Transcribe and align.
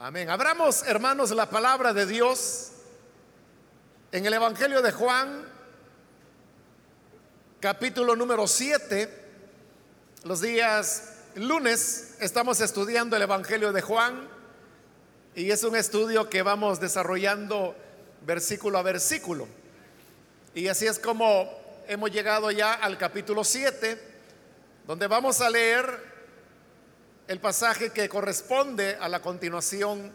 Amén. 0.00 0.30
Abramos, 0.30 0.84
hermanos, 0.86 1.32
la 1.32 1.50
palabra 1.50 1.92
de 1.92 2.06
Dios 2.06 2.70
en 4.12 4.24
el 4.24 4.32
Evangelio 4.32 4.80
de 4.80 4.92
Juan, 4.92 5.44
capítulo 7.58 8.14
número 8.14 8.46
7. 8.46 9.12
Los 10.22 10.40
días 10.40 11.14
lunes 11.34 12.16
estamos 12.20 12.60
estudiando 12.60 13.16
el 13.16 13.22
Evangelio 13.22 13.72
de 13.72 13.80
Juan 13.80 14.28
y 15.34 15.50
es 15.50 15.64
un 15.64 15.74
estudio 15.74 16.30
que 16.30 16.42
vamos 16.42 16.78
desarrollando 16.78 17.74
versículo 18.24 18.78
a 18.78 18.82
versículo. 18.82 19.48
Y 20.54 20.68
así 20.68 20.86
es 20.86 21.00
como 21.00 21.50
hemos 21.88 22.12
llegado 22.12 22.52
ya 22.52 22.72
al 22.72 22.98
capítulo 22.98 23.42
7, 23.42 24.00
donde 24.86 25.08
vamos 25.08 25.40
a 25.40 25.50
leer 25.50 26.17
el 27.28 27.40
pasaje 27.40 27.90
que 27.90 28.08
corresponde 28.08 28.96
a 28.98 29.06
la 29.06 29.20
continuación 29.20 30.10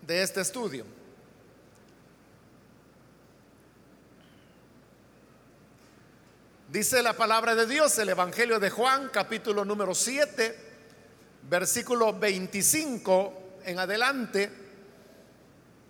de 0.00 0.22
este 0.22 0.40
estudio. 0.40 0.86
Dice 6.70 7.02
la 7.02 7.14
palabra 7.14 7.56
de 7.56 7.66
Dios, 7.66 7.98
el 7.98 8.10
Evangelio 8.10 8.60
de 8.60 8.70
Juan, 8.70 9.10
capítulo 9.12 9.64
número 9.64 9.92
7, 9.92 10.56
versículo 11.50 12.16
25 12.16 13.60
en 13.64 13.78
adelante. 13.80 14.50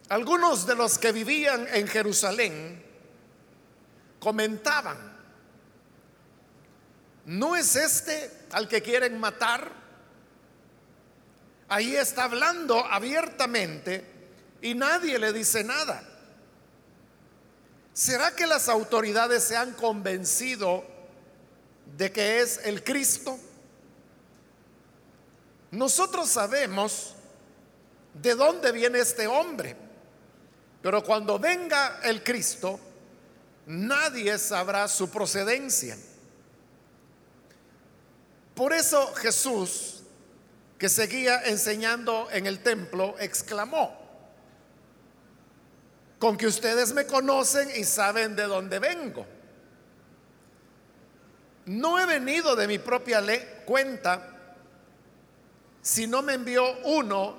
Algunos 0.08 0.66
de 0.66 0.74
los 0.74 0.98
que 0.98 1.12
vivían 1.12 1.66
en 1.70 1.86
Jerusalén 1.86 2.82
comentaban, 4.18 5.14
¿No 7.26 7.56
es 7.56 7.74
este 7.74 8.43
al 8.54 8.68
que 8.68 8.82
quieren 8.82 9.18
matar? 9.18 9.72
Ahí 11.68 11.96
está 11.96 12.24
hablando 12.24 12.78
abiertamente 12.84 14.04
y 14.62 14.74
nadie 14.74 15.18
le 15.18 15.32
dice 15.32 15.64
nada. 15.64 16.02
¿Será 17.92 18.34
que 18.34 18.46
las 18.46 18.68
autoridades 18.68 19.42
se 19.42 19.56
han 19.56 19.72
convencido 19.72 20.84
de 21.96 22.12
que 22.12 22.40
es 22.40 22.60
el 22.64 22.84
Cristo? 22.84 23.38
Nosotros 25.72 26.28
sabemos 26.28 27.14
de 28.14 28.36
dónde 28.36 28.70
viene 28.70 29.00
este 29.00 29.26
hombre, 29.26 29.76
pero 30.80 31.02
cuando 31.02 31.40
venga 31.40 31.98
el 32.04 32.22
Cristo, 32.22 32.78
nadie 33.66 34.38
sabrá 34.38 34.86
su 34.86 35.10
procedencia. 35.10 35.96
Por 38.54 38.72
eso 38.72 39.12
Jesús, 39.14 40.02
que 40.78 40.88
seguía 40.88 41.42
enseñando 41.42 42.28
en 42.30 42.46
el 42.46 42.62
templo, 42.62 43.16
exclamó, 43.18 44.00
con 46.18 46.36
que 46.36 46.46
ustedes 46.46 46.92
me 46.92 47.06
conocen 47.06 47.68
y 47.76 47.84
saben 47.84 48.36
de 48.36 48.44
dónde 48.44 48.78
vengo. 48.78 49.26
No 51.66 51.98
he 51.98 52.06
venido 52.06 52.54
de 52.54 52.68
mi 52.68 52.78
propia 52.78 53.22
cuenta, 53.64 54.56
sino 55.82 56.22
me 56.22 56.34
envió 56.34 56.64
uno 56.84 57.36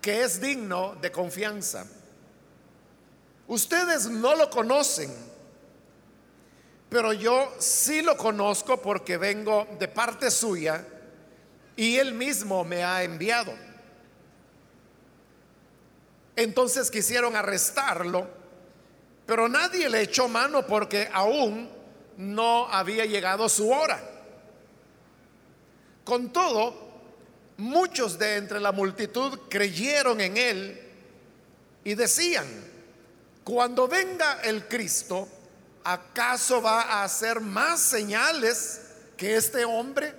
que 0.00 0.22
es 0.22 0.40
digno 0.40 0.94
de 1.00 1.10
confianza. 1.10 1.86
Ustedes 3.48 4.08
no 4.08 4.36
lo 4.36 4.48
conocen 4.50 5.12
pero 6.88 7.12
yo 7.12 7.54
sí 7.58 8.02
lo 8.02 8.16
conozco 8.16 8.80
porque 8.80 9.16
vengo 9.16 9.66
de 9.78 9.88
parte 9.88 10.30
suya 10.30 10.86
y 11.74 11.96
él 11.96 12.14
mismo 12.14 12.64
me 12.64 12.84
ha 12.84 13.02
enviado. 13.02 13.52
Entonces 16.36 16.90
quisieron 16.90 17.34
arrestarlo, 17.34 18.28
pero 19.24 19.48
nadie 19.48 19.88
le 19.88 20.02
echó 20.02 20.28
mano 20.28 20.66
porque 20.66 21.08
aún 21.12 21.68
no 22.16 22.68
había 22.68 23.04
llegado 23.04 23.48
su 23.48 23.70
hora. 23.70 24.00
Con 26.04 26.32
todo, 26.32 26.86
muchos 27.56 28.18
de 28.18 28.36
entre 28.36 28.60
la 28.60 28.70
multitud 28.72 29.40
creyeron 29.48 30.20
en 30.20 30.36
él 30.36 30.82
y 31.84 31.94
decían, 31.94 32.46
cuando 33.42 33.88
venga 33.88 34.40
el 34.42 34.68
Cristo, 34.68 35.28
¿acaso 35.86 36.60
va 36.60 36.82
a 36.82 37.04
hacer 37.04 37.40
más 37.40 37.80
señales 37.80 38.80
que 39.16 39.36
este 39.36 39.64
hombre? 39.64 40.12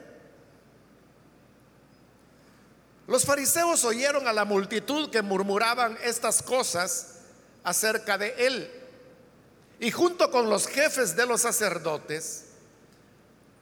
Los 3.06 3.26
fariseos 3.26 3.84
oyeron 3.84 4.30
a 4.30 4.34
la 4.34 4.46
multitud 4.46 5.10
que 5.10 5.22
murmuraban 5.22 5.98
estas 6.04 6.42
cosas 6.42 7.16
acerca 7.66 8.18
de 8.18 8.34
él. 8.38 8.72
Y 9.80 9.92
junto 9.92 10.32
con 10.32 10.50
los 10.50 10.68
jefes 10.68 11.18
de 11.18 11.26
los 11.26 11.42
sacerdotes, 11.42 12.46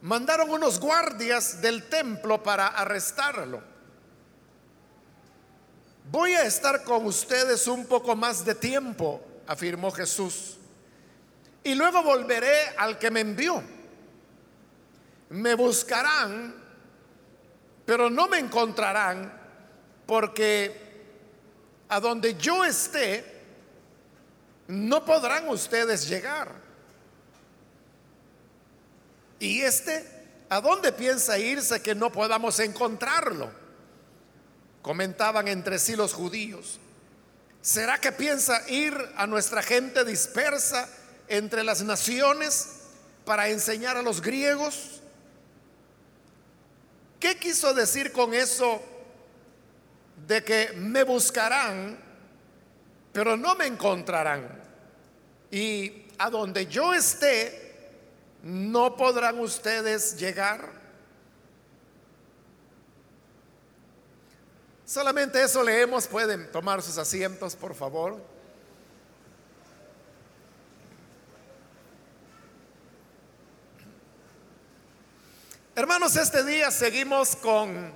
mandaron 0.02 0.52
unos 0.52 0.80
guardias 0.80 1.60
del 1.60 1.90
templo 1.90 2.42
para 2.44 2.68
arrestarlo. 2.68 3.64
Voy 6.12 6.34
a 6.34 6.44
estar 6.44 6.84
con 6.84 7.06
ustedes 7.08 7.66
un 7.66 7.88
poco 7.88 8.16
más 8.16 8.46
de 8.46 8.54
tiempo, 8.54 9.22
afirmó 9.48 9.92
Jesús 9.92 10.55
y 11.66 11.74
luego 11.74 12.04
volveré 12.04 12.76
al 12.78 13.00
que 13.00 13.10
me 13.10 13.22
envió. 13.22 13.62
Me 15.30 15.56
buscarán, 15.56 16.54
pero 17.88 18.08
no 18.08 18.28
me 18.28 18.38
encontrarán, 18.38 19.34
porque 20.06 20.86
a 21.90 22.00
donde 22.00 22.36
yo 22.36 22.64
esté, 22.64 23.26
no 24.68 25.04
podrán 25.04 25.50
ustedes 25.50 26.08
llegar. 26.08 26.54
Y 29.40 29.62
este, 29.62 30.06
¿a 30.50 30.62
dónde 30.62 30.94
piensa 30.94 31.40
irse 31.40 31.82
que 31.82 31.96
no 31.96 32.12
podamos 32.12 32.60
encontrarlo? 32.60 33.50
Comentaban 34.84 35.48
entre 35.48 35.80
sí 35.80 35.96
los 35.96 36.14
judíos. 36.14 36.80
¿Será 37.64 38.00
que 38.00 38.12
piensa 38.12 38.70
ir 38.70 38.96
a 39.18 39.26
nuestra 39.26 39.64
gente 39.64 40.06
dispersa? 40.06 40.88
Entre 41.28 41.64
las 41.64 41.82
naciones 41.84 42.82
para 43.26 43.50
enseñar 43.50 43.98
a 43.98 44.02
los 44.02 44.22
griegos. 44.22 45.02
¿Qué 47.20 47.38
quiso 47.38 47.74
decir 47.74 48.12
con 48.12 48.34
eso 48.34 48.82
de 50.28 50.44
que 50.44 50.74
me 50.76 51.04
buscarán, 51.04 51.98
pero 53.12 53.36
no 53.36 53.56
me 53.56 53.66
encontrarán? 53.66 54.62
Y 55.50 56.06
a 56.18 56.30
donde 56.30 56.68
yo 56.68 56.94
esté, 56.94 57.90
no 58.44 58.96
podrán 58.96 59.40
ustedes 59.40 60.18
llegar. 60.18 60.70
Solamente 64.86 65.42
eso 65.42 65.64
leemos, 65.64 66.06
pueden 66.06 66.52
tomar 66.52 66.82
sus 66.84 66.98
asientos, 67.00 67.56
por 67.56 67.74
favor. 67.74 68.35
Hermanos, 75.78 76.16
este 76.16 76.46
día 76.46 76.72
seguimos 76.72 77.36
con 77.36 77.92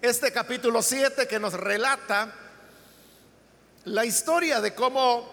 este 0.00 0.32
capítulo 0.32 0.80
7 0.80 1.28
que 1.28 1.38
nos 1.38 1.52
relata 1.52 2.32
la 3.84 4.06
historia 4.06 4.62
de 4.62 4.74
cómo 4.74 5.28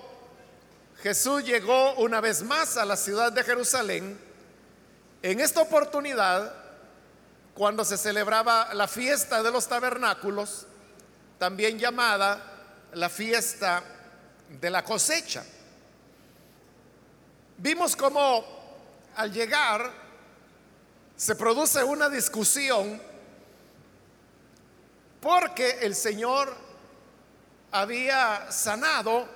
Jesús 1.02 1.46
llegó 1.46 1.94
una 1.94 2.20
vez 2.20 2.44
más 2.44 2.76
a 2.76 2.84
la 2.84 2.98
ciudad 2.98 3.32
de 3.32 3.46
Jerusalén. 3.46 4.20
En 5.22 5.40
esta 5.40 5.62
oportunidad, 5.62 6.54
cuando 7.54 7.86
se 7.86 7.96
celebraba 7.96 8.74
la 8.74 8.90
fiesta 8.90 9.42
de 9.42 9.52
los 9.52 9.66
tabernáculos, 9.66 10.68
también 11.40 11.80
llamada 11.80 12.68
la 12.96 13.08
fiesta 13.08 13.82
de 14.60 14.70
la 14.70 14.84
cosecha. 14.84 15.46
Vimos 17.60 17.96
cómo 17.96 18.44
al 19.16 19.32
llegar 19.32 20.01
se 21.22 21.36
produce 21.36 21.84
una 21.84 22.10
discusión 22.10 23.00
porque 25.22 25.78
el 25.82 25.94
Señor 25.96 26.52
había 27.72 28.52
sanado 28.52 29.28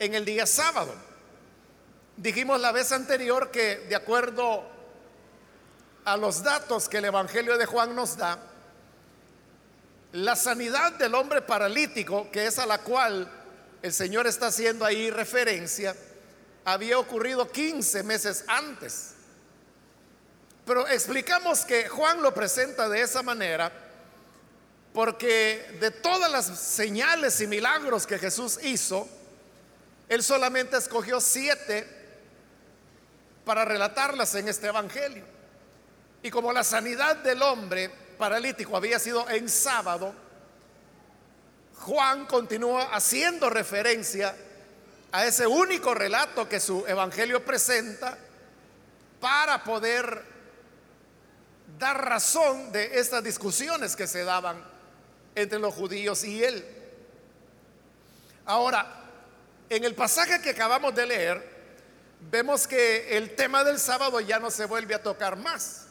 en 0.00 0.16
el 0.16 0.24
día 0.24 0.46
sábado. 0.46 0.92
Dijimos 2.16 2.60
la 2.60 2.72
vez 2.72 2.90
anterior 2.90 3.52
que 3.52 3.86
de 3.88 3.94
acuerdo 3.94 4.64
a 6.04 6.16
los 6.16 6.42
datos 6.42 6.88
que 6.88 6.98
el 6.98 7.04
Evangelio 7.04 7.56
de 7.56 7.66
Juan 7.66 7.94
nos 7.94 8.16
da, 8.16 8.40
la 10.10 10.34
sanidad 10.34 10.94
del 10.94 11.14
hombre 11.14 11.40
paralítico, 11.40 12.32
que 12.32 12.48
es 12.48 12.58
a 12.58 12.66
la 12.66 12.78
cual 12.78 13.30
el 13.80 13.92
Señor 13.92 14.26
está 14.26 14.48
haciendo 14.48 14.84
ahí 14.84 15.08
referencia, 15.12 15.94
había 16.64 16.98
ocurrido 16.98 17.48
15 17.48 18.02
meses 18.02 18.44
antes. 18.48 19.15
Pero 20.66 20.86
explicamos 20.88 21.64
que 21.64 21.88
Juan 21.88 22.20
lo 22.20 22.34
presenta 22.34 22.88
de 22.88 23.00
esa 23.00 23.22
manera 23.22 23.72
porque 24.92 25.76
de 25.78 25.90
todas 25.90 26.30
las 26.30 26.46
señales 26.46 27.40
y 27.40 27.46
milagros 27.46 28.06
que 28.06 28.18
Jesús 28.18 28.58
hizo, 28.62 29.06
Él 30.08 30.22
solamente 30.22 30.76
escogió 30.76 31.20
siete 31.20 31.86
para 33.44 33.64
relatarlas 33.64 34.34
en 34.34 34.48
este 34.48 34.66
Evangelio. 34.66 35.24
Y 36.22 36.30
como 36.30 36.52
la 36.52 36.64
sanidad 36.64 37.16
del 37.16 37.42
hombre 37.42 37.90
paralítico 38.18 38.76
había 38.76 38.98
sido 38.98 39.28
en 39.28 39.48
sábado, 39.48 40.14
Juan 41.80 42.26
continúa 42.26 42.84
haciendo 42.92 43.50
referencia 43.50 44.34
a 45.12 45.26
ese 45.26 45.46
único 45.46 45.94
relato 45.94 46.48
que 46.48 46.58
su 46.58 46.84
Evangelio 46.86 47.44
presenta 47.44 48.18
para 49.20 49.62
poder 49.62 50.35
dar 51.78 52.08
razón 52.08 52.72
de 52.72 52.98
estas 52.98 53.22
discusiones 53.22 53.96
que 53.96 54.06
se 54.06 54.24
daban 54.24 54.62
entre 55.34 55.58
los 55.58 55.74
judíos 55.74 56.24
y 56.24 56.42
él. 56.42 56.64
Ahora, 58.44 58.86
en 59.68 59.84
el 59.84 59.94
pasaje 59.94 60.40
que 60.40 60.50
acabamos 60.50 60.94
de 60.94 61.06
leer, 61.06 61.56
vemos 62.30 62.66
que 62.66 63.16
el 63.16 63.34
tema 63.34 63.64
del 63.64 63.78
sábado 63.78 64.20
ya 64.20 64.38
no 64.38 64.50
se 64.50 64.64
vuelve 64.64 64.94
a 64.94 65.02
tocar 65.02 65.36
más, 65.36 65.86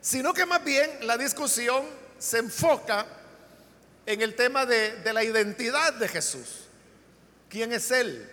sino 0.00 0.32
que 0.32 0.46
más 0.46 0.64
bien 0.64 1.06
la 1.06 1.16
discusión 1.16 1.84
se 2.18 2.38
enfoca 2.38 3.06
en 4.06 4.22
el 4.22 4.34
tema 4.34 4.66
de, 4.66 4.96
de 4.96 5.12
la 5.12 5.22
identidad 5.22 5.92
de 5.94 6.08
Jesús. 6.08 6.66
¿Quién 7.48 7.72
es 7.72 7.90
Él? 7.90 8.28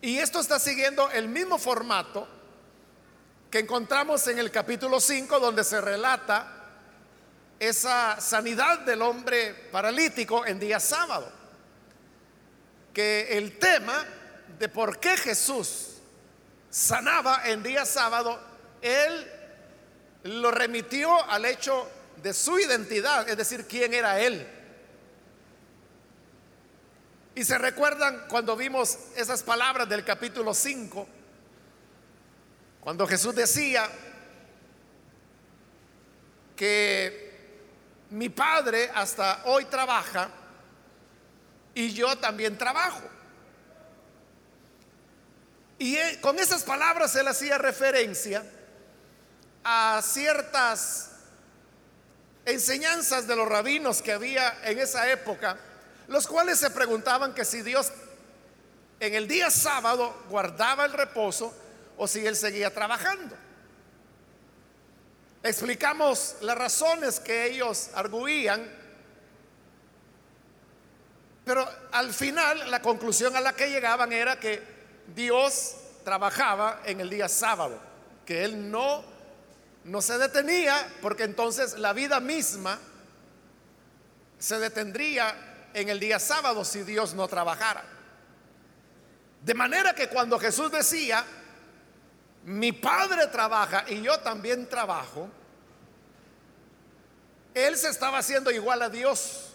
Y 0.00 0.18
esto 0.18 0.40
está 0.40 0.58
siguiendo 0.58 1.10
el 1.10 1.28
mismo 1.28 1.58
formato 1.58 2.28
que 3.52 3.58
encontramos 3.58 4.26
en 4.28 4.38
el 4.38 4.50
capítulo 4.50 4.98
5, 4.98 5.38
donde 5.38 5.62
se 5.62 5.78
relata 5.78 6.70
esa 7.60 8.18
sanidad 8.18 8.78
del 8.78 9.02
hombre 9.02 9.68
paralítico 9.70 10.46
en 10.46 10.58
día 10.58 10.80
sábado. 10.80 11.30
Que 12.94 13.36
el 13.36 13.58
tema 13.58 14.06
de 14.58 14.70
por 14.70 14.98
qué 14.98 15.18
Jesús 15.18 15.98
sanaba 16.70 17.42
en 17.44 17.62
día 17.62 17.84
sábado, 17.84 18.40
él 18.80 19.30
lo 20.22 20.50
remitió 20.50 21.22
al 21.28 21.44
hecho 21.44 21.90
de 22.22 22.32
su 22.32 22.58
identidad, 22.58 23.28
es 23.28 23.36
decir, 23.36 23.66
quién 23.66 23.92
era 23.92 24.18
él. 24.18 24.48
Y 27.34 27.44
se 27.44 27.58
recuerdan 27.58 28.24
cuando 28.30 28.56
vimos 28.56 28.98
esas 29.14 29.42
palabras 29.42 29.90
del 29.90 30.06
capítulo 30.06 30.54
5, 30.54 31.06
cuando 32.82 33.06
Jesús 33.06 33.32
decía 33.32 33.88
que 36.56 37.32
mi 38.10 38.28
padre 38.28 38.90
hasta 38.92 39.42
hoy 39.44 39.66
trabaja 39.66 40.28
y 41.74 41.92
yo 41.92 42.18
también 42.18 42.58
trabajo. 42.58 43.02
Y 45.78 45.96
con 46.20 46.40
esas 46.40 46.64
palabras 46.64 47.14
él 47.14 47.28
hacía 47.28 47.56
referencia 47.56 48.44
a 49.62 50.00
ciertas 50.02 51.10
enseñanzas 52.44 53.28
de 53.28 53.36
los 53.36 53.48
rabinos 53.48 54.02
que 54.02 54.10
había 54.10 54.58
en 54.64 54.80
esa 54.80 55.08
época, 55.08 55.56
los 56.08 56.26
cuales 56.26 56.58
se 56.58 56.70
preguntaban 56.70 57.32
que 57.32 57.44
si 57.44 57.62
Dios 57.62 57.92
en 58.98 59.14
el 59.14 59.28
día 59.28 59.52
sábado 59.52 60.24
guardaba 60.28 60.84
el 60.84 60.92
reposo 60.92 61.61
o 62.02 62.08
si 62.08 62.26
él 62.26 62.34
seguía 62.34 62.74
trabajando. 62.74 63.36
Explicamos 65.40 66.34
las 66.40 66.58
razones 66.58 67.20
que 67.20 67.46
ellos 67.46 67.90
arguían, 67.94 68.68
pero 71.44 71.64
al 71.92 72.12
final 72.12 72.68
la 72.72 72.82
conclusión 72.82 73.36
a 73.36 73.40
la 73.40 73.52
que 73.52 73.70
llegaban 73.70 74.12
era 74.12 74.40
que 74.40 74.60
Dios 75.14 75.76
trabajaba 76.04 76.80
en 76.84 77.00
el 77.00 77.08
día 77.08 77.28
sábado, 77.28 77.80
que 78.26 78.42
Él 78.42 78.68
no, 78.68 79.04
no 79.84 80.02
se 80.02 80.18
detenía, 80.18 80.84
porque 81.02 81.22
entonces 81.22 81.78
la 81.78 81.92
vida 81.92 82.18
misma 82.18 82.80
se 84.40 84.58
detendría 84.58 85.70
en 85.72 85.88
el 85.88 86.00
día 86.00 86.18
sábado 86.18 86.64
si 86.64 86.82
Dios 86.82 87.14
no 87.14 87.28
trabajara. 87.28 87.84
De 89.44 89.54
manera 89.54 89.94
que 89.94 90.08
cuando 90.08 90.40
Jesús 90.40 90.72
decía, 90.72 91.24
mi 92.44 92.72
padre 92.72 93.26
trabaja 93.28 93.84
y 93.88 94.02
yo 94.02 94.18
también 94.20 94.68
trabajo, 94.68 95.28
él 97.54 97.76
se 97.76 97.88
estaba 97.88 98.18
haciendo 98.18 98.50
igual 98.50 98.82
a 98.82 98.88
Dios. 98.88 99.50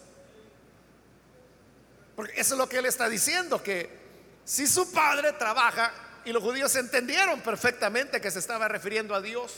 Porque 2.16 2.40
eso 2.40 2.54
es 2.54 2.58
lo 2.58 2.68
que 2.68 2.78
él 2.78 2.86
está 2.86 3.08
diciendo, 3.08 3.62
que 3.62 3.96
si 4.44 4.66
su 4.66 4.90
padre 4.92 5.32
trabaja, 5.32 5.92
y 6.24 6.32
los 6.32 6.42
judíos 6.42 6.74
entendieron 6.76 7.40
perfectamente 7.40 8.20
que 8.20 8.30
se 8.30 8.38
estaba 8.38 8.68
refiriendo 8.68 9.14
a 9.14 9.20
Dios, 9.20 9.54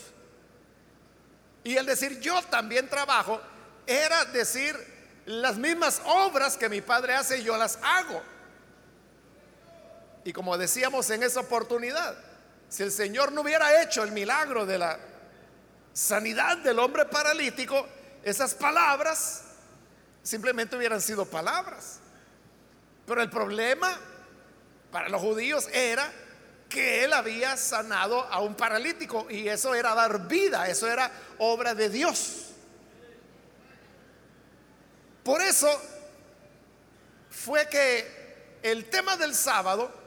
y 1.63 1.75
el 1.75 1.85
decir 1.85 2.19
yo 2.19 2.41
también 2.43 2.87
trabajo, 2.87 3.41
era 3.85 4.25
decir 4.25 4.75
las 5.25 5.57
mismas 5.57 6.01
obras 6.05 6.57
que 6.57 6.69
mi 6.69 6.81
padre 6.81 7.15
hace, 7.15 7.43
yo 7.43 7.57
las 7.57 7.79
hago. 7.81 8.21
Y 10.23 10.33
como 10.33 10.57
decíamos 10.57 11.09
en 11.09 11.23
esa 11.23 11.39
oportunidad, 11.39 12.15
si 12.71 12.83
el 12.83 12.91
Señor 12.91 13.33
no 13.33 13.41
hubiera 13.41 13.83
hecho 13.83 14.01
el 14.01 14.13
milagro 14.13 14.65
de 14.65 14.77
la 14.77 14.97
sanidad 15.91 16.55
del 16.59 16.79
hombre 16.79 17.03
paralítico, 17.03 17.85
esas 18.23 18.55
palabras 18.55 19.43
simplemente 20.23 20.77
hubieran 20.77 21.01
sido 21.01 21.25
palabras. 21.25 21.99
Pero 23.05 23.21
el 23.21 23.29
problema 23.29 23.99
para 24.89 25.09
los 25.09 25.19
judíos 25.19 25.67
era 25.73 26.09
que 26.69 27.03
él 27.03 27.11
había 27.11 27.57
sanado 27.57 28.21
a 28.21 28.39
un 28.39 28.55
paralítico 28.55 29.27
y 29.29 29.49
eso 29.49 29.75
era 29.75 29.93
dar 29.93 30.29
vida, 30.29 30.69
eso 30.69 30.89
era 30.89 31.11
obra 31.39 31.75
de 31.75 31.89
Dios. 31.89 32.51
Por 35.25 35.41
eso 35.41 35.67
fue 37.29 37.67
que 37.67 38.59
el 38.63 38.89
tema 38.89 39.17
del 39.17 39.35
sábado 39.35 40.00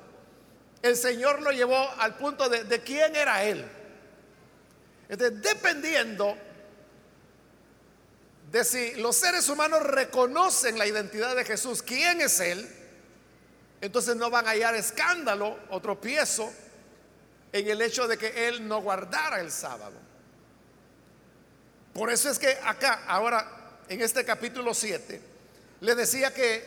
el 0.85 0.99
Señor 0.99 1.41
lo 1.41 1.51
llevó 1.51 1.79
al 1.99 2.15
punto 2.17 2.47
de, 2.51 2.83
quién 2.83 3.17
era 3.17 3.43
Él. 3.43 3.65
Entonces, 5.09 5.41
dependiendo 5.41 6.37
de 8.53 8.65
si 8.65 8.93
los 8.97 9.17
seres 9.17 9.49
humanos 9.49 9.83
reconocen 9.83 10.79
la 10.79 10.87
identidad 10.87 11.35
de 11.35 11.47
Jesús, 11.47 11.83
quién 11.83 12.21
es 12.21 12.39
Él, 12.39 12.69
entonces 13.81 14.15
no 14.17 14.29
van 14.29 14.47
a 14.47 14.51
hallar 14.51 14.75
escándalo 14.75 15.59
o 15.71 15.81
tropiezo 15.81 16.53
en 17.51 17.67
el 17.67 17.81
hecho 17.81 18.07
de 18.07 18.19
que 18.19 18.47
Él 18.49 18.69
no 18.69 18.83
guardara 18.83 19.41
el 19.41 19.51
sábado. 19.51 19.97
Por 21.95 22.11
eso 22.11 22.29
es 22.29 22.39
que 22.39 22.59
acá, 22.63 23.05
ahora, 23.07 23.79
en 23.89 24.03
este 24.03 24.23
capítulo 24.23 24.75
7, 24.75 25.19
le 25.81 25.95
decía 25.95 26.35
que 26.35 26.63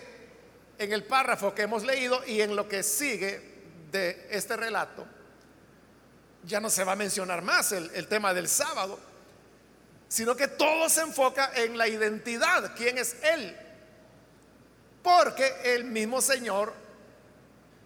en 0.80 0.92
el 0.92 1.04
párrafo 1.04 1.54
que 1.54 1.62
hemos 1.62 1.84
leído 1.84 2.26
y 2.26 2.42
en 2.42 2.56
lo 2.56 2.68
que 2.68 2.82
sigue, 2.82 3.57
de 3.92 4.28
este 4.32 4.56
relato, 4.58 5.06
ya 6.44 6.60
no 6.60 6.70
se 6.70 6.84
va 6.84 6.94
a 6.94 6.96
mencionar 6.96 7.42
más 7.42 7.72
el, 7.72 8.08
tema 8.08 8.34
del 8.34 8.48
sábado, 8.48 9.00
sino 10.08 10.36
que 10.36 10.48
todo 10.48 10.90
se 10.90 11.02
enfoca 11.02 11.52
en 11.56 11.78
la 11.78 11.88
identidad, 11.88 12.74
quién 12.76 12.98
es 12.98 13.18
Él. 13.24 13.56
Porque 15.04 15.54
el 15.64 15.86
mismo 15.86 16.22
Señor 16.22 16.74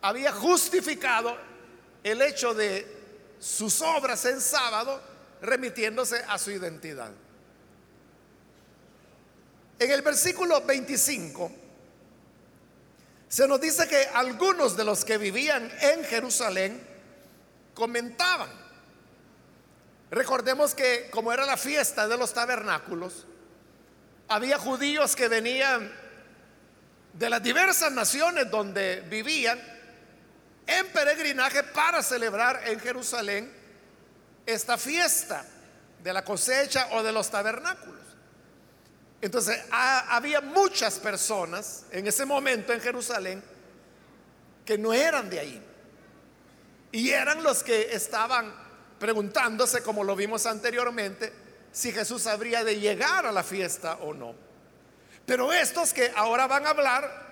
había 0.02 0.32
justificado 0.32 1.36
el 2.04 2.22
hecho 2.22 2.54
de 2.54 2.88
sus 3.40 3.82
obras 3.82 4.26
en 4.26 4.40
sábado 4.42 5.02
remitiéndose 5.42 6.24
a 6.28 6.38
su 6.38 6.52
identidad. 6.52 7.12
En 9.80 9.92
el 9.92 10.04
versículo 10.04 10.62
25 10.62 11.52
se 13.32 13.48
nos 13.48 13.62
dice 13.62 13.88
que 13.88 14.10
algunos 14.14 14.76
de 14.76 14.84
los 14.84 15.06
que 15.06 15.18
vivían 15.18 15.72
en 15.80 16.04
Jerusalén 16.04 16.86
comentaban. 17.74 18.50
Recordemos 20.10 20.76
que 20.76 21.10
como 21.12 21.32
era 21.32 21.46
la 21.46 21.56
fiesta 21.56 22.10
de 22.10 22.18
los 22.18 22.34
tabernáculos, 22.34 23.26
había 24.28 24.58
judíos 24.58 25.16
que 25.16 25.30
venían 25.30 25.90
de 27.14 27.30
las 27.30 27.42
diversas 27.42 27.94
naciones 27.94 28.52
donde 28.52 29.00
vivían 29.10 29.58
en 30.68 30.88
peregrinaje 30.88 31.64
para 31.64 32.04
celebrar 32.04 32.68
en 32.68 32.82
Jerusalén 32.82 33.50
esta 34.46 34.78
fiesta 34.78 35.46
de 36.04 36.12
la 36.12 36.26
cosecha 36.26 36.90
o 36.92 37.02
de 37.02 37.14
los 37.14 37.32
tabernáculos. 37.32 38.01
Entonces 39.22 39.60
había 39.70 40.42
muchas 40.42 41.00
personas 41.00 41.86
en 41.92 42.08
ese 42.08 42.26
momento 42.26 42.74
en 42.74 42.82
Jerusalén 42.82 43.44
que 44.66 44.78
no 44.78 44.94
eran 44.94 45.30
de 45.30 45.40
ahí. 45.40 45.64
Y 46.92 47.12
eran 47.12 47.44
los 47.44 47.64
que 47.64 47.94
estaban 47.94 48.54
preguntándose, 49.00 49.82
como 49.84 50.04
lo 50.04 50.16
vimos 50.16 50.46
anteriormente, 50.46 51.32
si 51.72 51.92
Jesús 51.92 52.28
habría 52.28 52.64
de 52.64 52.80
llegar 52.80 53.26
a 53.26 53.32
la 53.32 53.44
fiesta 53.44 53.98
o 54.02 54.14
no. 54.14 54.36
Pero 55.26 55.54
estos 55.54 55.94
que 55.94 56.12
ahora 56.16 56.48
van 56.48 56.66
a 56.66 56.72
hablar, 56.72 57.32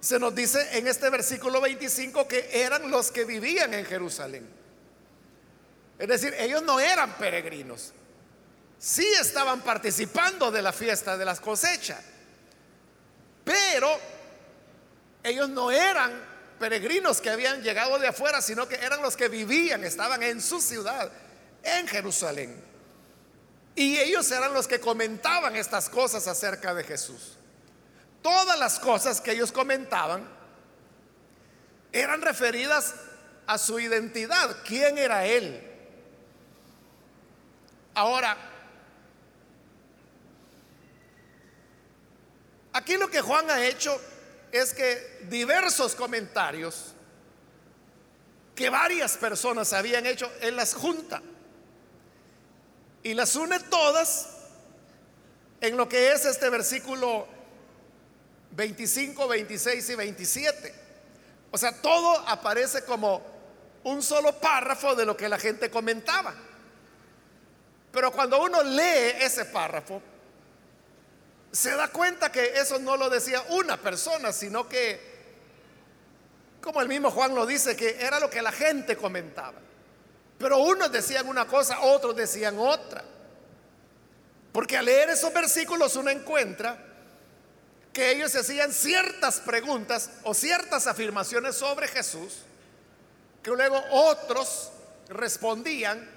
se 0.00 0.18
nos 0.18 0.34
dice 0.34 0.78
en 0.78 0.88
este 0.88 1.10
versículo 1.10 1.60
25 1.60 2.26
que 2.26 2.48
eran 2.52 2.90
los 2.90 3.10
que 3.10 3.24
vivían 3.24 3.74
en 3.74 3.84
Jerusalén. 3.84 4.48
Es 5.98 6.08
decir, 6.08 6.34
ellos 6.38 6.62
no 6.62 6.80
eran 6.80 7.12
peregrinos. 7.18 7.92
Sí 8.80 9.06
estaban 9.20 9.60
participando 9.60 10.50
de 10.50 10.62
la 10.62 10.72
fiesta 10.72 11.18
de 11.18 11.24
las 11.26 11.38
cosechas. 11.38 12.00
Pero 13.44 13.88
ellos 15.22 15.50
no 15.50 15.70
eran 15.70 16.10
peregrinos 16.58 17.20
que 17.20 17.28
habían 17.28 17.62
llegado 17.62 17.98
de 17.98 18.08
afuera, 18.08 18.40
sino 18.40 18.66
que 18.66 18.76
eran 18.76 19.02
los 19.02 19.18
que 19.18 19.28
vivían, 19.28 19.84
estaban 19.84 20.22
en 20.22 20.40
su 20.40 20.62
ciudad, 20.62 21.12
en 21.62 21.86
Jerusalén. 21.88 22.64
Y 23.74 23.98
ellos 23.98 24.30
eran 24.30 24.54
los 24.54 24.66
que 24.66 24.80
comentaban 24.80 25.56
estas 25.56 25.90
cosas 25.90 26.26
acerca 26.26 26.72
de 26.72 26.82
Jesús. 26.82 27.36
Todas 28.22 28.58
las 28.58 28.78
cosas 28.78 29.20
que 29.20 29.32
ellos 29.32 29.52
comentaban 29.52 30.26
eran 31.92 32.22
referidas 32.22 32.94
a 33.46 33.58
su 33.58 33.78
identidad, 33.78 34.56
quién 34.64 34.96
era 34.96 35.26
Él. 35.26 35.66
Ahora, 37.94 38.36
aquí 42.72 42.96
lo 42.96 43.08
que 43.08 43.20
Juan 43.20 43.50
ha 43.50 43.64
hecho 43.64 44.00
es 44.52 44.74
que 44.74 45.26
diversos 45.28 45.94
comentarios 45.94 46.94
que 48.54 48.68
varias 48.68 49.16
personas 49.16 49.72
habían 49.72 50.04
hecho, 50.06 50.30
Él 50.40 50.56
las 50.56 50.74
junta 50.74 51.22
y 53.02 53.14
las 53.14 53.34
une 53.36 53.58
todas 53.60 54.28
en 55.60 55.76
lo 55.76 55.88
que 55.88 56.12
es 56.12 56.24
este 56.24 56.50
versículo 56.50 57.26
25, 58.52 59.28
26 59.28 59.90
y 59.90 59.94
27. 59.94 60.74
O 61.50 61.58
sea, 61.58 61.80
todo 61.80 62.18
aparece 62.28 62.84
como 62.84 63.22
un 63.84 64.02
solo 64.02 64.38
párrafo 64.38 64.94
de 64.94 65.06
lo 65.06 65.16
que 65.16 65.28
la 65.28 65.38
gente 65.38 65.70
comentaba. 65.70 66.34
Pero 67.92 68.12
cuando 68.12 68.42
uno 68.42 68.62
lee 68.62 69.16
ese 69.20 69.46
párrafo, 69.46 70.02
se 71.52 71.70
da 71.74 71.88
cuenta 71.88 72.30
que 72.30 72.58
eso 72.58 72.78
no 72.78 72.96
lo 72.96 73.10
decía 73.10 73.42
una 73.48 73.76
persona, 73.76 74.32
sino 74.32 74.68
que, 74.68 75.00
como 76.60 76.80
el 76.80 76.88
mismo 76.88 77.10
Juan 77.10 77.34
lo 77.34 77.46
dice, 77.46 77.76
que 77.76 77.96
era 78.00 78.20
lo 78.20 78.30
que 78.30 78.42
la 78.42 78.52
gente 78.52 78.96
comentaba. 78.96 79.58
Pero 80.38 80.58
unos 80.58 80.90
decían 80.92 81.28
una 81.28 81.46
cosa, 81.46 81.80
otros 81.80 82.14
decían 82.16 82.58
otra. 82.58 83.04
Porque 84.52 84.76
al 84.76 84.86
leer 84.86 85.10
esos 85.10 85.32
versículos 85.32 85.96
uno 85.96 86.10
encuentra 86.10 86.86
que 87.92 88.12
ellos 88.12 88.34
hacían 88.34 88.72
ciertas 88.72 89.40
preguntas 89.40 90.10
o 90.22 90.32
ciertas 90.32 90.86
afirmaciones 90.86 91.56
sobre 91.56 91.88
Jesús, 91.88 92.38
que 93.42 93.50
luego 93.50 93.82
otros 93.90 94.70
respondían 95.08 96.08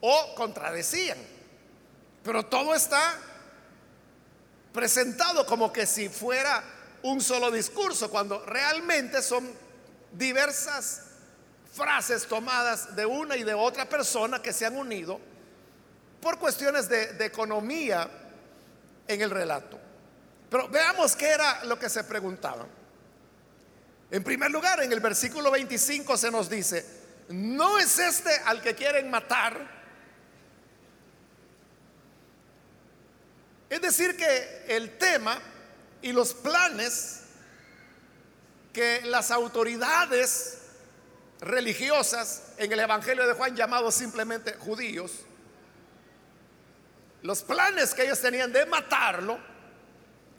o 0.00 0.34
contradecían. 0.36 1.18
Pero 2.22 2.44
todo 2.46 2.74
está 2.74 3.18
presentado 4.76 5.46
como 5.46 5.72
que 5.72 5.86
si 5.86 6.10
fuera 6.10 6.62
un 7.02 7.22
solo 7.22 7.50
discurso, 7.50 8.10
cuando 8.10 8.44
realmente 8.44 9.22
son 9.22 9.50
diversas 10.12 11.02
frases 11.72 12.26
tomadas 12.26 12.94
de 12.94 13.06
una 13.06 13.36
y 13.36 13.42
de 13.42 13.54
otra 13.54 13.88
persona 13.88 14.42
que 14.42 14.52
se 14.52 14.66
han 14.66 14.76
unido 14.76 15.18
por 16.20 16.38
cuestiones 16.38 16.88
de, 16.90 17.24
economía 17.24 18.08
en 19.08 19.22
el 19.22 19.30
relato. 19.30 19.80
Pero 20.50 20.68
veamos 20.68 21.16
qué 21.16 21.30
era 21.30 21.64
lo 21.64 21.78
que 21.78 21.88
se 21.88 22.04
preguntaban. 22.04 22.66
En 24.10 24.22
primer 24.22 24.50
lugar, 24.50 24.82
en 24.82 24.92
el 24.92 25.00
versículo 25.00 25.50
25 25.50 26.16
se 26.18 26.30
nos 26.30 26.50
dice, 26.50 26.84
¿no 27.30 27.78
es 27.78 27.98
este 27.98 28.30
al 28.44 28.60
que 28.60 28.74
quieren 28.74 29.10
matar? 29.10 29.75
Es 33.76 33.82
decir, 33.82 34.16
que 34.16 34.64
el 34.68 34.96
tema 34.96 35.38
y 36.00 36.10
los 36.10 36.32
planes 36.32 37.20
que 38.72 39.02
las 39.04 39.30
autoridades 39.30 40.62
religiosas 41.42 42.54
en 42.56 42.72
el 42.72 42.80
Evangelio 42.80 43.26
de 43.26 43.34
Juan 43.34 43.54
llamados 43.54 43.94
simplemente 43.94 44.54
judíos, 44.54 45.12
los 47.20 47.42
planes 47.42 47.92
que 47.92 48.04
ellos 48.04 48.18
tenían 48.18 48.50
de 48.50 48.64
matarlo, 48.64 49.38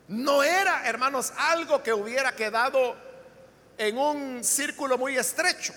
no 0.08 0.41
era, 0.41 0.89
hermanos, 0.89 1.32
algo 1.38 1.84
que 1.84 1.94
hubiera 1.94 2.36
quedado 2.36 2.96
en 3.77 4.00
un 4.00 4.44
círculo 4.44 4.98
muy 4.98 5.15
estrecho. 5.15 5.75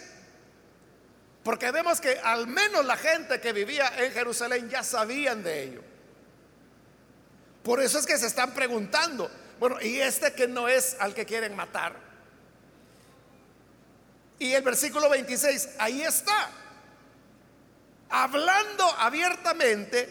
Porque 1.44 1.70
vemos 1.70 2.00
que 2.00 2.18
al 2.20 2.46
menos 2.46 2.86
la 2.86 2.96
gente 2.96 3.38
que 3.38 3.52
vivía 3.52 4.02
en 4.02 4.12
Jerusalén 4.12 4.70
ya 4.70 4.82
sabían 4.82 5.42
de 5.42 5.62
ello. 5.62 5.90
Por 7.62 7.80
eso 7.80 7.98
es 7.98 8.06
que 8.06 8.16
se 8.16 8.26
están 8.26 8.52
preguntando, 8.52 9.30
bueno, 9.58 9.80
¿y 9.80 10.00
este 10.00 10.32
que 10.32 10.48
no 10.48 10.68
es 10.68 10.96
al 10.98 11.14
que 11.14 11.26
quieren 11.26 11.54
matar? 11.54 11.94
Y 14.38 14.54
el 14.54 14.62
versículo 14.62 15.10
26, 15.10 15.68
ahí 15.78 16.00
está, 16.00 16.50
hablando 18.08 18.84
abiertamente 18.98 20.08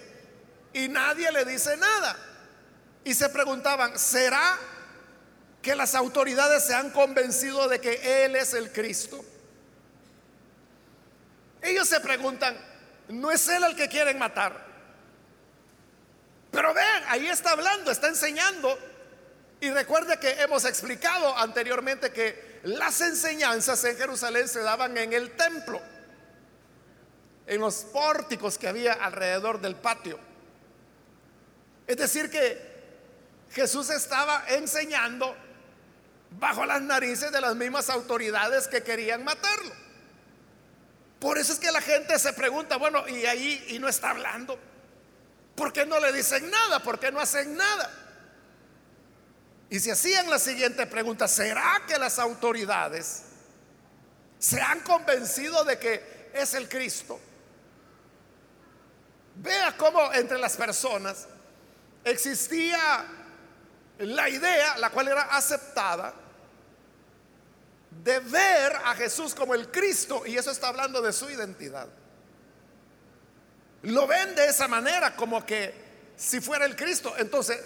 y 0.72 0.88
nadie 0.88 1.32
le 1.32 1.46
dice 1.46 1.75
nada. 1.77 2.15
Y 3.03 3.15
se 3.15 3.27
preguntaban, 3.29 3.98
¿será 3.98 4.56
que 5.63 5.75
las 5.75 5.96
autoridades 5.96 6.63
se 6.63 6.75
han 6.75 6.91
convencido 6.91 7.68
de 7.68 7.82
que 7.82 8.25
Él 8.25 8.36
es 8.36 8.53
el 8.53 8.72
Cristo? 8.72 9.25
Ellos 11.63 11.89
se 11.89 12.00
preguntan, 12.00 12.56
¿no 13.08 13.32
es 13.32 13.48
Él 13.50 13.63
el 13.63 13.75
que 13.75 13.89
quieren 13.89 14.20
matar? 14.20 14.69
Pero 16.51 16.74
vean, 16.74 17.03
ahí 17.08 17.27
está 17.27 17.51
hablando, 17.51 17.91
está 17.91 18.08
enseñando. 18.08 18.77
Y 19.62 19.70
recuerde 19.72 20.20
que 20.20 20.41
hemos 20.41 20.65
explicado 20.65 21.38
anteriormente 21.38 22.12
que 22.12 22.62
las 22.63 23.01
enseñanzas 23.01 23.84
en 23.84 23.98
Jerusalén 23.98 24.48
se 24.48 24.62
daban 24.62 24.98
en 24.98 25.13
el 25.13 25.32
templo, 25.32 25.82
en 27.46 27.60
los 27.60 27.86
pórticos 27.86 28.58
que 28.58 28.68
había 28.68 28.94
alrededor 28.94 29.60
del 29.60 29.75
patio. 29.75 30.20
Es 31.88 31.98
decir, 31.98 32.29
que 32.29 32.70
Jesús 33.51 33.89
estaba 33.89 34.46
enseñando 34.48 35.36
bajo 36.32 36.65
las 36.65 36.82
narices 36.82 37.32
de 37.32 37.41
las 37.41 37.56
mismas 37.56 37.89
autoridades 37.89 38.68
que 38.68 38.84
querían 38.84 39.24
matarlo. 39.24 39.74
Por 41.20 41.38
eso 41.38 41.51
es 41.53 41.60
que 41.60 41.72
la 41.72 41.82
gente 41.82 42.18
se 42.18 42.32
pregunta, 42.34 42.77
bueno, 42.77 43.08
y 43.08 43.25
ahí 43.25 43.65
y 43.70 43.79
no 43.79 43.89
está 43.89 44.12
hablando. 44.12 44.58
¿Por 45.60 45.74
qué 45.74 45.86
no 45.86 46.00
le 46.00 46.13
dicen 46.13 46.50
nada? 46.50 46.82
¿Por 46.82 46.98
qué 46.98 47.12
no 47.12 47.20
hacen 47.20 47.58
nada? 47.58 47.92
Y 49.70 49.78
se 49.82 49.92
hacían 49.92 50.30
la 50.30 50.39
siguiente 50.39 50.88
pregunta, 50.88 51.28
¿será 51.28 51.82
que 51.86 52.00
las 52.00 52.18
autoridades 52.18 53.24
se 54.39 54.62
han 54.62 54.80
convencido 54.80 55.66
de 55.66 55.78
que 55.78 56.32
es 56.34 56.54
el 56.54 56.70
Cristo? 56.70 57.20
Vea 59.36 59.75
cómo 59.75 60.13
entre 60.13 60.38
las 60.38 60.56
personas 60.56 61.28
existía 62.06 63.06
la 63.98 64.30
idea, 64.30 64.78
la 64.78 64.92
cual 64.92 65.10
era 65.10 65.24
aceptada, 65.24 66.13
de 68.01 68.20
ver 68.20 68.78
a 68.86 68.96
Jesús 68.96 69.36
como 69.36 69.54
el 69.54 69.70
Cristo, 69.70 70.25
y 70.25 70.38
eso 70.38 70.51
está 70.51 70.70
hablando 70.70 71.01
de 71.01 71.12
su 71.12 71.30
identidad. 71.30 71.89
Lo 73.84 74.08
ven 74.08 74.36
de 74.36 74.48
esa 74.48 74.68
manera, 74.68 75.16
como 75.16 75.46
que 75.46 75.74
si 76.18 76.42
fuera 76.42 76.66
el 76.66 76.76
Cristo. 76.76 77.14
Entonces, 77.18 77.60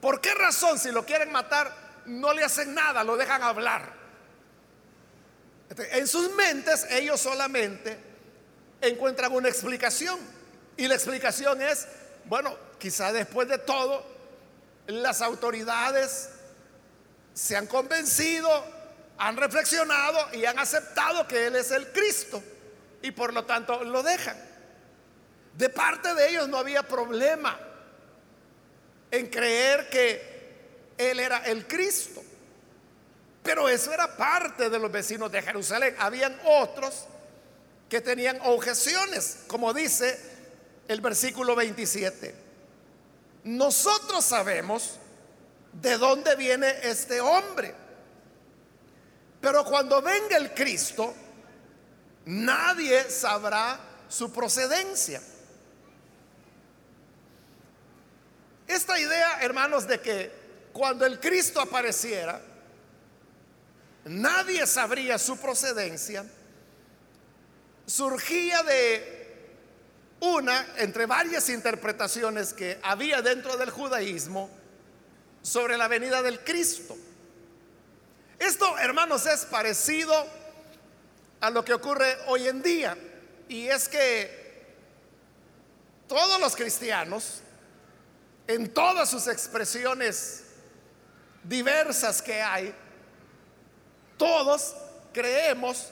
¿por 0.00 0.20
qué 0.20 0.34
razón 0.34 0.78
si 0.78 0.90
lo 0.90 1.06
quieren 1.06 1.30
matar 1.30 1.72
no 2.06 2.32
le 2.32 2.44
hacen 2.44 2.74
nada, 2.74 3.04
lo 3.04 3.16
dejan 3.16 3.42
hablar? 3.42 3.92
En 5.92 6.06
sus 6.06 6.32
mentes 6.34 6.86
ellos 6.90 7.20
solamente 7.20 7.98
encuentran 8.80 9.32
una 9.32 9.48
explicación. 9.48 10.18
Y 10.76 10.88
la 10.88 10.94
explicación 10.94 11.62
es, 11.62 11.86
bueno, 12.24 12.56
quizá 12.78 13.12
después 13.12 13.48
de 13.48 13.58
todo, 13.58 14.04
las 14.86 15.22
autoridades 15.22 16.30
se 17.32 17.56
han 17.56 17.66
convencido, 17.66 18.48
han 19.18 19.36
reflexionado 19.36 20.34
y 20.34 20.44
han 20.44 20.58
aceptado 20.58 21.26
que 21.28 21.46
Él 21.46 21.56
es 21.56 21.70
el 21.70 21.92
Cristo. 21.92 22.42
Y 23.02 23.12
por 23.12 23.32
lo 23.32 23.44
tanto 23.44 23.84
lo 23.84 24.02
dejan. 24.02 24.36
De 25.56 25.68
parte 25.68 26.14
de 26.14 26.30
ellos 26.30 26.48
no 26.48 26.58
había 26.58 26.82
problema 26.82 27.58
en 29.10 29.28
creer 29.28 29.88
que 29.88 30.94
Él 30.98 31.20
era 31.20 31.38
el 31.46 31.66
Cristo. 31.66 32.22
Pero 33.42 33.68
eso 33.68 33.92
era 33.92 34.16
parte 34.16 34.70
de 34.70 34.78
los 34.78 34.90
vecinos 34.90 35.30
de 35.30 35.42
Jerusalén. 35.42 35.94
Habían 35.98 36.36
otros 36.44 37.06
que 37.88 38.00
tenían 38.00 38.40
objeciones, 38.42 39.40
como 39.46 39.72
dice 39.72 40.18
el 40.88 41.00
versículo 41.00 41.54
27. 41.54 42.34
Nosotros 43.44 44.24
sabemos 44.24 44.98
de 45.72 45.98
dónde 45.98 46.34
viene 46.36 46.74
este 46.82 47.20
hombre. 47.20 47.74
Pero 49.40 49.64
cuando 49.64 50.00
venga 50.00 50.36
el 50.38 50.54
Cristo, 50.54 51.14
nadie 52.24 53.10
sabrá 53.10 53.78
su 54.08 54.32
procedencia. 54.32 55.20
Esta 58.66 58.98
idea, 58.98 59.40
hermanos, 59.42 59.86
de 59.86 60.00
que 60.00 60.32
cuando 60.72 61.04
el 61.06 61.20
Cristo 61.20 61.60
apareciera, 61.60 62.40
nadie 64.04 64.66
sabría 64.66 65.18
su 65.18 65.36
procedencia, 65.36 66.24
surgía 67.86 68.62
de 68.62 69.14
una 70.20 70.66
entre 70.78 71.06
varias 71.06 71.48
interpretaciones 71.48 72.52
que 72.52 72.78
había 72.82 73.20
dentro 73.20 73.56
del 73.56 73.70
judaísmo 73.70 74.48
sobre 75.42 75.76
la 75.76 75.88
venida 75.88 76.22
del 76.22 76.40
Cristo. 76.40 76.96
Esto, 78.38 78.78
hermanos, 78.78 79.26
es 79.26 79.44
parecido 79.44 80.14
a 81.40 81.50
lo 81.50 81.64
que 81.64 81.74
ocurre 81.74 82.16
hoy 82.26 82.48
en 82.48 82.62
día. 82.62 82.96
Y 83.48 83.66
es 83.66 83.88
que 83.88 84.44
todos 86.08 86.40
los 86.40 86.56
cristianos, 86.56 87.42
en 88.46 88.72
todas 88.72 89.08
sus 89.08 89.26
expresiones 89.26 90.44
diversas 91.42 92.20
que 92.20 92.40
hay, 92.42 92.74
todos 94.16 94.74
creemos 95.12 95.88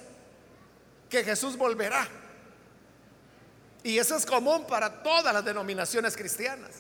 que 1.09 1.25
Jesús 1.25 1.57
volverá. 1.57 2.09
Y 3.83 3.99
eso 3.99 4.17
es 4.17 4.25
común 4.25 4.67
para 4.67 5.03
todas 5.03 5.35
las 5.35 5.45
denominaciones 5.45 6.17
cristianas. 6.17 6.71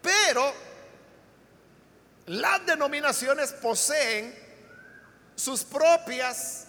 Pero 0.00 0.52
las 2.26 2.64
denominaciones 2.64 3.52
poseen 3.52 4.34
sus 5.36 5.64
propias 5.64 6.66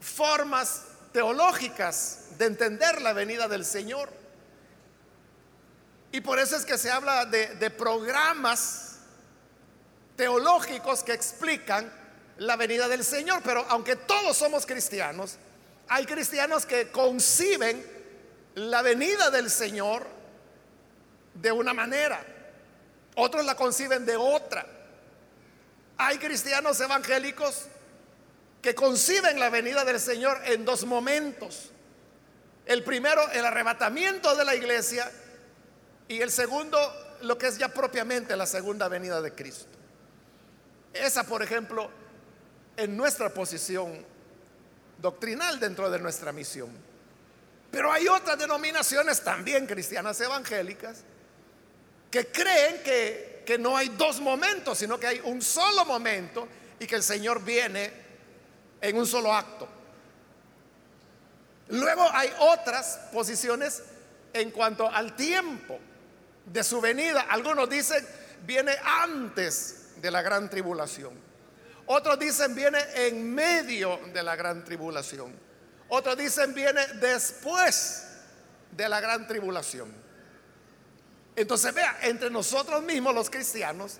formas 0.00 0.82
teológicas 1.12 2.26
de 2.38 2.46
entender 2.46 3.00
la 3.00 3.12
venida 3.12 3.48
del 3.48 3.64
Señor. 3.64 4.10
Y 6.10 6.20
por 6.20 6.38
eso 6.38 6.56
es 6.56 6.64
que 6.64 6.78
se 6.78 6.90
habla 6.90 7.26
de, 7.26 7.70
programas 7.70 8.98
teológicos 10.16 11.02
que 11.02 11.12
explican 11.12 11.92
la 12.38 12.56
venida 12.56 12.88
del 12.88 13.04
Señor. 13.04 13.42
Pero 13.44 13.64
aunque 13.68 13.96
todos 13.96 14.36
somos 14.36 14.64
cristianos, 14.64 15.36
hay 15.88 16.06
cristianos 16.06 16.64
que 16.64 16.90
conciben 16.90 17.84
la 18.54 18.82
venida 18.82 19.30
del 19.30 19.50
Señor 19.50 20.06
de 21.34 21.52
una 21.52 21.72
manera, 21.72 22.20
otros 23.14 23.44
la 23.44 23.54
conciben 23.54 24.04
de 24.04 24.16
otra. 24.16 24.66
Hay 25.98 26.18
cristianos 26.18 26.80
evangélicos 26.80 27.66
que 28.62 28.74
conciben 28.74 29.38
la 29.38 29.50
venida 29.50 29.84
del 29.84 30.00
Señor 30.00 30.40
en 30.46 30.64
dos 30.64 30.84
momentos. 30.84 31.70
El 32.66 32.82
primero, 32.82 33.28
el 33.30 33.44
arrebatamiento 33.44 34.34
de 34.34 34.44
la 34.44 34.54
iglesia 34.54 35.10
y 36.08 36.20
el 36.22 36.30
segundo, 36.30 36.78
lo 37.22 37.36
que 37.36 37.48
es 37.48 37.58
ya 37.58 37.68
propiamente 37.68 38.34
la 38.36 38.46
segunda 38.46 38.88
venida 38.88 39.20
de 39.20 39.34
Cristo. 39.34 39.66
Esa, 40.94 41.24
por 41.24 41.42
ejemplo, 41.42 41.90
en 42.76 42.96
nuestra 42.96 43.28
posición 43.28 44.04
doctrinal 45.00 45.60
dentro 45.60 45.90
de 45.90 45.98
nuestra 45.98 46.32
misión. 46.32 46.70
Pero 47.70 47.92
hay 47.92 48.08
otras 48.08 48.38
denominaciones 48.38 49.22
también 49.22 49.66
cristianas 49.66 50.18
evangélicas 50.20 51.02
que 52.10 52.26
creen 52.28 52.82
que, 52.82 53.42
que 53.44 53.58
no 53.58 53.76
hay 53.76 53.90
dos 53.90 54.20
momentos, 54.20 54.78
sino 54.78 54.98
que 54.98 55.06
hay 55.06 55.20
un 55.24 55.42
solo 55.42 55.84
momento 55.84 56.48
y 56.80 56.86
que 56.86 56.94
el 56.94 57.02
Señor 57.02 57.44
viene 57.44 57.92
en 58.80 58.96
un 58.96 59.06
solo 59.06 59.34
acto. 59.34 59.68
Luego 61.68 62.08
hay 62.12 62.32
otras 62.38 62.98
posiciones 63.12 63.82
en 64.32 64.50
cuanto 64.50 64.88
al 64.88 65.14
tiempo 65.14 65.78
de 66.52 66.64
su 66.64 66.80
venida. 66.80 67.26
Algunos 67.28 67.68
dicen 67.68 68.06
viene 68.44 68.76
antes 68.84 69.90
de 69.96 70.10
la 70.10 70.22
gran 70.22 70.48
tribulación. 70.48 71.12
Otros 71.86 72.18
dicen 72.18 72.54
viene 72.54 72.78
en 72.94 73.34
medio 73.34 73.98
de 74.12 74.22
la 74.22 74.36
gran 74.36 74.64
tribulación. 74.64 75.32
Otros 75.88 76.16
dicen 76.16 76.52
viene 76.54 76.86
después 77.00 78.04
de 78.72 78.88
la 78.88 79.00
gran 79.00 79.26
tribulación. 79.26 79.92
Entonces 81.34 81.72
vea, 81.72 81.98
entre 82.02 82.30
nosotros 82.30 82.82
mismos 82.82 83.14
los 83.14 83.30
cristianos 83.30 83.98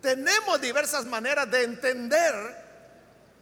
tenemos 0.00 0.60
diversas 0.60 1.04
maneras 1.04 1.50
de 1.50 1.64
entender 1.64 2.34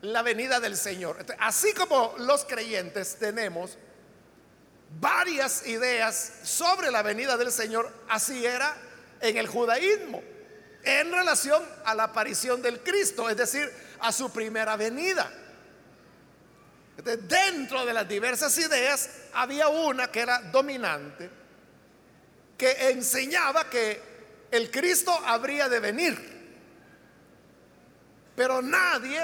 la 0.01 0.23
venida 0.23 0.59
del 0.61 0.77
Señor. 0.77 1.25
Así 1.39 1.73
como 1.75 2.15
los 2.19 2.45
creyentes 2.45 3.17
tenemos 3.17 3.79
varias 5.01 5.66
ideas 5.66 6.33
sobre 6.42 6.90
la 6.90 7.03
venida 7.03 7.37
del 7.37 7.53
Señor, 7.53 7.92
así 8.09 8.44
era 8.44 8.77
en 9.20 9.37
el 9.37 9.46
judaísmo, 9.46 10.22
en 10.83 11.12
relación 11.12 11.62
a 11.85 11.94
la 11.94 12.05
aparición 12.05 12.62
del 12.62 12.81
Cristo, 12.81 13.29
es 13.29 13.37
decir, 13.37 13.70
a 14.01 14.12
su 14.12 14.31
primera 14.31 14.77
venida. 14.77 15.31
dentro 17.29 17.87
de 17.87 17.92
las 17.92 18.09
diversas 18.09 18.57
ideas 18.59 19.09
había 19.33 19.68
una 19.68 20.11
que 20.11 20.20
era 20.20 20.40
dominante, 20.40 21.31
que 22.57 22.90
enseñaba 22.90 23.70
que 23.70 24.03
el 24.51 24.70
Cristo 24.70 25.12
habría 25.24 25.68
de 25.68 25.79
venir, 25.79 26.38
pero 28.35 28.62
nadie 28.62 29.20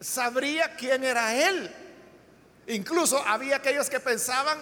sabría 0.00 0.74
quién 0.76 1.04
era 1.04 1.34
él. 1.34 1.87
Incluso 2.68 3.18
había 3.26 3.56
aquellos 3.56 3.88
que 3.88 3.98
pensaban 3.98 4.58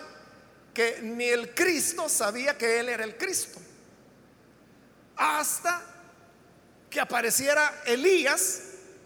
que 0.72 1.00
ni 1.02 1.24
el 1.24 1.54
Cristo 1.54 2.08
sabía 2.08 2.56
que 2.56 2.78
él 2.78 2.88
era 2.88 3.02
el 3.02 3.16
Cristo. 3.16 3.58
Hasta 5.16 5.82
que 6.88 7.00
apareciera 7.00 7.82
Elías, 7.84 8.62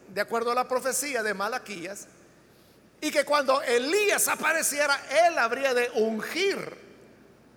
de 0.08 0.20
acuerdo 0.20 0.52
a 0.52 0.54
la 0.54 0.68
profecía 0.68 1.22
de 1.22 1.32
Malaquías, 1.32 2.06
y 3.00 3.10
que 3.10 3.24
cuando 3.24 3.62
Elías 3.62 4.28
apareciera, 4.28 5.00
él 5.26 5.38
habría 5.38 5.72
de 5.72 5.90
ungir 5.94 6.76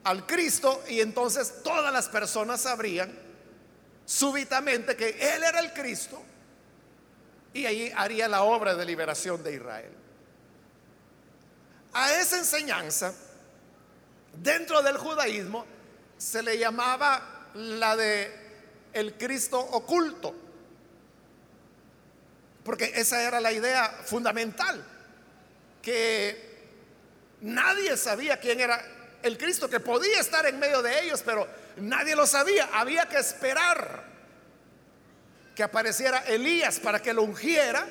al 0.05 0.25
Cristo 0.25 0.83
y 0.87 1.01
entonces 1.01 1.61
todas 1.63 1.91
las 1.91 2.07
personas 2.07 2.61
sabrían 2.61 3.11
súbitamente 4.05 4.95
que 4.95 5.09
él 5.09 5.43
era 5.43 5.59
el 5.59 5.73
Cristo 5.73 6.21
y 7.53 7.65
ahí 7.65 7.91
haría 7.95 8.27
la 8.27 8.43
obra 8.43 8.75
de 8.75 8.85
liberación 8.85 9.43
de 9.43 9.55
Israel. 9.55 10.02
A 11.93 12.13
esa 12.13 12.37
enseñanza, 12.37 13.13
dentro 14.41 14.81
del 14.81 14.97
judaísmo, 14.97 15.65
se 16.17 16.41
le 16.41 16.57
llamaba 16.57 17.49
la 17.53 17.95
de 17.95 18.43
el 18.93 19.13
Cristo 19.15 19.59
oculto, 19.59 20.35
porque 22.63 22.93
esa 22.95 23.21
era 23.21 23.39
la 23.39 23.51
idea 23.51 23.89
fundamental, 24.05 24.83
que 25.81 26.53
nadie 27.41 27.97
sabía 27.97 28.39
quién 28.39 28.59
era 28.59 28.83
el 29.21 29.37
Cristo, 29.37 29.69
que 29.69 29.79
podía 29.79 30.19
estar 30.19 30.45
en 30.45 30.59
medio 30.59 30.81
de 30.81 31.03
ellos, 31.03 31.21
pero 31.23 31.47
nadie 31.77 32.15
lo 32.15 32.25
sabía, 32.25 32.69
había 32.73 33.07
que 33.07 33.17
esperar 33.17 34.03
que 35.55 35.63
apareciera 35.63 36.19
Elías 36.25 36.79
para 36.79 37.01
que 37.01 37.13
lo 37.13 37.23
ungiera 37.23 37.87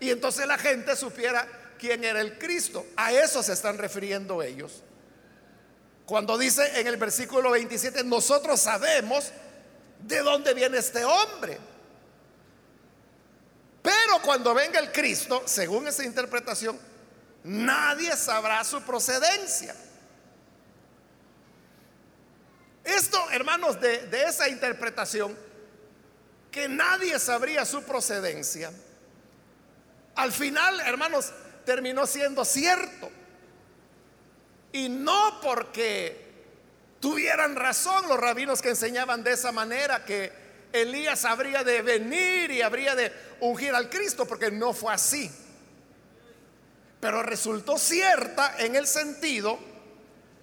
y 0.00 0.10
entonces 0.10 0.46
la 0.46 0.58
gente 0.58 0.94
supiera 0.96 1.46
quién 1.78 2.04
era 2.04 2.20
el 2.20 2.38
Cristo. 2.38 2.86
A 2.96 3.12
eso 3.12 3.42
se 3.42 3.52
están 3.52 3.78
refiriendo 3.78 4.42
ellos. 4.42 4.82
Cuando 6.04 6.38
dice 6.38 6.80
en 6.80 6.86
el 6.86 6.96
versículo 6.96 7.50
27, 7.50 8.04
nosotros 8.04 8.60
sabemos 8.60 9.32
de 10.00 10.20
dónde 10.20 10.54
viene 10.54 10.78
este 10.78 11.04
hombre. 11.04 11.58
Pero 13.82 14.22
cuando 14.22 14.54
venga 14.54 14.78
el 14.78 14.92
Cristo, 14.92 15.42
según 15.46 15.88
esa 15.88 16.04
interpretación, 16.04 16.78
nadie 17.44 18.16
sabrá 18.16 18.62
su 18.64 18.82
procedencia. 18.82 19.74
Esto, 22.84 23.18
hermanos, 23.32 23.80
de, 23.80 24.06
de 24.06 24.24
esa 24.24 24.48
interpretación 24.48 25.36
que 26.52 26.68
nadie 26.68 27.18
sabría 27.18 27.64
su 27.64 27.82
procedencia, 27.82 28.72
al 30.14 30.32
final, 30.32 30.80
hermanos, 30.80 31.32
terminó 31.66 32.06
siendo 32.06 32.46
cierto. 32.46 33.10
Y 34.72 34.88
no 34.88 35.40
porque 35.42 36.24
tuvieran 37.00 37.56
razón 37.56 38.08
los 38.08 38.18
rabinos 38.18 38.62
que 38.62 38.70
enseñaban 38.70 39.22
de 39.22 39.32
esa 39.32 39.52
manera 39.52 40.04
que 40.04 40.32
Elías 40.72 41.24
habría 41.24 41.62
de 41.62 41.82
venir 41.82 42.50
y 42.50 42.62
habría 42.62 42.94
de 42.94 43.12
ungir 43.40 43.74
al 43.74 43.90
Cristo, 43.90 44.26
porque 44.26 44.50
no 44.50 44.72
fue 44.72 44.94
así. 44.94 45.30
Pero 47.00 47.22
resultó 47.22 47.78
cierta 47.78 48.56
en 48.58 48.74
el 48.76 48.86
sentido 48.86 49.58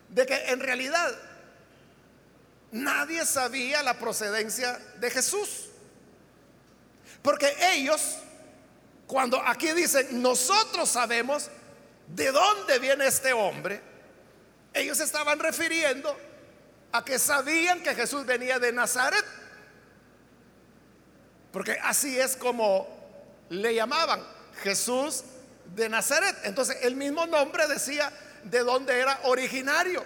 de 0.09 0.25
que 0.25 0.35
en 0.51 0.59
realidad 0.59 1.13
nadie 2.71 3.25
sabía 3.25 3.83
la 3.83 3.97
procedencia 3.97 4.79
de 4.99 5.09
Jesús. 5.09 5.69
Porque 7.21 7.53
ellos, 7.73 8.17
cuando 9.13 9.39
aquí 9.45 9.71
dicen, 9.73 10.23
nosotros 10.23 10.89
sabemos 10.89 11.47
de 12.07 12.31
dónde 12.31 12.79
viene 12.79 13.05
este 13.05 13.31
hombre, 13.31 13.79
ellos 14.73 14.99
estaban 14.99 15.37
refiriendo 15.37 16.17
a 16.91 17.05
que 17.05 17.19
sabían 17.19 17.83
que 17.83 17.93
Jesús 17.93 18.25
venía 18.25 18.57
de 18.57 18.73
Nazaret. 18.73 19.23
Porque 21.51 21.77
así 21.83 22.19
es 22.19 22.35
como 22.35 22.87
le 23.49 23.75
llamaban 23.75 24.25
Jesús 24.63 25.23
de 25.75 25.89
Nazaret. 25.89 26.35
Entonces 26.45 26.77
el 26.81 26.95
mismo 26.95 27.27
nombre 27.27 27.67
decía 27.67 28.11
de 28.45 28.61
dónde 28.61 28.99
era 28.99 29.19
originario. 29.25 30.03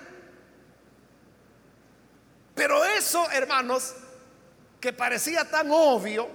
Pero 2.56 2.84
eso, 2.84 3.26
hermanos, 3.32 3.94
que 4.82 4.92
parecía 4.92 5.50
tan 5.50 5.72
obvio, 5.72 6.28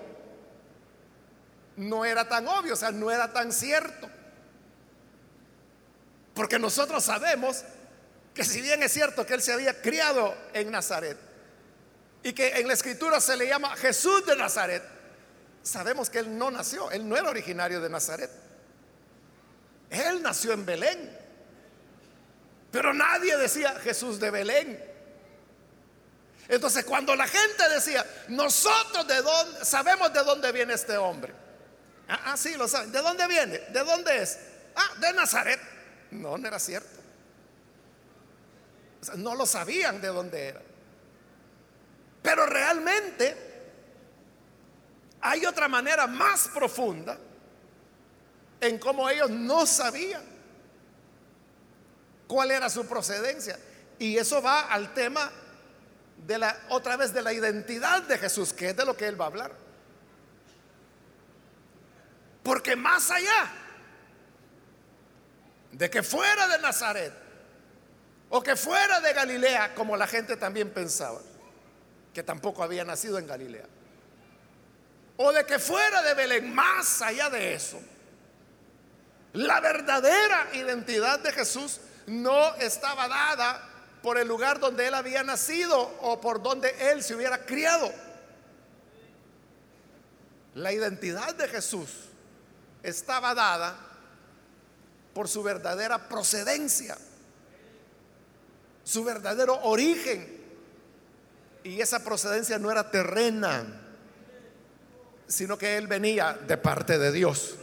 no 1.76 2.04
era 2.04 2.28
tan 2.28 2.46
obvio, 2.48 2.74
o 2.74 2.76
sea, 2.76 2.90
no 2.90 3.10
era 3.10 3.32
tan 3.32 3.52
cierto. 3.52 4.08
Porque 6.34 6.58
nosotros 6.58 7.04
sabemos 7.04 7.64
que 8.34 8.44
si 8.44 8.60
bien 8.62 8.82
es 8.82 8.92
cierto 8.92 9.26
que 9.26 9.34
él 9.34 9.42
se 9.42 9.52
había 9.52 9.80
criado 9.80 10.34
en 10.54 10.70
Nazaret 10.70 11.18
y 12.22 12.32
que 12.32 12.60
en 12.60 12.66
la 12.66 12.74
escritura 12.74 13.20
se 13.20 13.36
le 13.36 13.46
llama 13.46 13.76
Jesús 13.76 14.24
de 14.26 14.36
Nazaret, 14.36 14.82
sabemos 15.62 16.08
que 16.08 16.18
él 16.18 16.38
no 16.38 16.50
nació, 16.50 16.90
él 16.90 17.08
no 17.08 17.16
era 17.16 17.28
originario 17.28 17.80
de 17.80 17.90
Nazaret. 17.90 18.30
Él 19.90 20.22
nació 20.22 20.52
en 20.52 20.64
Belén. 20.64 21.18
Pero 22.70 22.94
nadie 22.94 23.36
decía 23.36 23.78
Jesús 23.80 24.18
de 24.18 24.30
Belén. 24.30 24.82
Entonces 26.48 26.84
cuando 26.84 27.14
la 27.14 27.26
gente 27.26 27.68
decía, 27.68 28.04
nosotros 28.28 29.06
de 29.06 29.20
dónde, 29.20 29.64
sabemos 29.64 30.12
de 30.12 30.24
dónde 30.24 30.50
viene 30.52 30.74
este 30.74 30.96
hombre. 30.96 31.41
Ah, 32.08 32.20
ah, 32.26 32.36
sí, 32.36 32.54
lo 32.54 32.68
saben. 32.68 32.92
¿De 32.92 33.00
dónde 33.00 33.26
viene? 33.26 33.58
¿De 33.58 33.84
dónde 33.84 34.22
es? 34.22 34.38
Ah, 34.74 34.90
de 34.98 35.12
Nazaret. 35.12 35.60
No, 36.10 36.36
no 36.36 36.48
era 36.48 36.58
cierto. 36.58 37.00
no 39.16 39.34
lo 39.34 39.46
sabían 39.46 40.00
de 40.00 40.08
dónde 40.08 40.48
era. 40.48 40.62
Pero 42.22 42.46
realmente 42.46 43.36
hay 45.20 45.44
otra 45.46 45.68
manera 45.68 46.06
más 46.06 46.48
profunda 46.48 47.18
en 48.60 48.78
cómo 48.78 49.08
ellos 49.08 49.30
no 49.30 49.66
sabían 49.66 50.22
cuál 52.26 52.50
era 52.50 52.70
su 52.70 52.86
procedencia. 52.86 53.58
Y 53.98 54.16
eso 54.16 54.40
va 54.40 54.62
al 54.62 54.94
tema 54.94 55.30
de 56.26 56.38
la 56.38 56.56
otra 56.70 56.96
vez 56.96 57.12
de 57.12 57.22
la 57.22 57.32
identidad 57.32 58.02
de 58.02 58.18
Jesús, 58.18 58.52
que 58.52 58.70
es 58.70 58.76
de 58.76 58.84
lo 58.84 58.96
que 58.96 59.06
él 59.06 59.20
va 59.20 59.26
a 59.26 59.28
hablar. 59.28 59.52
Porque 62.42 62.76
más 62.76 63.10
allá 63.10 63.50
de 65.70 65.88
que 65.90 66.02
fuera 66.02 66.48
de 66.48 66.58
Nazaret 66.58 67.12
o 68.28 68.42
que 68.42 68.56
fuera 68.56 69.00
de 69.00 69.12
Galilea, 69.12 69.74
como 69.74 69.96
la 69.96 70.06
gente 70.06 70.36
también 70.36 70.70
pensaba, 70.70 71.20
que 72.14 72.22
tampoco 72.22 72.62
había 72.62 72.84
nacido 72.84 73.18
en 73.18 73.26
Galilea, 73.26 73.66
o 75.18 75.32
de 75.32 75.44
que 75.44 75.58
fuera 75.58 76.02
de 76.02 76.14
Belén, 76.14 76.54
más 76.54 77.02
allá 77.02 77.28
de 77.28 77.54
eso, 77.54 77.80
la 79.34 79.60
verdadera 79.60 80.48
identidad 80.54 81.20
de 81.20 81.32
Jesús 81.32 81.80
no 82.06 82.54
estaba 82.56 83.08
dada 83.08 83.68
por 84.02 84.18
el 84.18 84.26
lugar 84.26 84.58
donde 84.58 84.86
él 84.86 84.94
había 84.94 85.22
nacido 85.22 85.78
o 86.00 86.20
por 86.20 86.42
donde 86.42 86.90
él 86.90 87.02
se 87.02 87.14
hubiera 87.14 87.44
criado. 87.44 87.92
La 90.54 90.72
identidad 90.72 91.34
de 91.34 91.48
Jesús 91.48 91.88
estaba 92.82 93.34
dada 93.34 93.76
por 95.14 95.28
su 95.28 95.42
verdadera 95.42 96.08
procedencia, 96.08 96.96
su 98.84 99.04
verdadero 99.04 99.60
origen. 99.62 100.40
Y 101.64 101.80
esa 101.80 102.02
procedencia 102.02 102.58
no 102.58 102.70
era 102.70 102.90
terrena, 102.90 103.64
sino 105.28 105.56
que 105.56 105.76
él 105.76 105.86
venía 105.86 106.32
de 106.34 106.56
parte 106.56 106.98
de 106.98 107.12
Dios. 107.12 107.56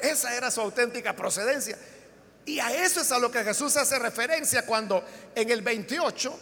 Esa 0.00 0.34
era 0.34 0.50
su 0.50 0.60
auténtica 0.60 1.14
procedencia. 1.14 1.78
Y 2.44 2.58
a 2.58 2.72
eso 2.84 3.00
es 3.00 3.12
a 3.12 3.18
lo 3.18 3.30
que 3.30 3.44
Jesús 3.44 3.76
hace 3.76 3.98
referencia 3.98 4.66
cuando 4.66 5.04
en 5.34 5.50
el 5.50 5.62
28 5.62 6.38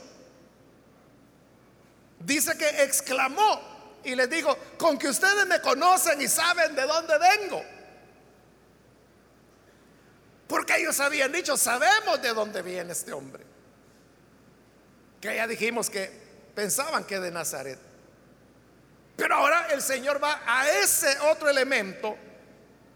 dice 2.21 2.57
que 2.57 2.83
exclamó 2.85 3.70
y 4.05 4.15
les 4.15 4.31
digo, 4.31 4.57
con 4.79 4.99
que 4.99 5.09
ustedes 5.09 5.47
me 5.47 5.61
conocen 5.61 6.21
y 6.21 6.29
saben 6.29 6.75
de 6.75 6.83
dónde 6.83 7.19
vengo. 7.19 7.63
Porque 10.47 10.77
ellos 10.79 10.99
habían 11.01 11.31
dicho, 11.31 11.57
sabemos 11.57 12.21
de 12.21 12.35
dónde 12.35 12.63
viene 12.63 12.93
este 12.93 13.13
hombre. 13.13 13.45
Que 15.21 15.37
ya 15.37 15.47
dijimos 15.47 15.91
que 15.91 16.11
pensaban 16.55 17.05
que 17.05 17.21
de 17.21 17.31
Nazaret. 17.31 17.79
Pero 19.17 19.37
ahora 19.37 19.69
el 19.71 19.83
Señor 19.83 20.23
va 20.23 20.43
a 20.47 20.69
ese 20.71 21.19
otro 21.21 21.49
elemento 21.49 22.17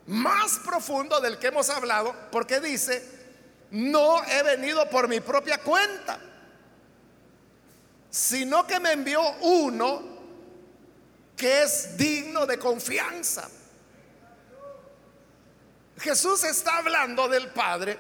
más 0.07 0.59
profundo 0.65 1.21
del 1.21 1.39
que 1.39 1.49
hemos 1.49 1.69
hablado, 1.71 2.15
porque 2.31 2.61
dice, 2.61 3.07
no 3.71 4.25
he 4.25 4.43
venido 4.43 4.89
por 4.89 5.07
mi 5.07 5.21
propia 5.21 5.59
cuenta, 5.59 6.19
sino 8.11 8.67
que 8.67 8.81
me 8.81 8.93
envió 8.93 9.21
uno 9.43 10.14
que 11.37 11.63
es 11.63 11.97
digno 11.97 12.47
de 12.47 12.59
confianza. 12.59 13.49
Jesús 15.99 16.45
está 16.45 16.79
hablando 16.79 17.29
del 17.29 17.49
Padre, 17.49 17.99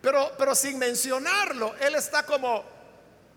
pero, 0.00 0.32
pero 0.36 0.54
sin 0.54 0.78
mencionarlo, 0.78 1.74
Él 1.76 1.94
está 1.94 2.24
como 2.24 2.64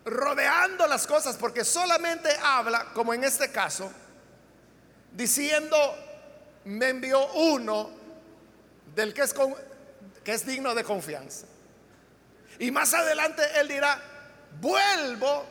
rodeando 0.05 0.85
las 0.87 1.07
cosas, 1.07 1.35
porque 1.35 1.65
solamente 1.65 2.29
habla, 2.41 2.93
como 2.93 3.13
en 3.13 3.23
este 3.23 3.51
caso, 3.51 3.91
diciendo, 5.11 5.77
me 6.65 6.89
envió 6.89 7.25
uno 7.33 7.89
del 8.93 9.13
que 9.13 9.21
es, 9.21 9.33
que 10.23 10.33
es 10.33 10.45
digno 10.45 10.75
de 10.75 10.83
confianza. 10.83 11.47
Y 12.59 12.71
más 12.71 12.93
adelante 12.93 13.43
él 13.55 13.67
dirá, 13.67 14.01
vuelvo 14.61 15.45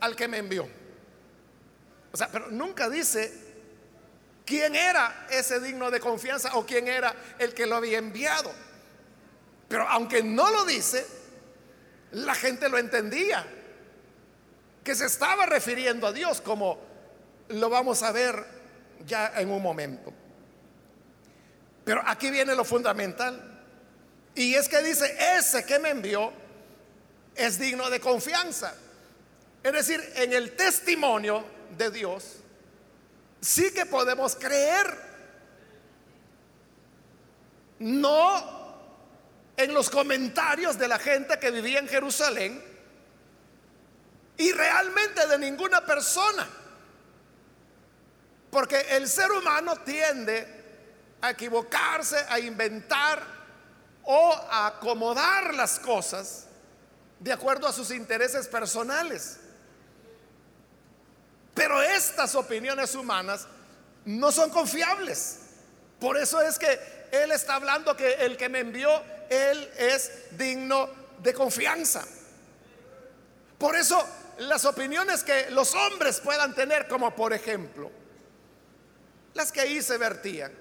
al 0.00 0.14
que 0.14 0.28
me 0.28 0.38
envió. 0.38 0.68
O 2.12 2.16
sea, 2.16 2.28
pero 2.28 2.50
nunca 2.50 2.88
dice 2.88 3.32
quién 4.44 4.76
era 4.76 5.26
ese 5.30 5.60
digno 5.60 5.90
de 5.90 5.98
confianza 5.98 6.56
o 6.56 6.66
quién 6.66 6.88
era 6.88 7.14
el 7.38 7.54
que 7.54 7.66
lo 7.66 7.76
había 7.76 7.98
enviado. 7.98 8.52
Pero 9.68 9.88
aunque 9.88 10.22
no 10.22 10.50
lo 10.50 10.64
dice, 10.66 11.06
la 12.12 12.34
gente 12.34 12.68
lo 12.68 12.76
entendía, 12.76 13.46
que 14.84 14.94
se 14.94 15.06
estaba 15.06 15.46
refiriendo 15.46 16.06
a 16.06 16.12
Dios, 16.12 16.40
como 16.40 16.78
lo 17.48 17.70
vamos 17.70 18.02
a 18.02 18.12
ver 18.12 18.44
ya 19.06 19.32
en 19.36 19.50
un 19.50 19.62
momento. 19.62 20.12
Pero 21.84 22.02
aquí 22.06 22.30
viene 22.30 22.54
lo 22.54 22.64
fundamental. 22.64 23.48
Y 24.34 24.54
es 24.54 24.68
que 24.68 24.82
dice, 24.82 25.16
ese 25.36 25.64
que 25.64 25.78
me 25.78 25.90
envió 25.90 26.32
es 27.34 27.58
digno 27.58 27.90
de 27.90 28.00
confianza. 28.00 28.74
Es 29.62 29.72
decir, 29.72 30.12
en 30.16 30.32
el 30.32 30.56
testimonio 30.56 31.44
de 31.76 31.90
Dios, 31.90 32.36
sí 33.40 33.72
que 33.72 33.86
podemos 33.86 34.36
creer. 34.36 35.12
No 37.78 38.62
en 39.56 39.74
los 39.74 39.90
comentarios 39.90 40.78
de 40.78 40.88
la 40.88 40.98
gente 40.98 41.38
que 41.38 41.50
vivía 41.50 41.78
en 41.78 41.88
Jerusalén 41.88 42.62
y 44.36 44.52
realmente 44.52 45.26
de 45.26 45.38
ninguna 45.38 45.84
persona. 45.84 46.48
Porque 48.50 48.80
el 48.90 49.08
ser 49.08 49.30
humano 49.32 49.76
tiende 49.78 50.46
a 51.20 51.30
equivocarse, 51.30 52.24
a 52.28 52.38
inventar 52.38 53.22
o 54.04 54.32
a 54.32 54.66
acomodar 54.66 55.54
las 55.54 55.78
cosas 55.78 56.46
de 57.18 57.32
acuerdo 57.32 57.68
a 57.68 57.72
sus 57.72 57.90
intereses 57.90 58.48
personales. 58.48 59.38
Pero 61.62 61.80
estas 61.80 62.34
opiniones 62.34 62.92
humanas 62.96 63.46
no 64.04 64.32
son 64.32 64.50
confiables. 64.50 65.38
Por 66.00 66.16
eso 66.16 66.40
es 66.40 66.58
que 66.58 67.06
Él 67.12 67.30
está 67.30 67.54
hablando 67.54 67.96
que 67.96 68.14
el 68.14 68.36
que 68.36 68.48
me 68.48 68.58
envió, 68.58 68.90
Él 69.30 69.70
es 69.78 70.10
digno 70.32 70.90
de 71.18 71.32
confianza. 71.32 72.04
Por 73.58 73.76
eso 73.76 74.04
las 74.38 74.64
opiniones 74.64 75.22
que 75.22 75.52
los 75.52 75.72
hombres 75.76 76.18
puedan 76.18 76.52
tener, 76.52 76.88
como 76.88 77.14
por 77.14 77.32
ejemplo, 77.32 77.92
las 79.34 79.52
que 79.52 79.60
ahí 79.60 79.80
se 79.80 79.98
vertían, 79.98 80.52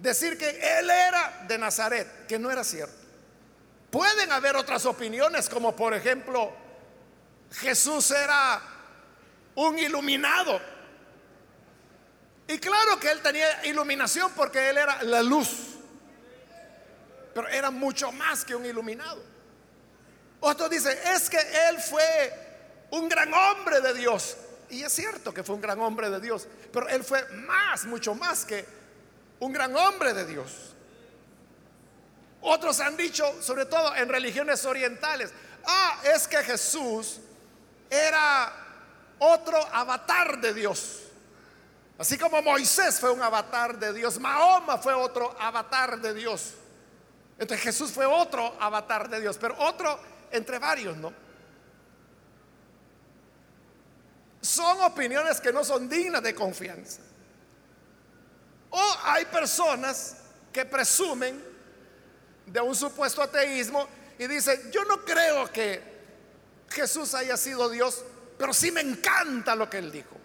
decir 0.00 0.36
que 0.36 0.48
él 0.48 0.90
era 0.90 1.44
de 1.46 1.58
Nazaret, 1.58 2.26
que 2.26 2.40
no 2.40 2.50
era 2.50 2.64
cierto. 2.64 3.06
Pueden 3.88 4.32
haber 4.32 4.56
otras 4.56 4.84
opiniones, 4.84 5.48
como 5.48 5.76
por 5.76 5.94
ejemplo, 5.94 6.52
Jesús 7.52 8.10
era 8.10 8.77
un 9.66 9.78
iluminado. 9.78 10.60
Y 12.46 12.58
claro 12.58 12.98
que 12.98 13.10
él 13.10 13.20
tenía 13.20 13.66
iluminación 13.66 14.32
porque 14.34 14.70
él 14.70 14.78
era 14.78 15.02
la 15.02 15.22
luz. 15.22 15.76
Pero 17.34 17.48
era 17.48 17.70
mucho 17.70 18.10
más 18.12 18.44
que 18.44 18.54
un 18.54 18.64
iluminado. 18.64 19.22
Otro 20.40 20.68
dice, 20.68 20.96
es 21.12 21.28
que 21.28 21.38
él 21.68 21.78
fue 21.78 22.86
un 22.90 23.08
gran 23.08 23.32
hombre 23.34 23.80
de 23.80 23.94
Dios. 23.94 24.36
Y 24.70 24.82
es 24.82 24.92
cierto 24.92 25.34
que 25.34 25.42
fue 25.42 25.56
un 25.56 25.60
gran 25.60 25.80
hombre 25.80 26.08
de 26.10 26.20
Dios, 26.20 26.46
pero 26.72 26.88
él 26.88 27.02
fue 27.02 27.26
más, 27.28 27.84
mucho 27.84 28.14
más 28.14 28.44
que 28.44 28.64
un 29.40 29.52
gran 29.52 29.74
hombre 29.74 30.12
de 30.12 30.24
Dios. 30.24 30.74
Otros 32.40 32.78
han 32.80 32.96
dicho, 32.96 33.42
sobre 33.42 33.66
todo 33.66 33.94
en 33.96 34.08
religiones 34.08 34.64
orientales, 34.64 35.32
ah, 35.66 36.00
es 36.14 36.28
que 36.28 36.38
Jesús 36.44 37.20
era 37.90 38.57
otro 39.18 39.58
avatar 39.72 40.40
de 40.40 40.54
Dios. 40.54 41.02
Así 41.98 42.16
como 42.16 42.40
Moisés 42.42 43.00
fue 43.00 43.10
un 43.10 43.22
avatar 43.22 43.78
de 43.78 43.92
Dios, 43.92 44.20
Mahoma 44.20 44.78
fue 44.78 44.94
otro 44.94 45.34
avatar 45.40 46.00
de 46.00 46.14
Dios. 46.14 46.54
Entonces 47.38 47.64
Jesús 47.64 47.90
fue 47.90 48.06
otro 48.06 48.56
avatar 48.60 49.08
de 49.08 49.20
Dios, 49.20 49.36
pero 49.40 49.56
otro 49.58 49.98
entre 50.30 50.58
varios, 50.58 50.96
¿no? 50.96 51.12
Son 54.40 54.80
opiniones 54.82 55.40
que 55.40 55.52
no 55.52 55.64
son 55.64 55.88
dignas 55.88 56.22
de 56.22 56.34
confianza. 56.34 57.00
O 58.70 58.96
hay 59.04 59.24
personas 59.26 60.16
que 60.52 60.64
presumen 60.64 61.42
de 62.46 62.60
un 62.60 62.74
supuesto 62.74 63.22
ateísmo 63.22 63.88
y 64.18 64.26
dicen, 64.26 64.70
yo 64.70 64.84
no 64.84 65.04
creo 65.04 65.50
que 65.52 65.82
Jesús 66.70 67.14
haya 67.14 67.36
sido 67.36 67.68
Dios, 67.68 68.04
pero 68.38 68.54
sí 68.54 68.70
me 68.70 68.80
encanta 68.80 69.54
lo 69.54 69.68
que 69.68 69.78
él 69.78 69.90
dijo. 69.90 70.16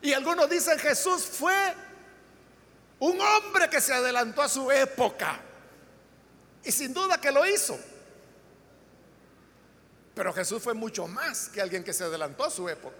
Y 0.00 0.12
algunos 0.12 0.48
dicen, 0.48 0.78
Jesús 0.78 1.24
fue 1.24 1.74
un 3.00 3.20
hombre 3.20 3.68
que 3.68 3.80
se 3.80 3.92
adelantó 3.92 4.42
a 4.42 4.48
su 4.48 4.70
época. 4.70 5.40
Y 6.62 6.70
sin 6.70 6.94
duda 6.94 7.20
que 7.20 7.32
lo 7.32 7.44
hizo. 7.46 7.78
Pero 10.14 10.32
Jesús 10.32 10.62
fue 10.62 10.74
mucho 10.74 11.06
más 11.06 11.48
que 11.48 11.60
alguien 11.60 11.82
que 11.82 11.92
se 11.92 12.04
adelantó 12.04 12.44
a 12.44 12.50
su 12.50 12.68
época. 12.68 12.96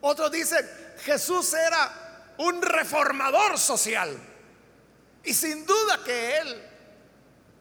Otros 0.00 0.30
dicen, 0.30 0.68
Jesús 0.98 1.52
era 1.54 2.34
un 2.38 2.62
reformador 2.62 3.58
social. 3.58 4.16
Y 5.24 5.34
sin 5.34 5.66
duda 5.66 6.00
que 6.04 6.38
él 6.38 6.62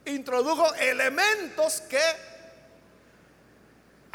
introdujo 0.06 0.74
elementos 0.76 1.82
que 1.82 2.02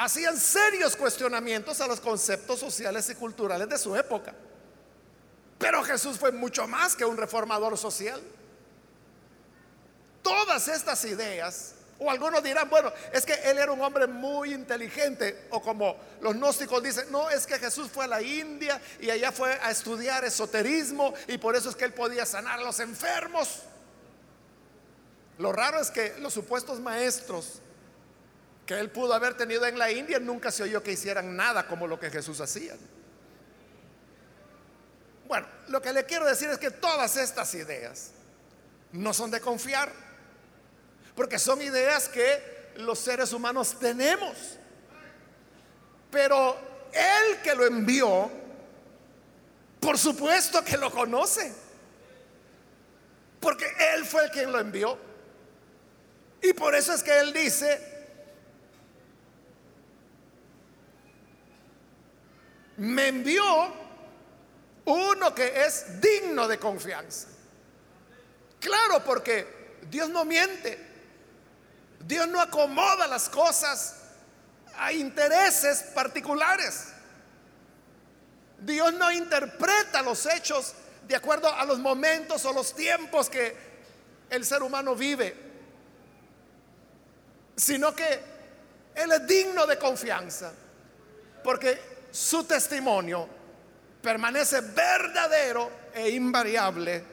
hacían 0.05 0.39
serios 0.39 0.97
cuestionamientos 0.97 1.81
a 1.81 1.87
los 1.87 2.01
conceptos 2.01 2.59
sociales 2.59 3.09
y 3.11 3.15
culturales 3.15 3.69
de 3.69 3.77
su 3.77 3.95
época. 3.95 4.35
Pero 5.59 5.85
Jesús 5.85 6.19
fue 6.19 6.33
mucho 6.33 6.67
más 6.67 6.97
que 6.97 7.05
un 7.05 7.19
reformador 7.19 7.77
social. 7.77 8.21
Todas 10.23 10.69
estas 10.69 11.05
ideas 11.05 11.75
o 11.99 12.11
algunos 12.11 12.43
dirán, 12.43 12.71
bueno, 12.71 12.91
es 13.13 13.27
que 13.27 13.35
él 13.35 13.59
era 13.59 13.71
un 13.73 13.81
hombre 13.83 14.07
muy 14.07 14.55
inteligente. 14.55 15.49
O 15.51 15.61
como 15.61 15.97
los 16.23 16.35
gnósticos 16.35 16.83
dicen, 16.83 17.13
no, 17.13 17.29
es 17.29 17.47
que 17.47 17.59
Jesús 17.59 17.91
fue 17.93 18.07
a 18.07 18.09
la 18.09 18.23
India 18.23 18.81
y 19.01 19.11
allá 19.11 19.31
fue 19.33 19.53
a 19.53 19.71
estudiar 19.71 20.25
esoterismo 20.25 21.13
y 21.29 21.37
por 21.37 21.57
eso 21.57 21.69
es 21.69 21.77
que 21.77 21.85
él 21.85 21.93
podía 21.93 22.25
sanar 22.25 22.59
a 22.59 22.63
los 22.63 22.81
enfermos. 22.81 23.65
Lo 25.37 25.53
raro 25.53 25.79
es 25.79 25.91
que 25.91 26.17
los 26.21 26.33
supuestos 26.33 26.81
maestros 26.81 27.61
que 28.71 28.79
él 28.79 28.89
pudo 28.89 29.15
haber 29.15 29.37
tenido 29.37 29.67
en 29.67 29.77
la 29.77 29.91
India 29.91 30.21
nunca 30.21 30.53
se 30.53 30.63
oyó 30.63 30.81
que 30.81 30.93
hicieran 30.93 31.35
nada 31.35 31.67
como 31.67 31.89
lo 31.89 31.99
que 31.99 32.09
Jesús 32.09 32.41
hacía. 32.41 32.77
Bueno, 35.27 35.49
lo 35.67 35.83
que 35.83 35.93
le 35.93 36.05
quiero 36.05 36.25
decir 36.25 36.49
es 36.51 36.59
que 36.59 36.71
todas 36.71 37.17
estas 37.17 37.53
ideas 37.55 38.13
no 38.93 39.13
son 39.13 39.33
de 39.33 39.41
confiar 39.41 39.91
porque 41.17 41.41
son 41.41 41.61
ideas 41.61 42.09
que 42.09 42.71
los 42.77 43.01
seres 43.01 43.33
humanos 43.33 43.77
tenemos. 43.81 44.37
Pero 46.13 46.57
el 46.93 47.43
que 47.43 47.57
lo 47.57 47.67
envió, 47.67 48.31
por 49.81 49.99
supuesto 49.99 50.63
que 50.63 50.77
lo 50.77 50.93
conoce. 50.93 51.53
Porque 53.41 53.67
él 53.97 54.05
fue 54.05 54.27
el 54.27 54.31
quien 54.31 54.53
lo 54.53 54.61
envió. 54.61 54.97
Y 56.41 56.53
por 56.53 56.77
eso 56.77 56.93
es 56.93 57.03
que 57.03 57.19
él 57.19 57.33
dice, 57.33 57.90
me 62.81 63.09
envió 63.09 63.45
uno 64.87 65.35
que 65.35 65.67
es 65.67 66.01
digno 66.01 66.49
de 66.49 66.59
confianza. 66.59 67.29
Claro, 68.59 69.05
porque 69.05 69.77
Dios 69.91 70.09
no 70.09 70.25
miente. 70.25 70.87
Dios 72.07 72.27
no 72.29 72.41
acomoda 72.41 73.07
las 73.07 73.29
cosas 73.29 73.97
a 74.79 74.95
intereses 74.95 75.83
particulares. 75.95 76.87
Dios 78.59 78.95
no 78.95 79.13
interpreta 79.13 80.01
los 80.01 80.25
hechos 80.25 80.73
de 81.07 81.17
acuerdo 81.17 81.55
a 81.55 81.67
los 81.67 81.79
momentos 81.79 82.47
o 82.47 82.53
los 82.55 82.75
tiempos 82.75 83.29
que 83.29 83.55
el 84.31 84.43
ser 84.47 84.63
humano 84.63 84.95
vive, 84.95 85.37
sino 87.57 87.95
que 87.95 88.21
Él 88.95 89.13
es 89.13 89.27
digno 89.27 89.67
de 89.67 89.79
confianza, 89.79 90.53
porque 91.45 91.90
su 92.11 92.45
testimonio 92.45 93.29
permanece 94.03 94.61
verdadero 94.61 95.71
e 95.95 96.11
invariable 96.11 97.05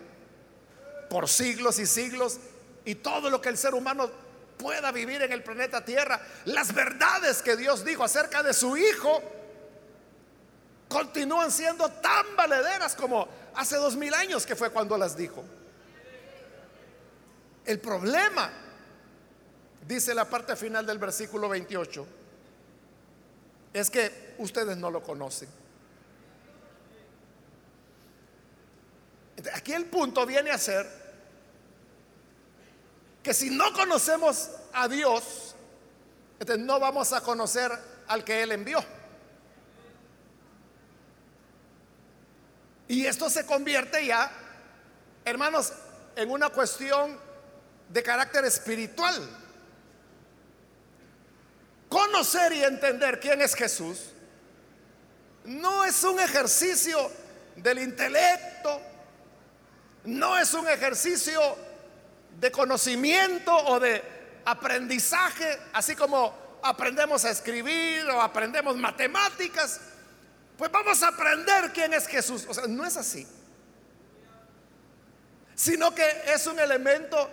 por 1.09 1.27
siglos 1.27 1.79
y 1.79 1.85
siglos, 1.85 2.39
y 2.85 2.95
todo 2.95 3.29
lo 3.29 3.41
que 3.41 3.49
el 3.49 3.57
ser 3.57 3.73
humano 3.73 4.09
pueda 4.57 4.91
vivir 4.91 5.21
en 5.21 5.31
el 5.31 5.43
planeta 5.43 5.83
Tierra, 5.83 6.19
las 6.45 6.73
verdades 6.73 7.41
que 7.41 7.55
Dios 7.55 7.85
dijo 7.85 8.03
acerca 8.03 8.43
de 8.43 8.53
su 8.53 8.75
Hijo 8.75 9.21
continúan 10.87 11.51
siendo 11.51 11.89
tan 11.89 12.35
valederas 12.35 12.95
como 12.95 13.27
hace 13.55 13.75
dos 13.75 13.95
mil 13.95 14.13
años 14.13 14.45
que 14.45 14.55
fue 14.55 14.69
cuando 14.69 14.97
las 14.97 15.15
dijo. 15.15 15.43
El 17.65 17.79
problema, 17.79 18.49
dice 19.85 20.13
la 20.13 20.25
parte 20.25 20.55
final 20.55 20.85
del 20.85 20.97
versículo 20.97 21.49
28, 21.49 22.07
es 23.73 23.89
que 23.89 24.26
ustedes 24.37 24.77
no 24.77 24.91
lo 24.91 25.03
conocen. 25.03 25.49
Aquí 29.53 29.73
el 29.73 29.85
punto 29.85 30.25
viene 30.25 30.51
a 30.51 30.57
ser 30.57 30.87
que 33.21 33.33
si 33.33 33.49
no 33.49 33.71
conocemos 33.73 34.49
a 34.73 34.87
Dios, 34.87 35.55
no 36.59 36.79
vamos 36.79 37.13
a 37.13 37.21
conocer 37.21 37.71
al 38.07 38.23
que 38.23 38.43
Él 38.43 38.51
envió. 38.51 38.83
Y 42.87 43.05
esto 43.05 43.29
se 43.29 43.45
convierte 43.45 44.05
ya, 44.05 44.31
hermanos, 45.25 45.73
en 46.15 46.31
una 46.31 46.49
cuestión 46.49 47.19
de 47.89 48.01
carácter 48.01 48.45
espiritual. 48.45 49.29
Conocer 51.89 52.53
y 52.53 52.63
entender 52.63 53.19
quién 53.19 53.41
es 53.41 53.55
Jesús 53.55 54.11
no 55.47 55.85
es 55.85 56.03
un 56.03 56.19
ejercicio 56.19 57.09
del 57.55 57.79
intelecto, 57.79 58.81
no 60.03 60.37
es 60.37 60.53
un 60.53 60.67
ejercicio 60.67 61.39
de 62.39 62.51
conocimiento 62.51 63.55
o 63.55 63.79
de 63.79 64.03
aprendizaje, 64.45 65.57
así 65.73 65.95
como 65.95 66.59
aprendemos 66.61 67.23
a 67.25 67.29
escribir 67.29 68.05
o 68.09 68.21
aprendemos 68.21 68.75
matemáticas, 68.75 69.79
pues 70.57 70.69
vamos 70.71 71.01
a 71.03 71.09
aprender 71.09 71.71
quién 71.71 71.93
es 71.93 72.07
Jesús. 72.07 72.45
O 72.47 72.53
sea, 72.53 72.67
no 72.67 72.85
es 72.85 72.97
así. 72.97 73.25
Sino 75.55 75.95
que 75.95 76.23
es 76.27 76.45
un 76.45 76.59
elemento 76.59 77.29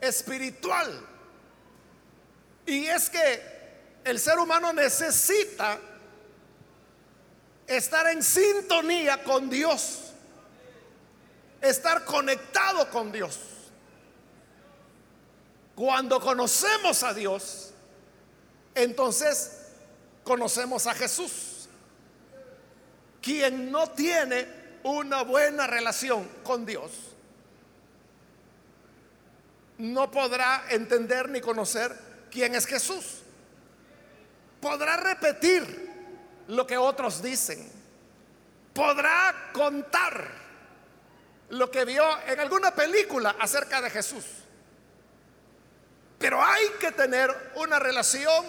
espiritual. 0.00 1.06
Y 2.66 2.86
es 2.86 3.08
que 3.10 3.54
el 4.04 4.18
ser 4.18 4.38
humano 4.38 4.72
necesita 4.72 5.78
estar 7.66 8.06
en 8.08 8.22
sintonía 8.22 9.22
con 9.22 9.48
Dios, 9.48 10.12
estar 11.60 12.04
conectado 12.04 12.88
con 12.90 13.10
Dios. 13.10 13.38
Cuando 15.74 16.20
conocemos 16.20 17.02
a 17.02 17.14
Dios, 17.14 17.72
entonces 18.74 19.62
conocemos 20.22 20.86
a 20.86 20.94
Jesús. 20.94 21.68
Quien 23.20 23.70
no 23.70 23.90
tiene 23.90 24.46
una 24.82 25.22
buena 25.22 25.66
relación 25.66 26.28
con 26.42 26.66
Dios, 26.66 26.90
no 29.78 30.10
podrá 30.10 30.66
entender 30.70 31.28
ni 31.30 31.40
conocer 31.40 31.96
quién 32.30 32.54
es 32.54 32.66
Jesús. 32.66 33.22
Podrá 34.60 34.96
repetir 34.96 35.93
lo 36.48 36.66
que 36.66 36.76
otros 36.76 37.22
dicen. 37.22 37.70
Podrá 38.72 39.50
contar 39.52 40.30
lo 41.50 41.70
que 41.70 41.84
vio 41.84 42.04
en 42.26 42.40
alguna 42.40 42.74
película 42.74 43.36
acerca 43.38 43.80
de 43.80 43.90
Jesús. 43.90 44.24
Pero 46.18 46.42
hay 46.42 46.68
que 46.80 46.92
tener 46.92 47.52
una 47.56 47.78
relación 47.78 48.44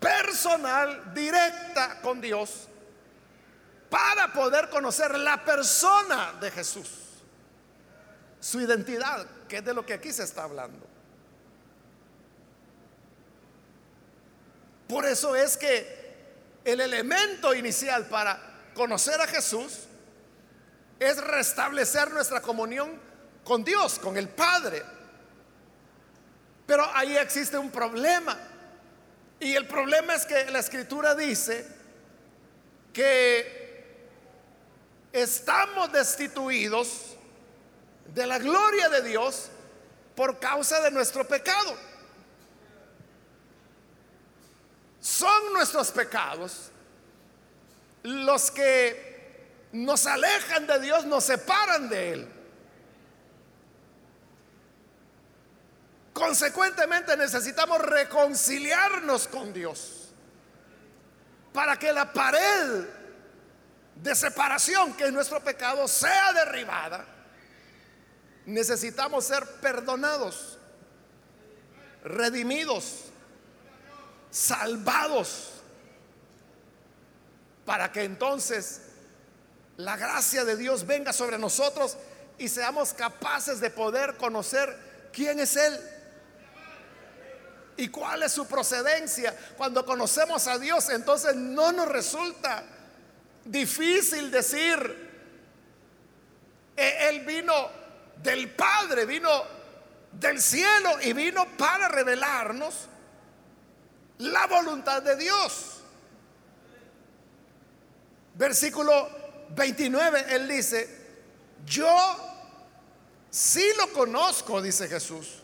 personal, 0.00 1.14
directa 1.14 2.00
con 2.00 2.20
Dios, 2.20 2.68
para 3.88 4.32
poder 4.32 4.68
conocer 4.68 5.18
la 5.18 5.44
persona 5.44 6.32
de 6.40 6.50
Jesús, 6.50 6.88
su 8.40 8.60
identidad, 8.60 9.26
que 9.48 9.58
es 9.58 9.64
de 9.64 9.74
lo 9.74 9.86
que 9.86 9.92
aquí 9.92 10.12
se 10.12 10.24
está 10.24 10.44
hablando. 10.44 10.86
Por 14.88 15.06
eso 15.06 15.36
es 15.36 15.56
que 15.56 16.01
el 16.64 16.80
elemento 16.80 17.54
inicial 17.54 18.06
para 18.06 18.38
conocer 18.74 19.20
a 19.20 19.26
Jesús 19.26 19.80
es 20.98 21.16
restablecer 21.18 22.10
nuestra 22.12 22.40
comunión 22.40 23.00
con 23.44 23.64
Dios, 23.64 23.98
con 23.98 24.16
el 24.16 24.28
Padre. 24.28 24.82
Pero 26.66 26.88
ahí 26.94 27.16
existe 27.16 27.58
un 27.58 27.70
problema. 27.70 28.38
Y 29.40 29.54
el 29.54 29.66
problema 29.66 30.14
es 30.14 30.24
que 30.24 30.50
la 30.50 30.60
escritura 30.60 31.14
dice 31.14 31.66
que 32.92 33.62
estamos 35.12 35.92
destituidos 35.92 37.16
de 38.14 38.26
la 38.26 38.38
gloria 38.38 38.88
de 38.88 39.02
Dios 39.02 39.50
por 40.14 40.38
causa 40.38 40.80
de 40.80 40.90
nuestro 40.90 41.26
pecado. 41.26 41.76
Son 45.02 45.52
nuestros 45.52 45.90
pecados 45.90 46.70
los 48.04 48.52
que 48.52 49.66
nos 49.72 50.06
alejan 50.06 50.64
de 50.68 50.78
Dios, 50.78 51.04
nos 51.06 51.24
separan 51.24 51.88
de 51.88 52.12
Él. 52.12 52.28
Consecuentemente 56.12 57.16
necesitamos 57.16 57.80
reconciliarnos 57.80 59.26
con 59.26 59.52
Dios 59.52 60.12
para 61.52 61.76
que 61.76 61.92
la 61.92 62.12
pared 62.12 62.84
de 63.96 64.14
separación 64.14 64.94
que 64.94 65.06
es 65.06 65.12
nuestro 65.12 65.40
pecado 65.40 65.88
sea 65.88 66.32
derribada. 66.32 67.04
Necesitamos 68.46 69.24
ser 69.24 69.44
perdonados, 69.60 70.58
redimidos, 72.04 73.11
salvados, 74.32 75.50
para 77.64 77.92
que 77.92 78.02
entonces 78.02 78.80
la 79.76 79.96
gracia 79.96 80.44
de 80.44 80.56
Dios 80.56 80.86
venga 80.86 81.12
sobre 81.12 81.38
nosotros 81.38 81.96
y 82.38 82.48
seamos 82.48 82.94
capaces 82.94 83.60
de 83.60 83.70
poder 83.70 84.16
conocer 84.16 84.74
quién 85.12 85.38
es 85.38 85.54
Él 85.54 85.78
y 87.76 87.88
cuál 87.88 88.22
es 88.22 88.32
su 88.32 88.46
procedencia. 88.46 89.36
Cuando 89.56 89.84
conocemos 89.84 90.46
a 90.48 90.58
Dios, 90.58 90.88
entonces 90.88 91.36
no 91.36 91.70
nos 91.70 91.88
resulta 91.88 92.64
difícil 93.44 94.30
decir, 94.30 95.10
e-, 96.76 97.08
Él 97.08 97.20
vino 97.20 97.52
del 98.22 98.50
Padre, 98.50 99.04
vino 99.04 99.30
del 100.12 100.40
cielo 100.40 101.00
y 101.02 101.12
vino 101.12 101.46
para 101.56 101.88
revelarnos 101.88 102.88
la 104.22 104.46
voluntad 104.46 105.02
de 105.02 105.16
Dios. 105.16 105.80
Versículo 108.34 109.08
29, 109.50 110.26
Él 110.30 110.48
dice, 110.48 110.88
yo 111.66 111.94
sí 113.30 113.64
lo 113.78 113.92
conozco, 113.92 114.62
dice 114.62 114.88
Jesús 114.88 115.42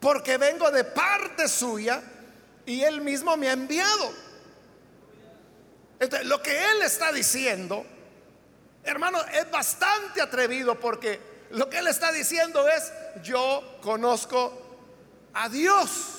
porque 0.00 0.36
vengo 0.36 0.70
de 0.70 0.84
parte 0.84 1.48
suya 1.48 2.02
y 2.64 2.82
él 2.82 3.00
mismo 3.00 3.36
me 3.36 3.48
ha 3.48 3.52
enviado. 3.52 4.12
Entonces, 5.98 6.28
lo 6.28 6.42
que 6.42 6.70
él 6.70 6.82
está 6.82 7.10
diciendo, 7.12 7.84
hermano, 8.84 9.18
es 9.32 9.50
bastante 9.50 10.20
atrevido 10.20 10.78
porque 10.78 11.20
lo 11.50 11.68
que 11.70 11.78
él 11.78 11.86
está 11.86 12.12
diciendo 12.12 12.68
es, 12.68 12.92
yo 13.22 13.78
conozco 13.82 14.80
a 15.32 15.48
Dios, 15.48 16.15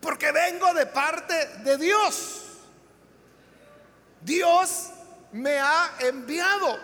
porque 0.00 0.30
vengo 0.32 0.72
de 0.74 0.86
parte 0.86 1.34
de 1.64 1.76
Dios. 1.76 2.44
Dios 4.20 4.90
me 5.32 5.58
ha 5.58 5.90
enviado. 6.00 6.78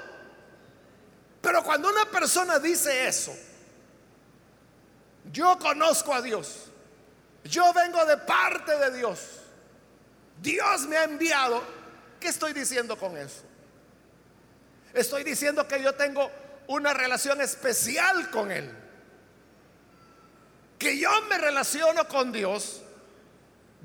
Pero 1.41 1.63
cuando 1.63 1.89
una 1.91 2.07
persona 2.07 2.59
dice 2.59 3.07
eso, 3.07 3.35
yo 5.31 5.59
conozco 5.59 6.15
a 6.15 6.23
Dios. 6.23 6.71
Yo 7.45 7.73
vengo 7.73 8.05
de 8.07 8.17
parte 8.17 8.77
de 8.79 8.97
Dios. 8.97 9.21
Dios 10.41 10.83
me 10.83 10.97
ha 10.97 11.05
enviado. 11.05 11.63
¿Qué 12.19 12.29
estoy 12.29 12.53
diciendo 12.53 12.97
con 12.99 13.17
eso? 13.17 13.43
Estoy 14.95 15.25
diciendo 15.25 15.67
que 15.69 15.83
yo 15.83 15.95
tengo 15.95 16.31
una 16.67 16.95
relación 16.95 17.41
especial 17.41 18.31
con 18.31 18.51
Él. 18.51 18.71
Que 20.79 20.99
yo 20.99 21.11
me 21.29 21.39
relaciono 21.39 22.09
con 22.09 22.33
Dios 22.33 22.84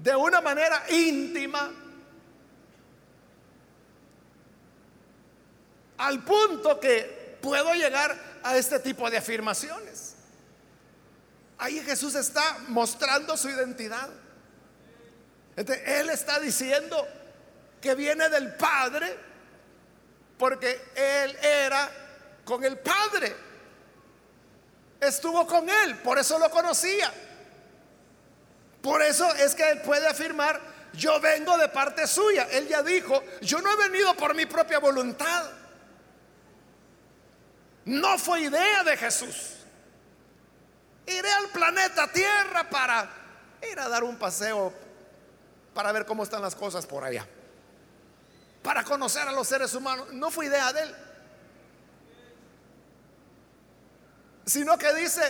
de 0.02 0.16
una 0.16 0.42
manera 0.42 0.84
íntima. 0.90 1.72
Al 5.98 6.24
punto 6.24 6.80
que 6.80 7.38
puedo 7.42 7.74
llegar 7.74 8.18
a 8.44 8.58
este 8.58 8.80
tipo 8.80 9.10
de 9.10 9.18
afirmaciones. 9.18 10.16
Ahí 11.58 11.80
Jesús 11.82 12.16
está 12.16 12.60
mostrando 12.70 13.36
su 13.36 13.50
identidad. 13.50 14.10
él 15.56 16.10
está 16.10 16.40
diciendo 16.40 17.06
que 17.82 17.96
viene 17.96 18.30
del 18.30 18.56
Padre 18.56 19.18
porque 20.40 20.82
Él 20.96 21.38
era 21.44 21.92
con 22.46 22.64
el 22.64 22.80
Padre. 22.80 23.36
Estuvo 25.00 25.46
con 25.46 25.70
Él, 25.70 25.98
por 25.98 26.18
eso 26.18 26.40
lo 26.40 26.50
conocía. 26.50 27.12
Por 28.90 29.04
eso 29.04 29.32
es 29.36 29.54
que 29.54 29.70
Él 29.70 29.82
puede 29.82 30.08
afirmar, 30.08 30.60
yo 30.94 31.20
vengo 31.20 31.56
de 31.60 31.70
parte 31.70 32.08
suya. 32.08 32.48
Él 32.50 32.68
ya 32.68 32.82
dijo, 32.82 33.24
yo 33.40 33.62
no 33.62 33.72
he 33.72 33.88
venido 33.88 34.16
por 34.16 34.34
mi 34.34 34.48
propia 34.48 34.80
voluntad. 34.80 35.48
No 37.86 38.18
fue 38.18 38.42
idea 38.42 38.84
de 38.84 38.98
Jesús. 38.98 39.58
Iré 41.06 41.32
al 41.32 41.50
planeta 41.50 42.12
Tierra 42.12 42.68
para 42.68 43.08
ir 43.72 43.80
a 43.80 43.88
dar 43.88 44.04
un 44.04 44.18
paseo 44.18 44.74
para 45.76 45.92
ver 45.92 46.08
cómo 46.08 46.24
están 46.24 46.42
las 46.42 46.56
cosas 46.56 46.88
por 46.88 47.04
allá. 47.04 47.28
Para 48.64 48.84
conocer 48.84 49.28
a 49.28 49.32
los 49.32 49.48
seres 49.48 49.72
humanos. 49.76 50.08
No 50.14 50.32
fue 50.32 50.48
idea 50.48 50.74
de 50.74 50.82
él. 50.82 50.96
Sino 54.48 54.80
que 54.80 54.92
dice, 54.96 55.22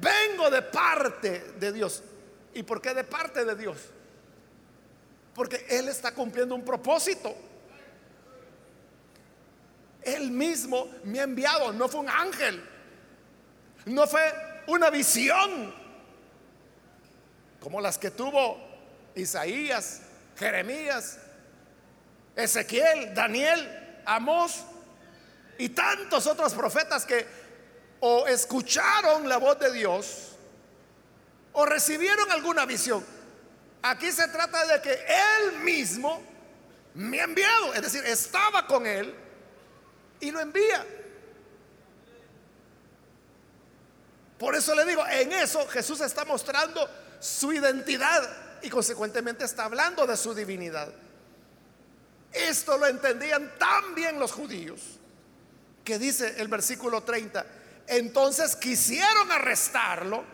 vengo 0.00 0.48
de 0.50 0.62
parte 0.62 1.40
de 1.58 1.72
Dios. 1.72 2.04
¿Y 2.54 2.62
por 2.62 2.80
qué 2.80 2.94
de 2.94 3.04
parte 3.04 3.44
de 3.44 3.54
Dios? 3.54 3.78
Porque 5.34 5.66
Él 5.68 5.88
está 5.88 6.12
cumpliendo 6.12 6.54
un 6.54 6.64
propósito. 6.64 7.34
Él 10.02 10.30
mismo 10.30 10.88
me 11.04 11.20
ha 11.20 11.22
enviado, 11.22 11.72
no 11.72 11.88
fue 11.88 12.00
un 12.00 12.10
ángel. 12.10 12.68
No 13.86 14.06
fue 14.06 14.22
una 14.66 14.90
visión 14.90 15.74
como 17.60 17.80
las 17.80 17.96
que 17.96 18.10
tuvo 18.10 18.58
Isaías, 19.14 20.02
Jeremías, 20.36 21.18
Ezequiel, 22.34 23.14
Daniel, 23.14 24.00
Amós 24.04 24.64
y 25.58 25.68
tantos 25.68 26.26
otros 26.26 26.54
profetas 26.54 27.06
que 27.06 27.24
o 28.00 28.26
escucharon 28.26 29.28
la 29.28 29.36
voz 29.36 29.60
de 29.60 29.72
Dios 29.72 30.31
o 31.52 31.66
recibieron 31.66 32.30
alguna 32.30 32.66
visión. 32.66 33.04
Aquí 33.82 34.12
se 34.12 34.28
trata 34.28 34.64
de 34.66 34.80
que 34.80 34.92
Él 34.92 35.60
mismo 35.60 36.22
me 36.94 37.20
ha 37.20 37.24
enviado, 37.24 37.74
es 37.74 37.82
decir, 37.82 38.04
estaba 38.04 38.66
con 38.66 38.86
Él 38.86 39.14
y 40.20 40.30
lo 40.30 40.40
envía. 40.40 40.86
Por 44.38 44.54
eso 44.56 44.74
le 44.74 44.84
digo, 44.84 45.06
en 45.06 45.32
eso 45.32 45.66
Jesús 45.68 46.00
está 46.00 46.24
mostrando 46.24 46.88
su 47.20 47.52
identidad 47.52 48.28
y 48.62 48.68
consecuentemente 48.70 49.44
está 49.44 49.64
hablando 49.64 50.06
de 50.06 50.16
su 50.16 50.34
divinidad. 50.34 50.92
Esto 52.32 52.78
lo 52.78 52.86
entendían 52.86 53.56
tan 53.58 53.94
bien 53.94 54.18
los 54.18 54.32
judíos 54.32 54.80
que 55.84 55.98
dice 55.98 56.40
el 56.40 56.48
versículo 56.48 57.02
30, 57.02 57.44
Entonces 57.86 58.56
quisieron 58.56 59.30
arrestarlo, 59.30 60.24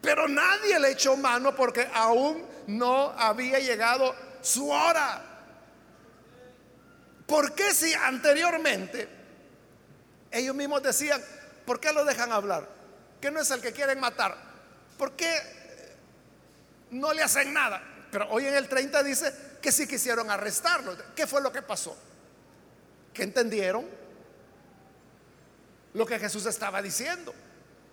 pero 0.00 0.28
nadie 0.28 0.78
le 0.78 0.92
echó 0.92 1.16
mano 1.16 1.54
porque 1.54 1.88
aún 1.92 2.44
no 2.66 3.10
había 3.10 3.58
llegado 3.58 4.14
su 4.40 4.70
hora. 4.70 5.22
¿Por 7.26 7.54
qué 7.54 7.74
si 7.74 7.92
anteriormente 7.92 9.08
ellos 10.30 10.54
mismos 10.54 10.82
decían, 10.82 11.20
¿por 11.64 11.80
qué 11.80 11.92
lo 11.92 12.04
dejan 12.04 12.30
hablar? 12.30 12.68
Que 13.20 13.30
no 13.30 13.40
es 13.40 13.50
el 13.50 13.60
que 13.60 13.72
quieren 13.72 13.98
matar. 13.98 14.36
¿Por 14.96 15.12
qué 15.12 15.34
no 16.90 17.12
le 17.12 17.22
hacen 17.22 17.52
nada? 17.52 17.82
Pero 18.10 18.28
hoy 18.30 18.46
en 18.46 18.54
el 18.54 18.68
30 18.68 19.02
dice 19.02 19.34
que 19.60 19.72
sí 19.72 19.86
quisieron 19.88 20.30
arrestarlo. 20.30 20.96
¿Qué 21.14 21.26
fue 21.26 21.42
lo 21.42 21.50
que 21.50 21.62
pasó? 21.62 21.96
Que 23.12 23.24
entendieron 23.24 23.86
lo 25.94 26.06
que 26.06 26.18
Jesús 26.18 26.46
estaba 26.46 26.80
diciendo. 26.80 27.34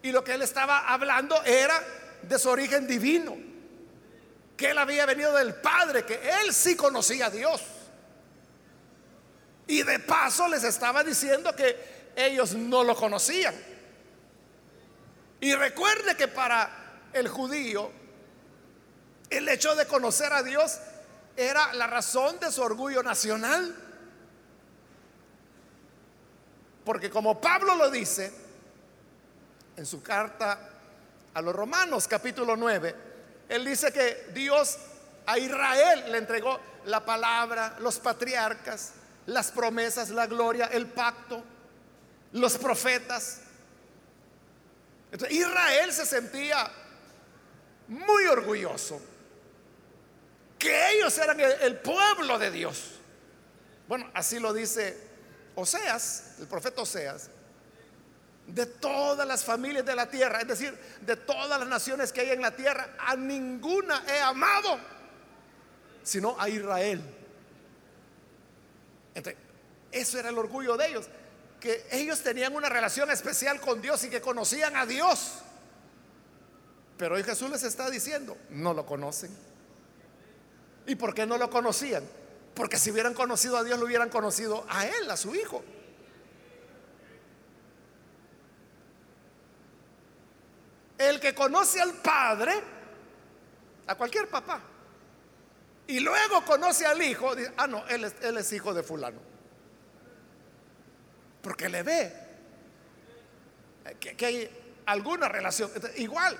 Y 0.04 0.12
lo 0.12 0.24
que 0.24 0.34
él 0.34 0.42
estaba 0.42 0.80
hablando 0.94 1.42
era 1.44 1.82
de 2.22 2.38
su 2.38 2.50
origen 2.50 2.86
divino. 2.86 3.36
Que 4.58 4.72
él 4.72 4.78
había 4.78 5.06
venido 5.06 5.34
del 5.34 5.56
Padre, 5.56 6.06
que 6.06 6.20
él 6.42 6.54
sí 6.54 6.76
conocía 6.76 7.28
a 7.28 7.30
Dios. 7.30 7.62
Y 9.66 9.82
de 9.82 10.00
paso 10.00 10.50
les 10.50 10.66
estaba 10.66 11.06
diciendo 11.06 11.56
que 11.56 12.12
ellos 12.18 12.54
no 12.54 12.84
lo 12.84 12.96
conocían. 12.98 13.56
Y 15.40 15.56
recuerde 15.56 16.18
que 16.18 16.28
para 16.28 17.10
el 17.14 17.30
judío 17.30 17.90
el 19.30 19.48
hecho 19.48 19.74
de 19.76 19.88
conocer 19.88 20.34
a 20.34 20.44
Dios 20.44 20.80
era 21.38 21.74
la 21.74 21.88
razón 21.88 22.40
de 22.42 22.52
su 22.52 22.62
orgullo 22.62 23.02
nacional. 23.04 23.74
Porque 26.84 27.10
como 27.10 27.40
Pablo 27.40 27.76
lo 27.76 27.90
dice 27.90 28.43
en 29.76 29.86
su 29.86 30.02
carta 30.02 30.70
a 31.34 31.42
los 31.42 31.56
Romanos 31.56 32.08
capítulo 32.08 32.56
9, 32.56 32.96
él 33.50 33.66
dice 33.66 33.92
que 33.92 34.32
Dios 34.34 34.78
a 35.26 35.38
Israel 35.38 36.12
le 36.12 36.18
entregó 36.18 36.60
la 36.86 37.04
palabra, 37.04 37.76
los 37.80 38.00
patriarcas, 38.00 38.94
las 39.26 39.52
promesas, 39.52 40.10
la 40.10 40.28
gloria, 40.28 40.66
el 40.66 40.88
pacto, 40.88 41.44
los 42.34 42.58
profetas. 42.58 43.40
Entonces, 45.12 45.38
Israel 45.38 45.94
se 45.94 46.06
sentía 46.06 46.70
muy 47.88 48.26
orgulloso 48.26 49.00
que 50.58 50.92
ellos 50.92 51.18
eran 51.18 51.40
el, 51.40 51.78
pueblo 51.80 52.40
de 52.40 52.50
Dios. 52.50 52.92
Bueno, 53.88 54.10
así 54.14 54.40
lo 54.40 54.54
dice 54.54 54.98
Oseas, 55.56 56.36
el 56.40 56.48
profeta 56.48 56.82
Oseas, 56.82 57.30
de 58.48 58.66
todas 58.66 59.28
las 59.28 59.44
familias 59.44 59.86
de 59.86 59.96
la 59.96 60.10
tierra, 60.10 60.42
es 60.42 60.48
decir, 60.48 60.78
de 61.02 61.16
todas 61.16 61.60
las 61.60 61.68
naciones 61.68 62.12
que 62.12 62.22
hay 62.22 62.32
en 62.32 62.42
la 62.42 62.52
tierra, 62.52 62.96
a 63.00 63.16
ninguna 63.16 64.04
he 64.08 64.20
amado, 64.20 64.78
sino 66.04 66.40
a 66.40 66.50
Israel. 66.50 67.02
Entonces, 69.16 69.42
eso 69.92 70.20
era 70.20 70.30
el 70.30 70.38
orgullo 70.38 70.76
de 70.76 70.88
ellos, 70.88 71.08
que 71.60 71.86
ellos 71.92 72.22
tenían 72.22 72.56
una 72.56 72.68
relación 72.68 73.10
especial 73.12 73.62
con 73.62 73.82
Dios 73.82 74.04
y 74.04 74.10
que 74.10 74.22
conocían 74.22 74.76
a 74.76 74.86
Dios. 74.86 75.34
Pero 76.98 77.16
hoy 77.16 77.24
Jesús 77.24 77.50
les 77.50 77.64
está 77.64 77.90
diciendo, 77.90 78.38
no 78.50 78.74
lo 78.74 78.86
conocen. 78.86 79.36
¿Y 80.86 80.96
por 80.96 81.14
qué 81.14 81.26
no 81.26 81.38
lo 81.38 81.50
conocían? 81.50 82.04
Porque 82.54 82.78
si 82.78 82.92
hubieran 82.92 83.14
conocido 83.14 83.58
a 83.58 83.64
Dios, 83.64 83.80
lo 83.80 83.86
hubieran 83.86 84.10
conocido 84.10 84.66
a 84.70 84.86
Él, 84.86 85.10
a 85.10 85.18
su 85.18 85.34
Hijo. 85.34 85.64
El 91.10 91.20
que 91.20 91.34
conoce 91.34 91.82
al 91.82 91.94
Padre, 91.94 92.54
a 93.88 93.96
cualquier 93.96 94.30
papá, 94.30 94.62
y 95.88 96.00
luego 96.00 96.44
conoce 96.46 96.86
al 96.86 97.02
Hijo, 97.02 97.36
dice, 97.36 97.52
ah, 97.58 97.68
no, 97.68 97.86
él 97.88 98.06
es, 98.06 98.54
hijo 98.54 98.74
de 98.74 98.84
fulano. 98.84 99.20
Porque 101.42 101.68
le 101.68 101.84
ve 101.84 102.14
que 104.00 104.26
hay 104.26 104.50
alguna 104.86 105.28
relación. 105.28 105.70
Igual, 105.98 106.38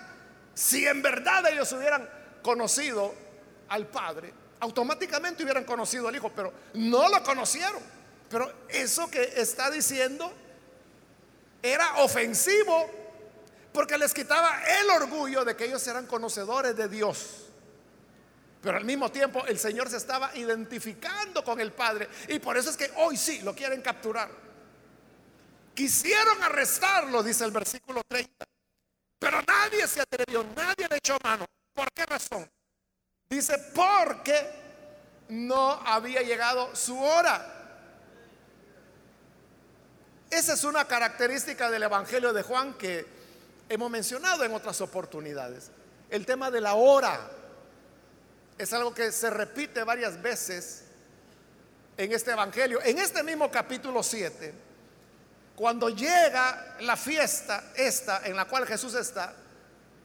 si 0.54 0.88
en 0.88 1.02
verdad 1.02 1.46
ellos 1.52 1.72
hubieran 1.74 2.10
conocido 2.42 3.14
al 3.70 3.88
Padre, 3.88 4.34
automáticamente 4.62 5.44
hubieran 5.44 5.66
conocido 5.66 6.08
al 6.08 6.16
Hijo, 6.16 6.32
pero 6.34 6.54
no 6.76 7.10
lo 7.10 7.22
conocieron. 7.24 7.82
Pero 8.30 8.52
eso 8.70 9.12
que 9.12 9.34
está 9.36 9.70
diciendo 9.70 10.32
era 11.62 11.98
ofensivo 11.98 12.90
porque 13.74 13.98
les 13.98 14.14
quitaba 14.14 14.62
el 14.80 14.90
orgullo 14.92 15.44
de 15.44 15.56
que 15.56 15.66
ellos 15.66 15.86
eran 15.88 16.06
conocedores 16.06 16.76
de 16.76 16.88
Dios. 16.88 17.48
Pero 18.62 18.78
al 18.78 18.86
mismo 18.86 19.12
tiempo 19.12 19.46
el 19.46 19.60
Señor 19.60 19.90
se 19.90 19.98
estaba 19.98 20.34
identificando 20.38 21.44
con 21.44 21.60
el 21.60 21.74
Padre 21.74 22.08
y 22.30 22.40
por 22.40 22.56
eso 22.56 22.70
es 22.70 22.78
que 22.78 22.92
hoy 22.98 23.18
sí 23.18 23.42
lo 23.42 23.54
quieren 23.54 23.82
capturar. 23.82 24.30
Quisieron 25.74 26.42
arrestarlo, 26.44 27.24
dice 27.24 27.44
el 27.44 27.52
versículo 27.52 28.02
30, 28.08 28.46
pero 29.18 29.42
nadie 29.42 29.88
se 29.88 30.02
atrevió, 30.02 30.46
nadie 30.56 30.88
le 30.88 30.98
echó 30.98 31.18
mano. 31.24 31.46
¿Por 31.74 31.92
qué 31.92 32.06
razón? 32.06 32.50
Dice, 33.28 33.58
porque 33.74 34.50
no 35.30 35.72
había 35.72 36.22
llegado 36.22 36.76
su 36.76 37.02
hora. 37.02 37.50
Esa 40.30 40.54
es 40.54 40.64
una 40.64 40.86
característica 40.86 41.72
del 41.72 41.84
Evangelio 41.84 42.34
de 42.34 42.44
Juan 42.44 42.76
que 42.76 43.23
hemos 43.74 43.90
mencionado 43.90 44.44
en 44.44 44.54
otras 44.54 44.80
oportunidades. 44.82 45.72
El 46.10 46.26
tema 46.26 46.52
de 46.52 46.62
la 46.62 46.76
hora 46.76 47.20
es 48.58 48.72
algo 48.74 48.94
que 48.94 49.12
se 49.12 49.30
repite 49.30 49.84
varias 49.84 50.22
veces 50.22 50.84
en 51.98 52.12
este 52.12 52.32
Evangelio. 52.32 52.80
En 52.84 53.00
este 53.00 53.24
mismo 53.24 53.50
capítulo 53.50 54.04
7, 54.04 54.54
cuando 55.56 55.90
llega 55.90 56.76
la 56.82 56.96
fiesta 56.96 57.72
esta 57.76 58.22
en 58.26 58.36
la 58.36 58.46
cual 58.46 58.68
Jesús 58.68 58.94
está, 58.94 59.34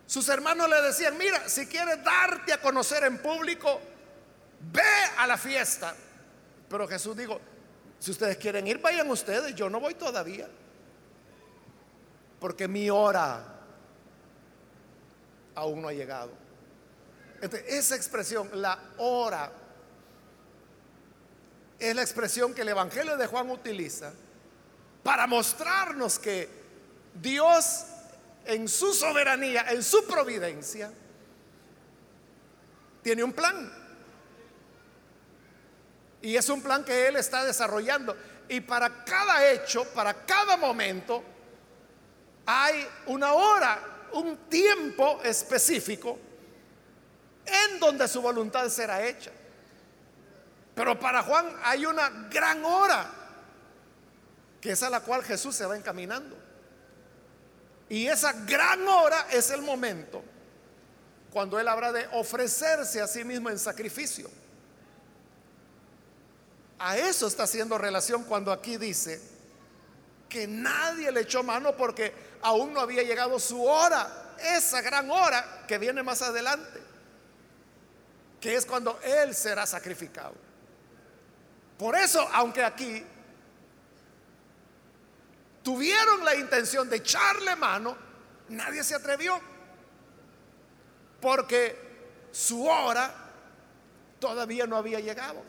sus 0.06 0.26
hermanos 0.30 0.68
le 0.68 0.80
decían, 0.80 1.18
mira, 1.18 1.48
si 1.48 1.66
quieres 1.66 2.02
darte 2.02 2.54
a 2.54 2.60
conocer 2.62 3.04
en 3.04 3.18
público, 3.18 3.80
ve 4.72 4.80
a 5.18 5.26
la 5.26 5.36
fiesta. 5.36 5.94
Pero 6.70 6.88
Jesús 6.88 7.14
dijo, 7.14 7.38
si 7.98 8.12
ustedes 8.12 8.38
quieren 8.38 8.66
ir, 8.66 8.78
vayan 8.78 9.10
ustedes, 9.10 9.54
yo 9.54 9.68
no 9.68 9.80
voy 9.80 9.94
todavía. 9.94 10.48
Porque 12.40 12.66
mi 12.68 12.88
hora 12.88 13.57
aún 15.59 15.82
no 15.82 15.88
ha 15.88 15.92
llegado. 15.92 16.30
esa 17.66 17.96
expresión, 17.96 18.50
la 18.54 18.78
hora, 18.98 19.52
es 21.78 21.94
la 21.94 22.02
expresión 22.02 22.54
que 22.54 22.62
el 22.62 22.68
Evangelio 22.68 23.16
de 23.16 23.26
Juan 23.26 23.50
utiliza 23.50 24.12
para 25.02 25.26
mostrarnos 25.26 26.18
que 26.18 26.48
Dios 27.14 27.84
en 28.44 28.68
su 28.68 28.92
soberanía, 28.92 29.66
en 29.70 29.82
su 29.82 30.06
providencia, 30.06 30.90
tiene 33.02 33.22
un 33.22 33.32
plan. 33.32 33.72
Y 36.20 36.34
es 36.34 36.48
un 36.48 36.62
plan 36.62 36.84
que 36.84 37.06
Él 37.06 37.16
está 37.16 37.44
desarrollando. 37.44 38.16
Y 38.48 38.61
para 38.61 39.04
cada 39.04 39.48
hecho, 39.50 39.84
para 39.92 40.24
cada 40.26 40.56
momento, 40.56 41.22
hay 42.46 42.86
una 43.06 43.34
hora, 43.34 43.78
un 44.12 44.36
tiempo 44.48 45.20
específico 45.22 46.18
en 47.44 47.80
donde 47.80 48.06
su 48.09 48.20
voluntad 48.20 48.68
será 48.68 49.06
hecha. 49.06 49.30
Pero 50.74 50.98
para 50.98 51.22
Juan 51.22 51.56
hay 51.62 51.86
una 51.86 52.09
gran 52.30 52.64
hora, 52.64 53.11
que 54.61 54.72
es 54.72 54.82
a 54.82 54.90
la 54.90 55.00
cual 55.00 55.24
Jesús 55.24 55.54
se 55.56 55.66
va 55.66 55.76
encaminando. 55.76 56.36
Y 57.88 58.06
esa 58.06 58.32
gran 58.32 58.86
hora 58.86 59.26
es 59.30 59.50
el 59.50 59.62
momento 59.62 60.22
cuando 61.32 61.59
Él 61.59 61.68
habrá 61.68 61.92
de 61.92 62.06
ofrecerse 62.12 63.00
a 63.00 63.06
sí 63.06 63.24
mismo 63.24 63.50
en 63.50 63.59
sacrificio. 63.59 64.30
A 66.78 66.96
eso 66.96 67.26
está 67.26 67.44
haciendo 67.44 67.76
relación 67.76 68.24
cuando 68.24 68.52
aquí 68.52 68.76
dice 68.76 69.20
que 70.28 70.46
nadie 70.46 71.11
le 71.11 71.22
echó 71.22 71.42
mano 71.42 71.76
porque 71.76 72.12
aún 72.43 72.72
no 72.72 72.80
había 72.80 73.03
llegado 73.03 73.39
su 73.39 73.62
hora, 73.64 74.34
esa 74.39 74.80
gran 74.80 75.11
hora 75.11 75.64
que 75.66 75.78
viene 75.78 76.03
más 76.03 76.22
adelante, 76.22 76.80
que 78.41 78.55
es 78.55 78.66
cuando 78.66 79.01
Él 79.03 79.34
será 79.34 79.66
sacrificado. 79.66 80.34
Por 81.76 81.97
eso, 81.97 82.28
aunque 82.32 82.64
aquí 82.64 83.05
tuvieron 85.62 86.24
la 86.24 86.34
intención 86.34 86.89
de 86.89 86.97
echarle 86.97 87.55
mano, 87.57 87.97
nadie 88.49 88.82
se 88.82 88.95
atrevió. 88.95 89.41
Porque 91.20 91.76
su 92.32 92.66
hora 92.66 93.12
todavía 94.18 94.66
no 94.66 94.76
había 94.76 95.01
llegado. 95.01 95.43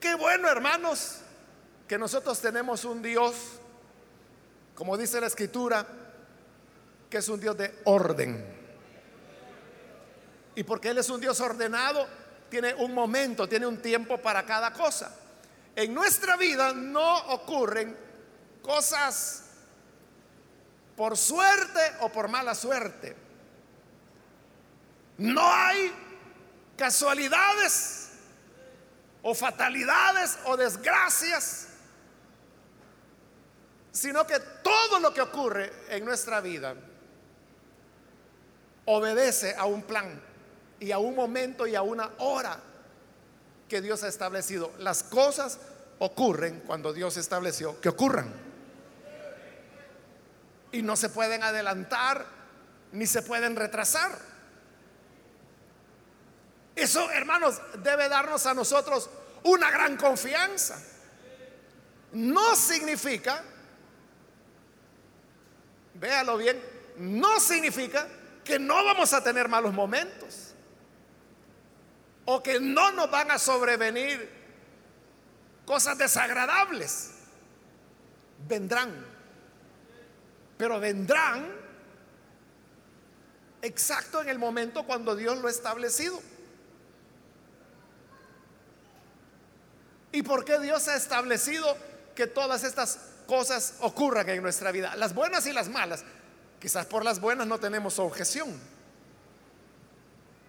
Qué 0.00 0.14
bueno, 0.14 0.48
hermanos, 0.48 1.18
que 1.86 1.98
nosotros 1.98 2.40
tenemos 2.40 2.84
un 2.84 3.02
Dios 3.02 3.34
como 4.74 4.96
dice 4.96 5.20
la 5.20 5.26
escritura, 5.26 5.86
que 7.08 7.18
es 7.18 7.28
un 7.28 7.40
Dios 7.40 7.56
de 7.56 7.80
orden. 7.84 8.44
Y 10.54 10.64
porque 10.64 10.90
Él 10.90 10.98
es 10.98 11.08
un 11.10 11.20
Dios 11.20 11.40
ordenado, 11.40 12.06
tiene 12.48 12.74
un 12.74 12.92
momento, 12.92 13.48
tiene 13.48 13.66
un 13.66 13.80
tiempo 13.80 14.18
para 14.18 14.44
cada 14.44 14.72
cosa. 14.72 15.16
En 15.74 15.94
nuestra 15.94 16.36
vida 16.36 16.72
no 16.72 17.18
ocurren 17.28 17.96
cosas 18.62 19.44
por 20.96 21.16
suerte 21.16 21.80
o 22.00 22.10
por 22.10 22.28
mala 22.28 22.54
suerte. 22.54 23.16
No 25.18 25.42
hay 25.52 25.92
casualidades 26.76 28.10
o 29.22 29.34
fatalidades 29.34 30.38
o 30.44 30.56
desgracias, 30.56 31.68
sino 33.92 34.26
que 34.26 34.40
todo 34.62 34.98
lo 34.98 35.12
que 35.12 35.20
ocurre 35.20 35.70
en 35.88 36.04
nuestra 36.04 36.40
vida 36.40 36.74
obedece 38.86 39.54
a 39.56 39.66
un 39.66 39.82
plan 39.82 40.20
y 40.80 40.90
a 40.90 40.98
un 40.98 41.14
momento 41.14 41.66
y 41.66 41.76
a 41.76 41.82
una 41.82 42.10
hora 42.18 42.58
que 43.68 43.80
Dios 43.80 44.02
ha 44.02 44.08
establecido. 44.08 44.72
Las 44.78 45.02
cosas 45.04 45.58
ocurren 45.98 46.60
cuando 46.66 46.92
Dios 46.92 47.16
estableció 47.16 47.80
que 47.80 47.90
ocurran. 47.90 48.32
Y 50.72 50.82
no 50.82 50.96
se 50.96 51.10
pueden 51.10 51.42
adelantar 51.42 52.26
ni 52.92 53.06
se 53.06 53.22
pueden 53.22 53.56
retrasar. 53.56 54.18
Eso, 56.74 57.10
hermanos, 57.10 57.60
debe 57.82 58.08
darnos 58.08 58.46
a 58.46 58.54
nosotros 58.54 59.10
una 59.44 59.70
gran 59.70 59.96
confianza. 59.96 60.82
No 62.12 62.56
significa, 62.56 63.44
véalo 66.02 66.36
bien, 66.36 66.60
no 66.96 67.38
significa 67.38 68.08
que 68.44 68.58
no 68.58 68.84
vamos 68.84 69.12
a 69.12 69.22
tener 69.22 69.48
malos 69.48 69.72
momentos 69.72 70.52
o 72.24 72.42
que 72.42 72.58
no 72.58 72.90
nos 72.90 73.08
van 73.08 73.30
a 73.30 73.38
sobrevenir 73.38 74.28
cosas 75.64 75.96
desagradables. 75.96 77.12
Vendrán, 78.48 79.06
pero 80.58 80.80
vendrán 80.80 81.46
exacto 83.62 84.20
en 84.22 84.28
el 84.28 84.40
momento 84.40 84.82
cuando 84.82 85.14
Dios 85.14 85.38
lo 85.38 85.46
ha 85.46 85.52
establecido. 85.52 86.20
¿Y 90.10 90.22
por 90.22 90.44
qué 90.44 90.58
Dios 90.58 90.88
ha 90.88 90.96
establecido 90.96 91.76
que 92.16 92.26
todas 92.26 92.64
estas 92.64 93.11
cosas 93.32 93.76
ocurran 93.80 94.28
en 94.28 94.42
nuestra 94.42 94.70
vida? 94.72 94.94
Las 94.96 95.14
buenas 95.14 95.46
y 95.46 95.54
las 95.54 95.70
malas. 95.70 96.04
Quizás 96.60 96.84
por 96.84 97.02
las 97.02 97.18
buenas 97.18 97.46
no 97.46 97.58
tenemos 97.58 97.98
objeción 97.98 98.60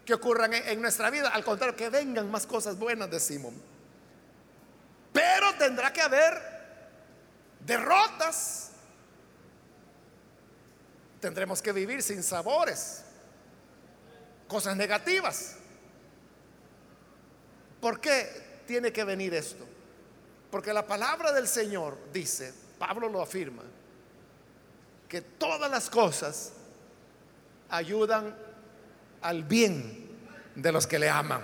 que 0.06 0.14
ocurran 0.14 0.54
en, 0.54 0.82
nuestra 0.82 1.10
vida. 1.10 1.30
Al 1.30 1.46
contrario, 1.46 1.78
que 1.78 1.88
vengan 1.88 2.30
más 2.30 2.46
cosas 2.46 2.78
buenas, 2.78 3.10
decimos. 3.10 3.54
Pero 5.14 5.54
tendrá 5.54 5.94
que 5.94 6.02
haber 6.02 6.34
derrotas. 7.62 8.72
Tendremos 11.22 11.62
que 11.62 11.72
vivir 11.72 12.04
sin 12.04 12.22
sabores, 12.22 13.06
cosas 14.50 14.76
negativas. 14.76 15.56
¿Por 17.80 18.02
qué 18.02 18.62
tiene 18.68 18.92
que 18.92 19.06
venir 19.06 19.34
esto? 19.34 19.66
Porque 20.52 20.74
la 20.74 20.86
palabra 20.86 21.32
del 21.32 21.48
Señor 21.48 21.98
dice, 22.12 22.63
Pablo 22.86 23.08
lo 23.08 23.22
afirma, 23.22 23.64
que 25.08 25.22
todas 25.22 25.72
las 25.72 25.90
cosas 25.90 26.52
ayudan 27.70 28.36
al 29.22 29.44
bien 29.44 30.06
de 30.54 30.70
los 30.70 30.86
que 30.86 31.00
le 31.00 31.10
aman. 31.10 31.42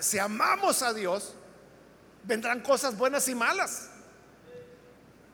si 0.00 0.18
amamos 0.18 0.82
a 0.82 0.94
Dios, 0.94 1.34
vendrán 2.24 2.60
cosas 2.60 2.96
buenas 2.96 3.28
y 3.28 3.34
malas. 3.34 3.90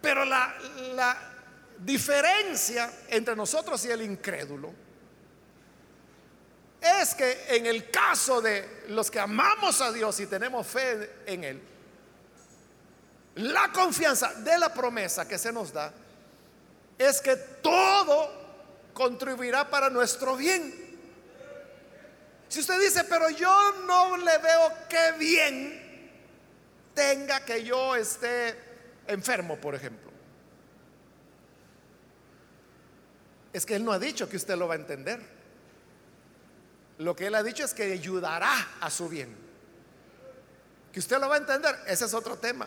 Pero 0.02 0.24
la, 0.24 0.52
diferencia 1.78 2.90
entre 3.08 3.36
nosotros 3.36 3.84
y 3.84 3.90
el 3.90 4.00
incrédulo 4.00 4.72
es 6.80 7.14
que 7.14 7.54
en 7.54 7.66
el 7.66 7.88
caso 7.90 8.40
de 8.40 8.86
los 8.88 9.10
que 9.10 9.20
amamos 9.20 9.80
a 9.80 9.92
Dios 9.92 10.18
y 10.18 10.26
tenemos 10.26 10.66
fe 10.66 11.22
en 11.26 11.44
Él, 11.44 11.75
la 13.36 13.70
confianza 13.72 14.34
de 14.34 14.58
la 14.58 14.72
promesa 14.72 15.26
que 15.26 15.38
se 15.38 15.52
nos 15.52 15.72
da 15.72 15.92
es 16.98 17.20
que 17.20 17.36
todo 17.36 18.30
contribuirá 18.92 19.68
para 19.68 19.90
nuestro 19.90 20.36
bien. 20.36 20.74
Si 22.48 22.60
usted 22.60 22.80
dice, 22.80 23.04
pero 23.04 23.28
yo 23.30 23.72
no 23.86 24.16
le 24.16 24.38
veo 24.38 24.72
qué 24.88 25.12
bien 25.18 26.10
tenga 26.94 27.44
que 27.44 27.62
yo 27.62 27.94
esté 27.94 28.56
enfermo, 29.06 29.56
por 29.56 29.74
ejemplo. 29.74 30.10
Es 33.52 33.66
que 33.66 33.76
Él 33.76 33.84
no 33.84 33.92
ha 33.92 33.98
dicho 33.98 34.28
que 34.28 34.36
usted 34.36 34.56
lo 34.56 34.68
va 34.68 34.74
a 34.74 34.78
entender. 34.78 35.36
Lo 36.98 37.14
que 37.14 37.26
él 37.26 37.34
ha 37.34 37.42
dicho 37.42 37.64
es 37.64 37.74
que 37.74 37.92
ayudará 37.92 38.52
a 38.80 38.90
su 38.90 39.08
bien. 39.08 39.36
Que 40.92 41.00
usted 41.00 41.18
lo 41.18 41.28
va 41.28 41.34
a 41.34 41.38
entender, 41.38 41.76
ese 41.86 42.06
es 42.06 42.14
otro 42.14 42.38
tema. 42.38 42.66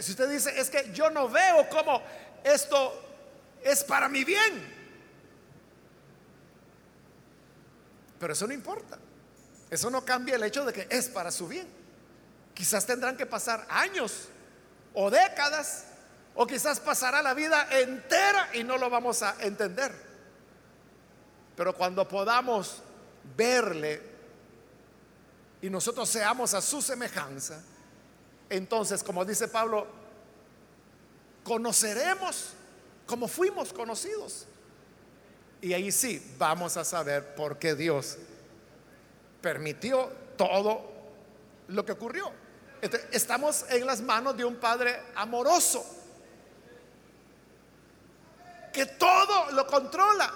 Si 0.00 0.12
usted 0.12 0.30
dice, 0.30 0.58
es 0.58 0.70
que 0.70 0.90
yo 0.92 1.10
no 1.10 1.28
veo 1.28 1.68
cómo 1.68 2.02
esto 2.44 2.94
es 3.62 3.84
para 3.84 4.08
mi 4.08 4.24
bien. 4.24 4.82
Pero 8.18 8.32
eso 8.32 8.46
no 8.46 8.54
importa. 8.54 8.98
Eso 9.68 9.90
no 9.90 10.04
cambia 10.04 10.36
el 10.36 10.42
hecho 10.44 10.64
de 10.64 10.72
que 10.72 10.86
es 10.88 11.08
para 11.08 11.30
su 11.30 11.48
bien. 11.48 11.66
Quizás 12.54 12.86
tendrán 12.86 13.16
que 13.16 13.26
pasar 13.26 13.66
años 13.68 14.28
o 14.94 15.10
décadas, 15.10 15.86
o 16.34 16.46
quizás 16.46 16.78
pasará 16.80 17.22
la 17.22 17.34
vida 17.34 17.66
entera 17.70 18.50
y 18.54 18.64
no 18.64 18.78
lo 18.78 18.88
vamos 18.88 19.22
a 19.22 19.36
entender. 19.40 19.92
Pero 21.56 21.74
cuando 21.74 22.06
podamos 22.06 22.82
verle 23.36 24.00
y 25.60 25.68
nosotros 25.70 26.08
seamos 26.08 26.54
a 26.54 26.60
su 26.60 26.80
semejanza, 26.80 27.62
entonces, 28.52 29.02
como 29.02 29.24
dice 29.24 29.48
Pablo, 29.48 29.86
conoceremos 31.42 32.52
como 33.06 33.26
fuimos 33.26 33.72
conocidos. 33.72 34.46
Y 35.60 35.72
ahí 35.72 35.90
sí 35.90 36.34
vamos 36.38 36.76
a 36.76 36.84
saber 36.84 37.34
por 37.34 37.58
qué 37.58 37.74
Dios 37.74 38.18
permitió 39.40 40.10
todo 40.36 40.82
lo 41.68 41.84
que 41.84 41.92
ocurrió. 41.92 42.30
estamos 43.12 43.64
en 43.70 43.86
las 43.86 44.00
manos 44.00 44.36
de 44.36 44.44
un 44.44 44.56
Padre 44.56 45.00
amoroso 45.14 45.84
que 48.72 48.86
todo 48.86 49.52
lo 49.52 49.66
controla 49.66 50.32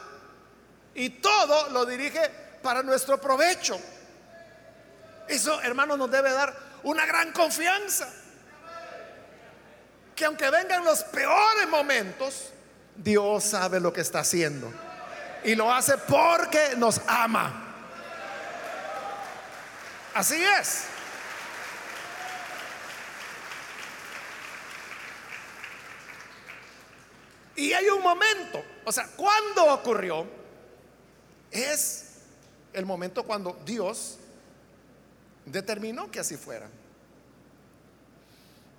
y 0.94 1.10
todo 1.10 1.70
lo 1.70 1.84
dirige 1.84 2.20
para 2.62 2.82
nuestro 2.82 3.20
provecho. 3.20 3.78
Eso, 5.28 5.60
hermano, 5.62 5.96
nos 5.96 6.10
debe 6.10 6.30
dar 6.32 6.65
una 6.86 7.04
gran 7.06 7.32
confianza. 7.32 8.08
Que 10.14 10.24
aunque 10.24 10.50
vengan 10.50 10.84
los 10.84 11.04
peores 11.04 11.68
momentos, 11.68 12.50
Dios 12.96 13.44
sabe 13.44 13.78
lo 13.78 13.92
que 13.92 14.00
está 14.00 14.20
haciendo. 14.20 14.72
Y 15.44 15.54
lo 15.54 15.72
hace 15.72 15.98
porque 15.98 16.74
nos 16.76 17.00
ama. 17.06 17.74
Así 20.14 20.42
es. 20.42 20.84
Y 27.56 27.72
hay 27.72 27.88
un 27.88 28.02
momento, 28.02 28.62
o 28.84 28.92
sea, 28.92 29.06
¿cuándo 29.16 29.72
ocurrió? 29.72 30.26
es 31.50 32.04
el 32.72 32.84
momento 32.84 33.24
cuando 33.24 33.58
Dios 33.64 34.18
determinó 35.46 36.10
que 36.10 36.20
así 36.20 36.36
fuera. 36.36 36.68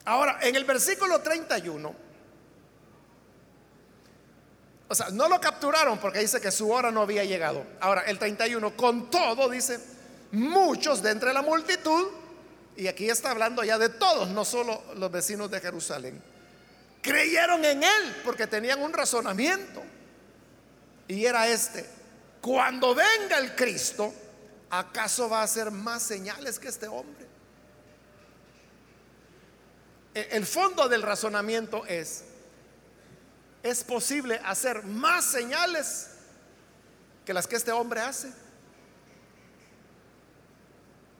Ahora, 0.05 0.39
en 0.41 0.55
el 0.55 0.63
versículo 0.63 1.20
31, 1.20 1.95
o 4.89 4.95
sea, 4.95 5.09
no 5.09 5.28
lo 5.28 5.41
capturaron 5.41 5.97
porque 5.97 6.20
dice 6.20 6.39
que 6.39 6.51
su 6.51 6.72
hora 6.72 6.91
no 6.91 7.01
había 7.01 7.26
llegado. 7.26 7.65
Ahora, 7.82 8.01
el 8.01 8.18
31, 8.18 8.78
con 8.78 9.09
todo, 9.09 9.49
dice, 9.49 9.80
muchos 10.32 11.01
de 11.01 11.11
entre 11.11 11.34
la 11.34 11.41
multitud, 11.41 12.07
y 12.78 12.88
aquí 12.88 13.09
está 13.09 13.32
hablando 13.32 13.63
ya 13.63 13.78
de 13.78 13.89
todos, 13.89 14.30
no 14.30 14.45
solo 14.45 14.82
los 14.95 15.11
vecinos 15.11 15.51
de 15.51 15.59
Jerusalén, 15.59 16.22
creyeron 17.01 17.65
en 17.65 17.84
él 17.84 18.15
porque 18.24 18.47
tenían 18.47 18.82
un 18.82 18.93
razonamiento. 18.93 19.84
Y 21.07 21.26
era 21.26 21.47
este, 21.47 21.86
cuando 22.41 22.93
venga 22.93 23.39
el 23.39 23.55
Cristo, 23.55 24.13
¿acaso 24.70 25.30
va 25.30 25.41
a 25.41 25.43
hacer 25.43 25.72
más 25.72 26.03
señales 26.03 26.59
que 26.59 26.68
este 26.68 26.88
hombre? 26.88 27.28
e, 30.18 30.28
el 30.32 30.47
fondo 30.47 30.89
del 30.89 31.03
razonamiento 31.03 31.86
es, 31.86 32.24
¿es 33.61 33.84
posible 33.84 34.41
hacer 34.43 34.84
más 34.84 35.26
señales 35.26 36.09
que 37.24 37.34
las 37.34 37.45
que 37.45 37.55
este 37.55 37.72
hombre 37.72 38.01
hace? 38.01 38.32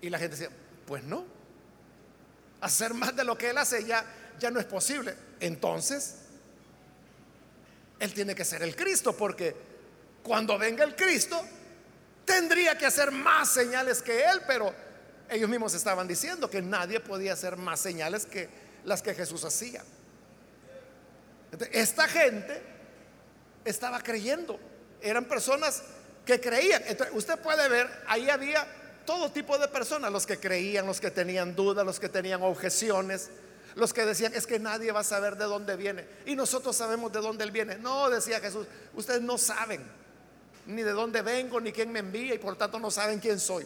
Y 0.02 0.10
la 0.10 0.18
gente 0.18 0.36
decía, 0.36 0.56
pues 0.88 1.04
no, 1.04 1.26
hacer 2.62 2.96
más 2.96 3.16
de 3.16 3.24
lo 3.24 3.38
que 3.38 3.52
él 3.52 3.58
hace 3.60 3.86
ya, 3.86 4.04
ya 4.40 4.50
no 4.50 4.60
es 4.60 4.66
posible. 4.66 5.16
Entonces, 5.40 6.16
él 8.00 8.14
tiene 8.14 8.34
que 8.34 8.46
ser 8.46 8.64
el 8.64 8.76
Cristo, 8.76 9.16
porque 9.16 9.56
cuando 10.24 10.58
venga 10.58 10.84
el 10.84 10.96
Cristo, 10.96 11.40
tendría 12.28 12.78
que 12.78 12.86
hacer 12.86 13.10
más 13.10 13.50
señales 13.50 14.02
que 14.02 14.26
él, 14.26 14.42
pero 14.46 14.72
ellos 15.30 15.50
mismos 15.50 15.74
estaban 15.74 16.08
diciendo 16.08 16.50
que 16.50 16.62
nadie 16.62 17.00
podía 17.00 17.34
hacer 17.34 17.56
más 17.56 17.80
señales 17.80 18.26
que 18.26 18.50
las 18.84 19.02
que 19.02 19.16
Jesús 19.16 19.44
hacía. 19.46 19.82
Esta 21.72 22.08
gente 22.08 22.62
estaba 23.64 24.02
creyendo, 24.02 24.60
eran 25.02 25.26
personas 25.26 25.82
que 26.26 26.40
creían. 26.40 26.84
Entonces, 26.86 27.16
usted 27.16 27.40
puede 27.40 27.68
ver, 27.70 27.90
ahí 28.08 28.30
había 28.30 28.68
todo 29.06 29.32
tipo 29.32 29.58
de 29.58 29.70
personas, 29.70 30.12
los 30.12 30.28
que 30.28 30.38
creían, 30.38 30.86
los 30.86 31.00
que 31.00 31.10
tenían 31.10 31.56
dudas, 31.56 31.86
los 31.86 31.98
que 32.00 32.10
tenían 32.10 32.42
objeciones, 32.44 33.30
los 33.76 33.94
que 33.94 34.06
decían, 34.06 34.34
es 34.36 34.46
que 34.46 34.60
nadie 34.60 34.92
va 34.92 35.00
a 35.00 35.06
saber 35.06 35.38
de 35.38 35.46
dónde 35.46 35.78
viene. 35.78 36.06
Y 36.26 36.36
nosotros 36.36 36.76
sabemos 36.76 37.14
de 37.14 37.22
dónde 37.22 37.46
él 37.46 37.52
viene. 37.52 37.78
No, 37.78 38.10
decía 38.10 38.42
Jesús, 38.42 38.68
ustedes 38.94 39.22
no 39.22 39.38
saben 39.38 39.82
ni 40.68 40.84
de 40.84 40.92
dónde 40.92 41.22
vengo, 41.22 41.60
ni 41.60 41.72
quién 41.72 41.92
me 41.92 42.00
envía, 42.00 42.36
y 42.36 42.38
por 42.38 42.56
tanto 42.58 42.80
no 42.80 42.92
saben 42.92 43.20
quién 43.20 43.40
soy. 43.40 43.66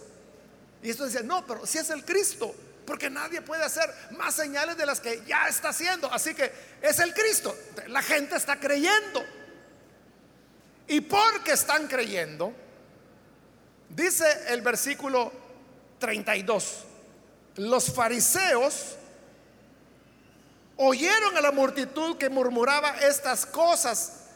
Y 0.81 0.89
esto 0.89 1.05
decía, 1.05 1.21
no, 1.23 1.45
pero 1.45 1.65
si 1.65 1.77
es 1.77 1.89
el 1.89 2.05
Cristo, 2.05 2.55
porque 2.85 3.09
nadie 3.09 3.41
puede 3.41 3.63
hacer 3.63 3.93
más 4.11 4.33
señales 4.33 4.77
de 4.77 4.85
las 4.85 4.99
que 4.99 5.23
ya 5.25 5.47
está 5.47 5.69
haciendo. 5.69 6.11
Así 6.11 6.33
que 6.33 6.51
es 6.81 6.99
el 6.99 7.13
Cristo. 7.13 7.55
La 7.87 8.01
gente 8.01 8.35
está 8.35 8.59
creyendo. 8.59 9.23
Y 10.87 11.01
porque 11.01 11.51
están 11.51 11.87
creyendo, 11.87 12.53
Dice 13.95 14.25
el 14.47 14.61
versículo 14.61 15.31
32, 15.99 16.83
los 17.57 17.93
fariseos 17.93 18.95
oyeron 20.77 21.35
a 21.35 21.41
la 21.41 21.51
multitud 21.51 22.17
que 22.17 22.29
murmuraba 22.29 22.91
estas 23.01 23.45
cosas 23.45 24.27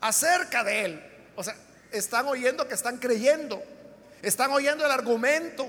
acerca 0.00 0.64
de 0.64 0.84
él. 0.86 1.04
O 1.36 1.44
sea, 1.44 1.54
están 1.94 2.26
oyendo 2.26 2.66
que 2.66 2.74
están 2.74 2.98
creyendo, 2.98 3.62
están 4.22 4.50
oyendo 4.50 4.84
el 4.84 4.90
argumento. 4.90 5.66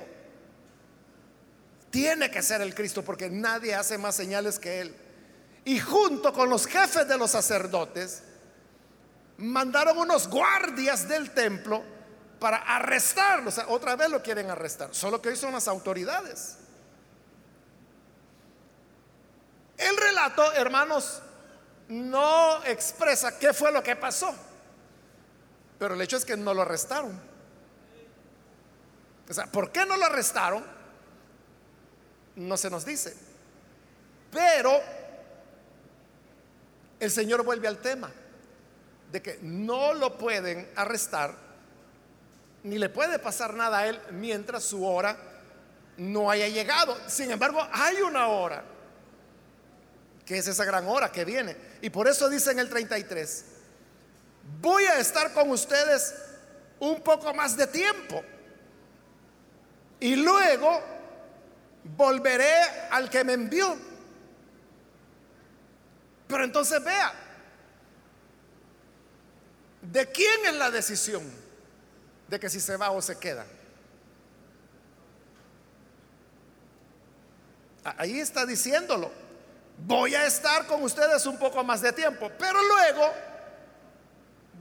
Tiene 1.89 2.29
que 2.29 2.41
ser 2.41 2.61
el 2.61 2.75
Cristo 2.75 3.03
porque 3.03 3.29
nadie 3.29 3.73
hace 3.73 3.97
más 3.97 4.15
señales 4.15 4.59
que 4.59 4.81
él. 4.81 4.95
Y 5.63 5.79
junto 5.79 6.33
con 6.33 6.49
los 6.49 6.67
jefes 6.67 7.07
de 7.07 7.17
los 7.17 7.31
sacerdotes, 7.31 8.21
mandaron 9.37 9.97
unos 9.97 10.27
guardias 10.27 11.07
del 11.07 11.31
templo 11.31 11.83
para 12.39 12.57
arrestarlo. 12.57 13.49
O 13.49 13.51
sea, 13.51 13.67
otra 13.69 13.95
vez 13.95 14.09
lo 14.09 14.21
quieren 14.21 14.49
arrestar. 14.49 14.89
Solo 14.93 15.21
que 15.21 15.29
hoy 15.29 15.35
son 15.35 15.53
las 15.53 15.67
autoridades. 15.67 16.57
El 19.77 19.97
relato, 19.97 20.53
hermanos, 20.53 21.21
no 21.87 22.63
expresa 22.65 23.37
qué 23.37 23.53
fue 23.53 23.71
lo 23.71 23.83
que 23.83 23.95
pasó. 23.95 24.33
Pero 25.79 25.93
el 25.93 26.01
hecho 26.01 26.17
es 26.17 26.25
que 26.25 26.37
no 26.37 26.53
lo 26.53 26.61
arrestaron. 26.61 27.19
O 29.27 29.33
sea, 29.33 29.47
¿por 29.47 29.71
qué 29.71 29.85
no 29.85 29.97
lo 29.97 30.05
arrestaron? 30.05 30.63
No 32.35 32.57
se 32.57 32.69
nos 32.69 32.85
dice. 32.85 33.15
Pero 34.31 34.79
el 36.99 37.11
Señor 37.11 37.43
vuelve 37.43 37.67
al 37.67 37.79
tema 37.79 38.11
de 39.11 39.21
que 39.21 39.39
no 39.41 39.93
lo 39.93 40.17
pueden 40.17 40.69
arrestar 40.75 41.45
ni 42.65 42.79
le 42.79 42.89
puede 42.89 43.19
pasar 43.19 43.53
nada 43.53 43.79
a 43.79 43.87
él 43.87 44.01
mientras 44.09 44.63
su 44.63 44.83
hora 44.85 45.15
no 45.97 46.31
haya 46.31 46.47
llegado. 46.47 46.97
Sin 47.07 47.29
embargo, 47.29 47.65
hay 47.71 47.97
una 47.97 48.27
hora, 48.27 48.63
que 50.25 50.39
es 50.39 50.47
esa 50.47 50.65
gran 50.65 50.87
hora 50.87 51.11
que 51.11 51.23
viene. 51.25 51.55
Y 51.81 51.91
por 51.91 52.07
eso 52.07 52.27
dice 52.27 52.51
en 52.51 52.59
el 52.59 52.67
33, 52.67 53.45
voy 54.61 54.83
a 54.85 54.99
estar 54.99 55.33
con 55.33 55.49
ustedes 55.49 56.15
un 56.79 57.01
poco 57.01 57.33
más 57.33 57.55
de 57.55 57.67
tiempo. 57.67 58.23
Y 59.99 60.15
luego 60.15 60.81
volveré 61.83 62.55
al 62.91 63.09
que 63.09 63.23
me 63.23 63.33
envió. 63.33 63.77
Pero 66.27 66.43
entonces 66.43 66.83
vea, 66.83 67.13
¿de 69.81 70.11
quién 70.11 70.45
es 70.45 70.55
la 70.55 70.71
decisión? 70.71 71.45
de 72.27 72.39
que 72.39 72.49
si 72.49 72.59
se 72.59 72.77
va 72.77 72.91
o 72.91 73.01
se 73.01 73.17
queda. 73.17 73.45
Ahí 77.97 78.19
está 78.19 78.45
diciéndolo. 78.45 79.11
Voy 79.77 80.15
a 80.15 80.25
estar 80.25 80.65
con 80.65 80.81
ustedes 80.83 81.25
un 81.25 81.37
poco 81.37 81.63
más 81.63 81.81
de 81.81 81.91
tiempo, 81.91 82.31
pero 82.39 82.59
luego 82.63 83.13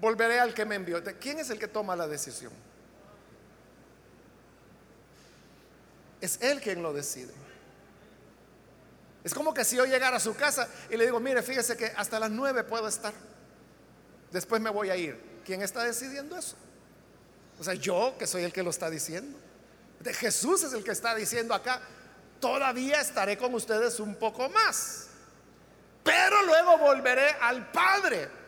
volveré 0.04 0.38
al 0.38 0.52
que 0.52 0.66
me 0.66 0.74
envió. 0.74 1.02
¿Quién 1.18 1.38
es 1.38 1.48
el 1.48 1.58
que 1.58 1.66
toma 1.66 1.96
la 1.96 2.06
decisión? 2.06 2.52
Es 6.20 6.38
él 6.42 6.60
quien 6.60 6.82
lo 6.82 6.92
decide. 6.92 7.32
Es 9.24 9.32
como 9.32 9.54
que 9.54 9.64
si 9.64 9.76
yo 9.76 9.86
llegara 9.86 10.18
a 10.18 10.20
su 10.20 10.36
casa 10.36 10.68
y 10.90 10.98
le 10.98 11.06
digo, 11.06 11.20
mire, 11.20 11.42
fíjese 11.42 11.74
que 11.78 11.86
hasta 11.96 12.20
las 12.20 12.30
nueve 12.30 12.64
puedo 12.64 12.86
estar. 12.86 13.14
Después 14.30 14.60
me 14.60 14.68
voy 14.68 14.90
a 14.90 14.96
ir. 14.96 15.18
¿Quién 15.42 15.62
está 15.62 15.84
decidiendo 15.84 16.36
eso? 16.36 16.56
O 17.58 17.64
sea, 17.64 17.72
yo 17.72 18.14
que 18.18 18.26
soy 18.26 18.42
el 18.42 18.52
que 18.52 18.62
lo 18.62 18.68
está 18.68 18.90
diciendo. 18.90 19.38
De 20.00 20.12
Jesús 20.12 20.64
es 20.64 20.74
el 20.74 20.84
que 20.84 20.90
está 20.90 21.14
diciendo 21.14 21.54
acá, 21.54 21.80
todavía 22.40 23.00
estaré 23.00 23.38
con 23.38 23.54
ustedes 23.54 24.00
un 24.00 24.16
poco 24.16 24.50
más. 24.50 25.06
Pero 26.02 26.42
luego 26.42 26.76
volveré 26.76 27.30
al 27.40 27.70
Padre. 27.72 28.43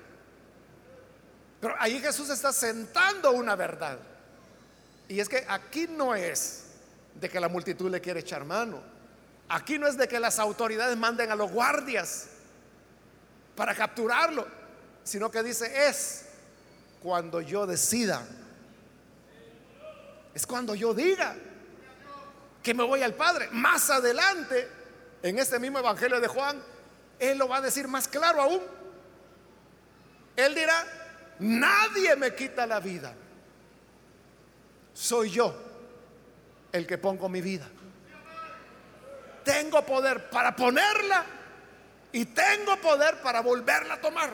Pero 1.61 1.75
ahí 1.79 2.01
Jesús 2.01 2.31
está 2.31 2.53
sentando 2.53 3.33
una 3.33 3.57
verdad. 3.57 3.99
Y 5.09 5.21
es 5.21 5.29
que 5.29 5.45
aquí 5.49 5.87
no 5.89 6.15
es 6.15 6.65
de 7.15 7.29
que 7.29 7.41
la 7.41 7.49
multitud 7.49 7.91
le 7.91 8.01
quiere 8.01 8.21
echar 8.21 8.45
mano. 8.45 8.83
Aquí 9.49 9.79
no 9.79 9.87
es 9.87 9.97
de 9.97 10.09
que 10.09 10.19
las 10.19 10.39
autoridades 10.39 10.97
manden 10.97 11.31
a 11.31 11.37
los 11.37 11.51
guardias 11.51 12.27
para 13.55 13.75
capturarlo, 13.75 14.47
sino 15.05 15.31
que 15.31 15.43
dice 15.43 15.89
es 15.89 16.27
cuando 17.03 17.41
yo 17.41 17.67
decida 17.67 18.27
es 20.37 20.47
cuando 20.47 20.75
yo 20.75 20.93
diga 20.93 21.35
que 22.63 22.75
me 22.75 22.85
voy 22.85 23.03
al 23.03 23.15
Padre. 23.15 23.49
Más 23.53 23.89
adelante, 23.89 24.69
en 25.23 25.39
este 25.39 25.59
mismo 25.59 25.79
Evangelio 25.79 26.21
de 26.21 26.29
Juan, 26.29 26.63
Él 27.19 27.39
lo 27.39 27.49
va 27.49 27.57
a 27.57 27.61
decir 27.63 27.89
más 27.89 28.07
claro 28.07 28.43
aún. 28.43 28.61
Él 30.37 30.55
dirá, 30.55 30.85
nadie 31.39 32.17
me 32.17 32.35
quita 32.35 32.67
la 32.67 32.81
vida. 32.81 33.13
Soy 34.95 35.31
yo 35.31 35.55
el 36.73 36.87
que 36.87 36.99
pongo 36.99 37.29
mi 37.29 37.41
vida. 37.41 37.67
Tengo 39.45 39.85
poder 39.85 40.29
para 40.31 40.57
ponerla 40.57 41.25
y 42.13 42.25
tengo 42.27 42.77
poder 42.79 43.21
para 43.21 43.41
volverla 43.41 43.95
a 43.95 44.01
tomar. 44.01 44.31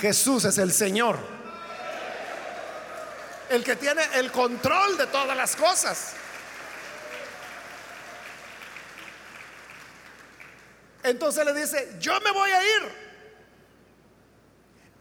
Jesús 0.00 0.44
es 0.44 0.58
el 0.58 0.72
Señor 0.72 1.18
el 3.50 3.64
que 3.64 3.76
tiene 3.76 4.02
el 4.14 4.30
control 4.30 4.96
de 4.98 5.06
todas 5.06 5.36
las 5.36 5.56
cosas. 5.56 6.12
Entonces 11.02 11.44
le 11.44 11.54
dice, 11.54 11.96
yo 11.98 12.20
me 12.20 12.30
voy 12.32 12.50
a 12.50 12.62
ir. 12.62 13.07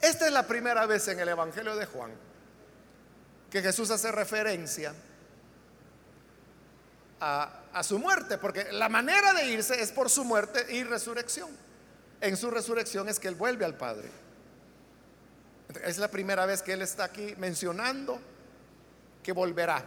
Esta 0.01 0.27
es 0.27 0.31
la 0.31 0.45
primera 0.45 0.85
vez 0.85 1.07
en 1.07 1.19
el 1.19 1.29
Evangelio 1.29 1.75
de 1.75 1.85
Juan 1.85 2.11
que 3.49 3.61
Jesús 3.61 3.89
hace 3.91 4.11
referencia 4.11 4.93
a, 7.19 7.53
su 7.83 7.99
muerte, 7.99 8.37
porque 8.37 8.71
la 8.71 8.89
manera 8.89 9.33
de 9.33 9.45
irse 9.47 9.79
es 9.79 9.91
por 9.91 10.09
su 10.09 10.23
muerte 10.23 10.65
y 10.73 10.83
resurrección. 10.83 11.49
En 12.19 12.35
su 12.35 12.49
resurrección 12.49 13.07
es 13.07 13.19
que 13.19 13.27
Él 13.27 13.35
vuelve 13.35 13.65
al 13.65 13.75
Padre. 13.75 14.09
Es 15.83 15.99
la 15.99 16.07
primera 16.07 16.45
vez 16.45 16.63
que 16.63 16.73
Él 16.73 16.81
está 16.81 17.05
aquí 17.05 17.35
mencionando 17.37 18.19
que 19.21 19.31
volverá. 19.31 19.83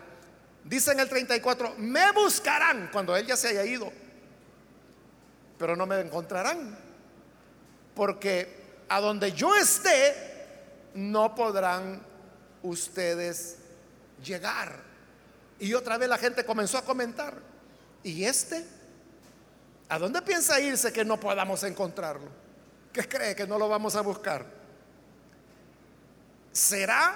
Dice 0.65 0.93
en 0.93 1.01
el 1.01 1.09
34, 1.09 1.75
me 1.79 2.13
buscarán 2.13 2.91
cuando 2.93 3.17
Él 3.17 3.27
ya 3.27 3.37
se 3.37 3.49
haya 3.49 3.65
ido, 3.65 3.93
pero 5.59 5.75
no 5.75 5.87
me 5.87 6.01
encontrarán, 6.01 6.79
porque 7.95 8.60
a 8.91 9.01
donde 9.01 9.33
yo 9.33 9.55
esté, 9.55 10.15
no 10.95 11.33
podrán 11.33 12.03
ustedes 12.61 13.57
llegar. 14.23 14.83
Y 15.61 15.75
otra 15.75 15.97
vez 15.97 16.09
la 16.09 16.19
gente 16.19 16.45
comenzó 16.45 16.77
a 16.77 16.83
comentar, 16.83 17.35
¿y 18.03 18.25
este? 18.25 18.67
¿A 19.89 19.97
dónde 19.97 20.21
piensa 20.23 20.59
irse 20.61 20.93
que 20.93 21.05
no 21.05 21.21
podamos 21.21 21.63
encontrarlo? 21.63 22.29
¿Qué 22.93 23.09
cree 23.09 23.37
que 23.37 23.47
no 23.47 23.59
lo 23.59 23.69
vamos 23.69 23.95
a 23.95 24.01
buscar? 24.01 24.45
¿Será 26.51 27.15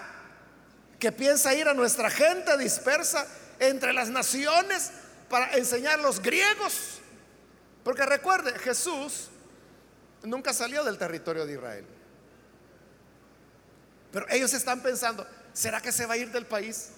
que 1.01 1.11
piensa 1.11 1.57
ir 1.57 1.67
a 1.67 1.75
nuestra 1.75 2.09
gente 2.09 2.57
dispersa 2.57 3.27
entre 3.59 3.93
las 3.93 4.11
naciones 4.11 4.93
para 5.29 5.57
enseñar 5.57 5.99
a 5.99 6.03
los 6.03 6.23
griegos? 6.23 7.01
Porque 7.83 8.07
recuerde, 8.07 8.57
Jesús 8.61 9.31
nunca 10.25 10.53
salió 10.53 10.85
del 10.85 10.99
territorio 10.99 11.47
de 11.47 11.55
Israel. 11.55 11.87
Pero 14.13 14.27
ellos 14.31 14.53
están 14.53 14.83
pensando, 14.83 15.27
¿será 15.53 15.81
que 15.81 15.93
se 15.93 16.07
va 16.07 16.15
a 16.15 16.17
ir 16.17 16.31
del 16.31 16.47
país? 16.47 16.91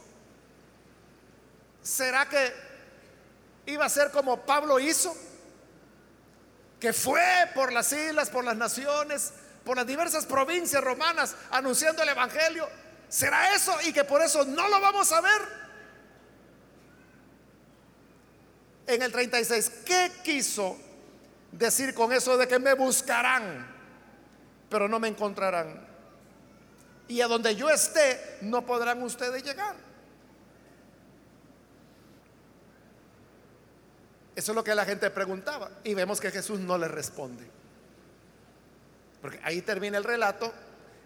¿Será 1.83 2.29
que 2.29 2.53
iba 3.67 3.85
a 3.85 3.89
ser 3.89 4.11
como 4.11 4.45
Pablo 4.45 4.81
hizo? 4.81 5.15
que 6.81 6.93
fue 6.93 7.51
por 7.55 7.73
las 7.73 7.93
islas, 7.93 8.31
por 8.31 8.45
las 8.45 8.57
naciones, 8.57 9.33
por 9.65 9.77
las 9.77 9.87
diversas 9.87 10.27
provincias 10.27 10.83
romanas 10.83 11.35
anunciando 11.51 12.03
el 12.03 12.09
Evangelio. 12.11 12.69
¿Será 13.09 13.55
eso 13.55 13.75
y 13.85 13.93
que 13.93 14.05
por 14.05 14.23
eso 14.23 14.45
no 14.45 14.69
lo 14.69 14.81
vamos 14.81 15.11
a 15.13 15.21
ver? 15.21 15.67
En 18.87 19.03
el 19.03 19.11
36, 19.11 19.71
¿qué 19.85 20.13
quiso 20.23 20.79
decir 21.59 21.95
con 21.95 22.13
eso 22.13 22.37
de 22.37 22.47
que 22.47 22.59
me 22.59 22.75
buscarán, 22.75 23.67
pero 24.69 24.89
no 24.89 24.99
me 24.99 25.09
encontrarán? 25.09 25.87
Y 27.09 27.21
a 27.21 27.29
donde 27.29 27.55
yo 27.55 27.71
esté, 27.71 28.39
no 28.43 28.67
podrán 28.67 29.03
ustedes 29.03 29.43
llegar. 29.43 29.77
Eso 34.35 34.53
es 34.53 34.57
lo 34.57 34.65
que 34.65 34.75
la 34.75 34.85
gente 34.85 35.09
preguntaba. 35.11 35.71
Y 35.83 35.95
vemos 35.95 36.21
que 36.21 36.31
Jesús 36.31 36.61
no 36.61 36.77
le 36.77 36.89
responde. 36.89 37.47
Porque 39.23 39.41
ahí 39.43 39.63
termina 39.63 39.97
el 39.97 40.05
relato. 40.05 40.53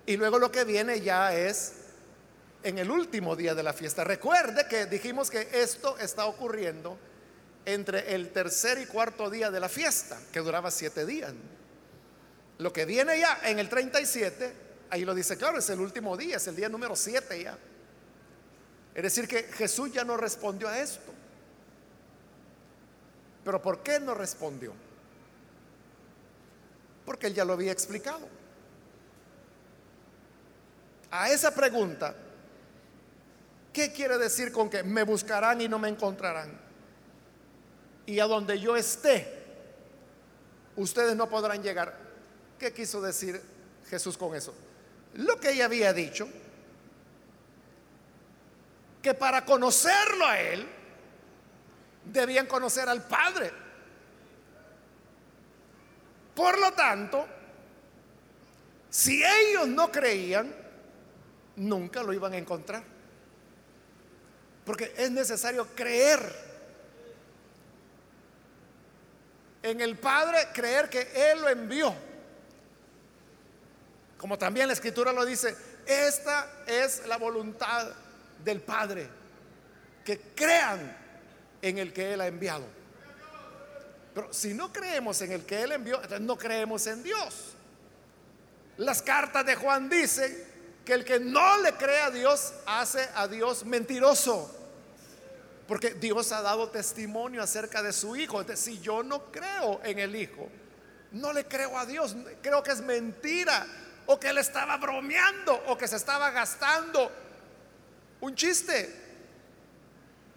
Y 0.06 0.16
luego 0.16 0.38
lo 0.38 0.50
que 0.50 0.64
viene 0.64 1.00
ya 1.00 1.34
es 1.34 1.74
en 2.62 2.78
el 2.78 2.90
último 2.90 3.36
día 3.36 3.54
de 3.54 3.62
la 3.62 3.72
fiesta. 3.72 4.02
Recuerde 4.02 4.66
que 4.68 4.86
dijimos 4.86 5.30
que 5.30 5.48
esto 5.52 5.96
está 5.98 6.26
ocurriendo 6.26 6.98
entre 7.64 8.14
el 8.14 8.30
tercer 8.30 8.78
y 8.78 8.86
cuarto 8.86 9.30
día 9.30 9.50
de 9.50 9.60
la 9.60 9.68
fiesta, 9.68 10.18
que 10.32 10.40
duraba 10.40 10.70
siete 10.70 11.06
días. 11.06 11.32
Lo 12.58 12.72
que 12.72 12.84
viene 12.84 13.18
ya 13.18 13.40
en 13.44 13.58
el 13.58 13.68
37, 13.68 14.52
ahí 14.90 15.04
lo 15.04 15.14
dice 15.14 15.36
claro, 15.36 15.58
es 15.58 15.70
el 15.70 15.80
último 15.80 16.16
día, 16.16 16.36
es 16.36 16.46
el 16.46 16.56
día 16.56 16.68
número 16.68 16.94
siete 16.96 17.42
ya. 17.42 17.56
Es 18.94 19.02
decir, 19.02 19.28
que 19.28 19.44
Jesús 19.44 19.92
ya 19.92 20.04
no 20.04 20.16
respondió 20.16 20.68
a 20.68 20.78
esto. 20.78 21.12
Pero 23.44 23.62
¿por 23.62 23.82
qué 23.82 24.00
no 24.00 24.14
respondió? 24.14 24.74
Porque 27.06 27.28
él 27.28 27.34
ya 27.34 27.44
lo 27.44 27.54
había 27.54 27.72
explicado. 27.72 28.28
A 31.10 31.30
esa 31.30 31.54
pregunta, 31.54 32.14
¿qué 33.72 33.92
quiere 33.92 34.18
decir 34.18 34.52
con 34.52 34.68
que 34.68 34.82
me 34.82 35.02
buscarán 35.02 35.60
y 35.60 35.68
no 35.68 35.78
me 35.78 35.88
encontrarán? 35.88 36.69
Y 38.10 38.18
a 38.18 38.26
donde 38.26 38.58
yo 38.58 38.74
esté, 38.74 39.24
ustedes 40.74 41.14
no 41.14 41.28
podrán 41.28 41.62
llegar. 41.62 41.96
¿Qué 42.58 42.72
quiso 42.72 43.00
decir 43.00 43.40
Jesús 43.88 44.18
con 44.18 44.34
eso? 44.34 44.52
Lo 45.14 45.38
que 45.38 45.52
ella 45.52 45.66
había 45.66 45.92
dicho, 45.92 46.28
que 49.00 49.14
para 49.14 49.44
conocerlo 49.44 50.26
a 50.26 50.40
él, 50.40 50.66
debían 52.04 52.46
conocer 52.46 52.88
al 52.88 53.06
Padre. 53.06 53.52
Por 56.34 56.58
lo 56.58 56.72
tanto, 56.72 57.24
si 58.90 59.22
ellos 59.22 59.68
no 59.68 59.92
creían, 59.92 60.52
nunca 61.54 62.02
lo 62.02 62.12
iban 62.12 62.32
a 62.32 62.38
encontrar. 62.38 62.82
Porque 64.64 64.94
es 64.96 65.12
necesario 65.12 65.64
creer 65.76 66.49
en 69.62 69.80
el 69.80 69.98
Padre, 69.98 70.48
creer 70.52 70.88
que 70.88 71.10
Él 71.14 71.40
lo 71.40 71.48
envió. 71.48 71.94
Como 74.16 74.38
también 74.38 74.66
la 74.66 74.74
Escritura 74.74 75.12
lo 75.12 75.24
dice, 75.24 75.56
esta 75.86 76.64
es 76.66 77.06
la 77.06 77.16
voluntad 77.16 77.90
del 78.44 78.60
Padre, 78.60 79.08
que 80.04 80.20
crean 80.34 80.96
en 81.62 81.78
el 81.78 81.92
que 81.92 82.12
Él 82.12 82.20
ha 82.20 82.26
enviado. 82.26 82.64
Pero 84.14 84.32
si 84.32 84.54
no 84.54 84.72
creemos 84.72 85.20
en 85.22 85.32
el 85.32 85.44
que 85.44 85.62
Él 85.62 85.72
envió, 85.72 85.96
entonces 85.96 86.20
no 86.20 86.36
creemos 86.36 86.86
en 86.86 87.02
Dios. 87.02 87.54
Las 88.76 89.02
cartas 89.02 89.44
de 89.46 89.54
Juan 89.56 89.88
dicen 89.88 90.48
que 90.84 90.94
el 90.94 91.04
que 91.04 91.20
no 91.20 91.58
le 91.58 91.74
cree 91.74 92.00
a 92.00 92.10
Dios 92.10 92.52
hace 92.66 93.08
a 93.14 93.28
Dios 93.28 93.64
mentiroso. 93.64 94.59
Porque 95.70 95.94
Dios 95.94 96.32
ha 96.32 96.42
dado 96.42 96.68
testimonio 96.68 97.40
acerca 97.40 97.80
de 97.80 97.92
su 97.92 98.16
Hijo. 98.16 98.44
Si 98.56 98.80
yo 98.80 99.04
no 99.04 99.30
creo 99.30 99.80
en 99.84 100.00
el 100.00 100.16
Hijo, 100.16 100.48
no 101.12 101.32
le 101.32 101.46
creo 101.46 101.78
a 101.78 101.86
Dios. 101.86 102.16
Creo 102.42 102.60
que 102.60 102.72
es 102.72 102.80
mentira. 102.80 103.68
O 104.06 104.18
que 104.18 104.30
Él 104.30 104.38
estaba 104.38 104.78
bromeando. 104.78 105.54
O 105.68 105.78
que 105.78 105.86
se 105.86 105.94
estaba 105.94 106.32
gastando 106.32 107.12
un 108.20 108.34
chiste. 108.34 108.92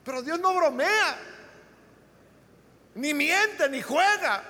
Pero 0.06 0.22
Dios 0.22 0.40
no 0.40 0.54
bromea, 0.54 1.18
ni 2.94 3.16
miente, 3.16 3.68
ni 3.70 3.82
juega. 3.82 4.44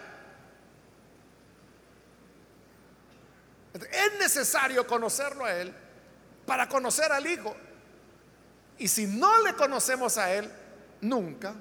Es 3.74 4.20
necesario 4.20 4.86
conocerlo 4.86 5.46
a 5.46 5.56
Él 5.56 5.74
para 6.46 6.68
conocer 6.68 7.10
al 7.14 7.26
Hijo. 7.26 7.56
Y 8.80 8.90
si 8.90 9.08
no 9.08 9.42
le 9.44 9.54
conocemos 9.54 10.18
a 10.18 10.34
Él, 10.34 10.52
nunca 11.04 11.54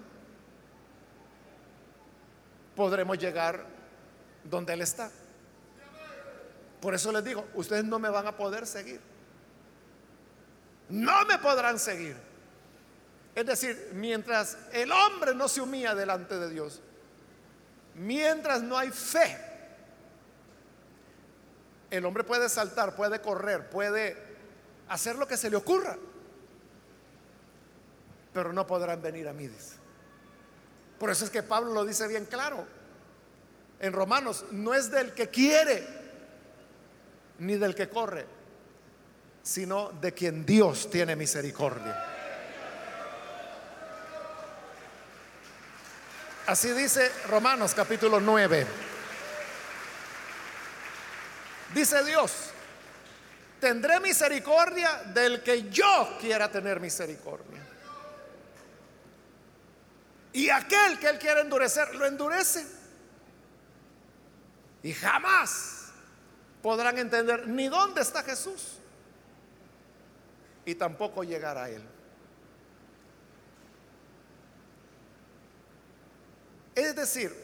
podremos 2.75 3.19
llegar 3.19 3.65
donde 4.45 4.73
Él 4.73 4.83
está. 4.83 5.11
Por 6.81 6.95
eso 6.95 7.13
les 7.13 7.25
digo, 7.25 7.47
ustedes 7.55 7.85
no 7.85 7.99
me 7.99 8.09
van 8.09 8.27
a 8.27 8.37
poder 8.37 8.67
seguir. 8.67 9.01
No 10.89 11.25
me 11.27 11.39
podrán 11.39 11.79
seguir 11.79 12.17
es 13.35 13.47
decir, 13.47 13.91
mientras 13.95 14.59
el 14.73 14.93
hombre 14.93 15.35
no 15.35 15.49
se 15.49 15.61
humilla 15.61 15.95
delante 15.95 16.39
de 16.39 16.51
Dios, 16.51 16.83
mientras 17.95 18.63
no 18.63 18.77
hay 18.77 18.91
fe, 18.91 19.39
el 21.91 22.05
hombre 22.05 22.25
puede 22.25 22.49
saltar, 22.49 22.95
puede 22.95 23.21
correr, 23.21 23.71
puede 23.71 24.17
hacer 24.89 25.17
lo 25.17 25.27
que 25.27 25.39
se 25.39 25.49
le 25.49 25.57
ocurra, 25.57 25.97
pero 28.33 28.53
no 28.53 28.67
podrán 28.67 29.03
venir 29.03 29.29
a 29.29 29.33
mí. 29.33 29.49
Por 30.99 31.11
eso 31.11 31.25
es 31.25 31.31
que 31.31 31.43
Pablo 31.43 31.73
lo 31.73 31.85
dice 31.85 32.07
bien 32.07 32.27
claro. 32.27 32.67
En 33.81 33.93
Romanos, 33.93 34.45
no 34.53 34.75
es 34.75 34.91
del 34.91 35.13
que 35.13 35.29
quiere, 35.29 35.87
ni 37.39 37.57
del 37.57 37.75
que 37.75 37.89
corre, 37.89 38.25
sino 39.43 39.91
de 40.01 40.13
quien 40.13 40.47
Dios 40.47 40.89
tiene 40.89 41.17
misericordia. 41.17 42.09
Así 46.47 46.71
dice 46.73 47.11
Romanos 47.29 47.73
capítulo 47.75 48.21
9. 48.21 48.67
Dice 51.75 52.05
Dios, 52.05 52.51
tendré 53.61 54.01
misericordia 54.01 55.03
del 55.15 55.43
que 55.43 55.71
yo 55.71 56.19
quiera 56.21 56.51
tener 56.51 56.81
misericordia. 56.81 57.62
Y 60.33 60.49
aquel 60.49 60.99
que 60.99 61.09
él 61.09 61.19
quiere 61.19 61.43
endurecer, 61.43 61.95
lo 61.95 62.07
endurece. 62.07 62.67
Y 64.83 64.93
jamás 64.93 65.91
podrán 66.63 66.99
entender 66.99 67.47
ni 67.47 67.69
dónde 67.69 68.01
está 68.01 68.23
Jesús. 68.23 68.79
Y 70.65 70.75
tampoco 70.75 71.23
llegar 71.25 71.59
a 71.59 71.69
él. 71.69 71.83
Es 76.75 76.97
decir, 76.97 77.35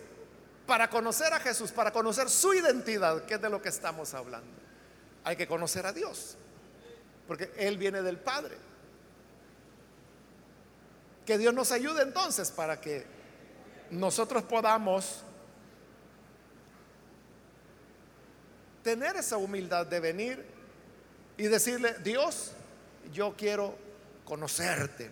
para 0.66 0.88
conocer 0.88 1.32
a 1.32 1.40
Jesús, 1.40 1.72
para 1.72 1.92
conocer 1.92 2.28
su 2.28 2.54
identidad, 2.54 3.24
que 3.24 3.34
es 3.34 3.40
de 3.40 3.50
lo 3.50 3.60
que 3.60 3.68
estamos 3.68 4.14
hablando, 4.14 4.50
hay 5.24 5.36
que 5.36 5.46
conocer 5.46 5.84
a 5.86 5.92
Dios, 5.92 6.36
porque 7.26 7.52
Él 7.56 7.76
viene 7.76 8.02
del 8.02 8.18
Padre. 8.18 8.56
Que 11.28 11.36
Dios 11.36 11.52
nos 11.52 11.72
ayude 11.72 12.00
entonces 12.00 12.50
para 12.50 12.80
que 12.80 13.04
nosotros 13.90 14.44
podamos 14.44 15.20
tener 18.82 19.14
esa 19.16 19.36
humildad 19.36 19.84
de 19.84 20.00
venir 20.00 20.42
y 21.36 21.42
decirle, 21.42 21.96
Dios, 22.02 22.52
yo 23.12 23.34
quiero 23.36 23.76
conocerte. 24.24 25.10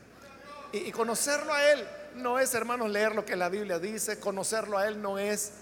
Y, 0.73 0.91
conocerlo 0.91 1.53
a 1.53 1.71
Él 1.73 1.87
no 2.15 2.39
es, 2.39 2.55
hermanos, 2.55 2.89
leer 2.89 3.15
lo 3.15 3.27
que 3.27 3.37
la 3.37 3.51
Biblia 3.51 3.79
dice, 3.79 4.19
conocerlo 4.19 4.79
a 4.79 4.89
Él 4.89 5.03
no 5.03 5.19
es 5.19 5.53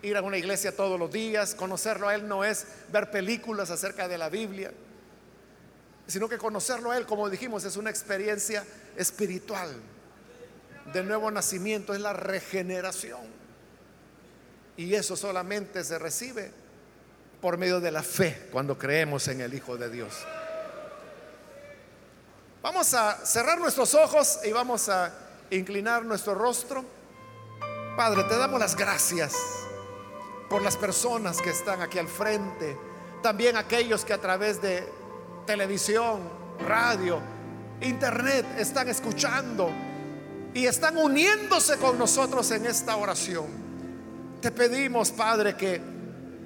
ir 0.00 0.16
a 0.16 0.22
una 0.22 0.38
iglesia 0.38 0.74
todos 0.74 0.98
los 0.98 1.12
días, 1.12 1.54
conocerlo 1.54 2.08
a 2.08 2.14
Él 2.14 2.26
no 2.26 2.44
es 2.44 2.66
ver 2.90 3.10
películas 3.10 3.70
acerca 3.70 4.08
de 4.08 4.16
la 4.16 4.30
Biblia, 4.30 4.72
sino 6.08 6.28
que 6.28 6.38
conocerlo 6.38 6.90
a 6.90 6.96
Él, 6.96 7.06
como 7.06 7.28
dijimos, 7.28 7.64
es 7.64 7.76
una 7.76 7.90
experiencia 7.90 8.64
espiritual 8.96 9.70
de 10.92 11.02
nuevo 11.02 11.30
nacimiento, 11.30 11.94
es 11.94 12.00
la 12.00 12.14
regeneración. 12.14 13.20
Y 14.76 14.94
eso 14.94 15.16
solamente 15.16 15.84
se 15.84 15.98
recibe 15.98 16.50
por 17.42 17.58
medio 17.58 17.78
de 17.78 17.90
la 17.90 18.02
fe 18.02 18.48
cuando 18.50 18.78
creemos 18.78 19.28
en 19.28 19.42
el 19.42 19.52
Hijo 19.52 19.76
de 19.76 19.90
Dios. 19.90 20.14
Vamos 22.62 22.94
a 22.94 23.24
cerrar 23.26 23.58
nuestros 23.58 23.94
ojos 23.94 24.40
y 24.44 24.52
vamos 24.52 24.88
a 24.88 25.12
inclinar 25.50 26.04
nuestro 26.04 26.34
rostro. 26.34 26.84
Padre, 27.96 28.24
te 28.24 28.36
damos 28.36 28.58
las 28.58 28.76
gracias 28.76 29.34
por 30.48 30.62
las 30.62 30.76
personas 30.76 31.40
que 31.42 31.50
están 31.50 31.82
aquí 31.82 31.98
al 31.98 32.08
frente, 32.08 32.76
también 33.22 33.56
aquellos 33.56 34.04
que 34.04 34.14
a 34.14 34.18
través 34.18 34.62
de 34.62 34.88
televisión, 35.48 36.20
radio, 36.60 37.18
internet 37.80 38.44
están 38.58 38.86
escuchando 38.90 39.70
y 40.52 40.66
están 40.66 40.98
uniéndose 40.98 41.78
con 41.78 41.98
nosotros 41.98 42.50
en 42.50 42.66
esta 42.66 42.96
oración. 42.96 43.46
Te 44.42 44.50
pedimos, 44.50 45.10
Padre, 45.10 45.56
que 45.56 45.80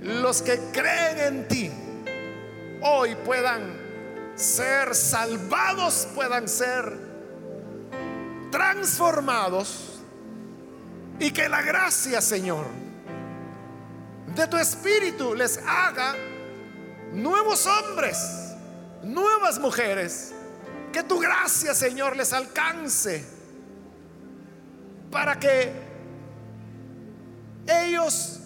los 0.03 0.41
que 0.41 0.57
creen 0.73 1.19
en 1.19 1.49
ti 1.49 1.71
hoy 2.83 3.17
puedan 3.17 3.77
ser 4.37 4.95
salvados, 4.95 6.07
puedan 6.15 6.47
ser 6.47 6.97
transformados 8.53 10.01
y 11.19 11.33
que 11.33 11.49
la 11.49 11.63
gracia, 11.63 12.21
Señor, 12.21 12.67
de 14.33 14.47
tu 14.47 14.57
espíritu 14.59 15.35
les 15.35 15.59
haga 15.67 16.15
nuevos 17.13 17.67
hombres, 17.67 18.42
nuevas 19.03 19.59
mujeres. 19.59 20.33
Que 20.93 21.03
tu 21.03 21.19
gracia, 21.19 21.75
Señor, 21.75 22.17
les 22.17 22.33
alcance 22.33 23.25
para 25.11 25.39
que 25.39 25.73
ellos 27.67 28.41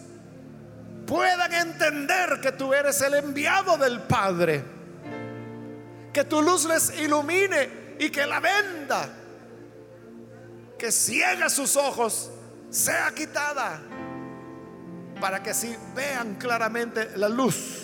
puedan 1.07 1.52
entender 1.52 2.40
que 2.40 2.52
tú 2.52 2.72
eres 2.72 3.00
el 3.00 3.14
enviado 3.14 3.76
del 3.76 4.00
Padre. 4.02 4.62
Que 6.12 6.24
tu 6.24 6.40
luz 6.40 6.64
les 6.66 6.98
ilumine 7.00 7.96
y 7.98 8.11
que 8.11 8.26
la 8.26 8.40
venda 8.40 9.09
que 10.78 10.92
ciega 10.92 11.48
sus 11.48 11.76
ojos 11.76 12.30
sea 12.70 13.11
quitada 13.14 13.80
para 15.20 15.42
que 15.42 15.50
así 15.50 15.74
vean 15.94 16.34
claramente 16.34 17.16
la 17.16 17.28
luz, 17.28 17.82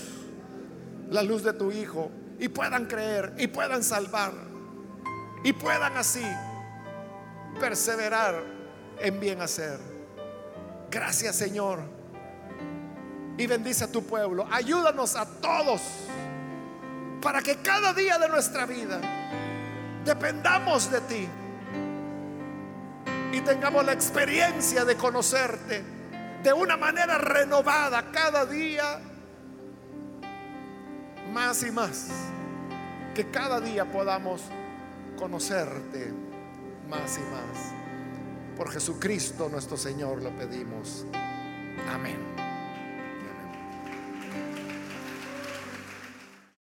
la 1.08 1.22
luz 1.22 1.42
de 1.42 1.52
tu 1.54 1.72
Hijo, 1.72 2.10
y 2.42 2.48
puedan 2.48 2.86
creer 2.86 3.34
y 3.38 3.46
puedan 3.46 3.84
salvar 3.84 4.32
y 5.44 5.52
puedan 5.52 5.96
así 5.96 6.26
perseverar 7.60 8.34
en 8.98 9.20
bien 9.20 9.40
hacer. 9.40 9.78
Gracias 10.90 11.36
Señor. 11.36 11.84
Y 13.38 13.46
bendice 13.46 13.84
a 13.84 13.92
tu 13.92 14.04
pueblo. 14.04 14.44
Ayúdanos 14.50 15.14
a 15.14 15.24
todos 15.24 15.80
para 17.22 17.40
que 17.42 17.58
cada 17.58 17.94
día 17.94 18.18
de 18.18 18.28
nuestra 18.28 18.66
vida 18.66 19.00
dependamos 20.04 20.90
de 20.90 21.00
ti 21.02 21.28
y 23.32 23.40
tengamos 23.42 23.86
la 23.86 23.92
experiencia 23.92 24.84
de 24.84 24.96
conocerte 24.96 25.84
de 26.42 26.52
una 26.52 26.76
manera 26.76 27.18
renovada 27.18 28.10
cada 28.10 28.44
día, 28.46 28.98
más 31.32 31.62
y 31.62 31.70
más. 31.70 32.08
Que 33.14 33.30
cada 33.30 33.60
día 33.60 33.90
podamos 33.90 34.42
conocerte 35.18 36.12
más 36.88 37.18
y 37.18 37.22
más. 37.30 37.72
Por 38.56 38.70
Jesucristo 38.70 39.48
nuestro 39.48 39.76
Señor 39.76 40.22
lo 40.22 40.30
pedimos. 40.36 41.06
Amén. 41.90 42.41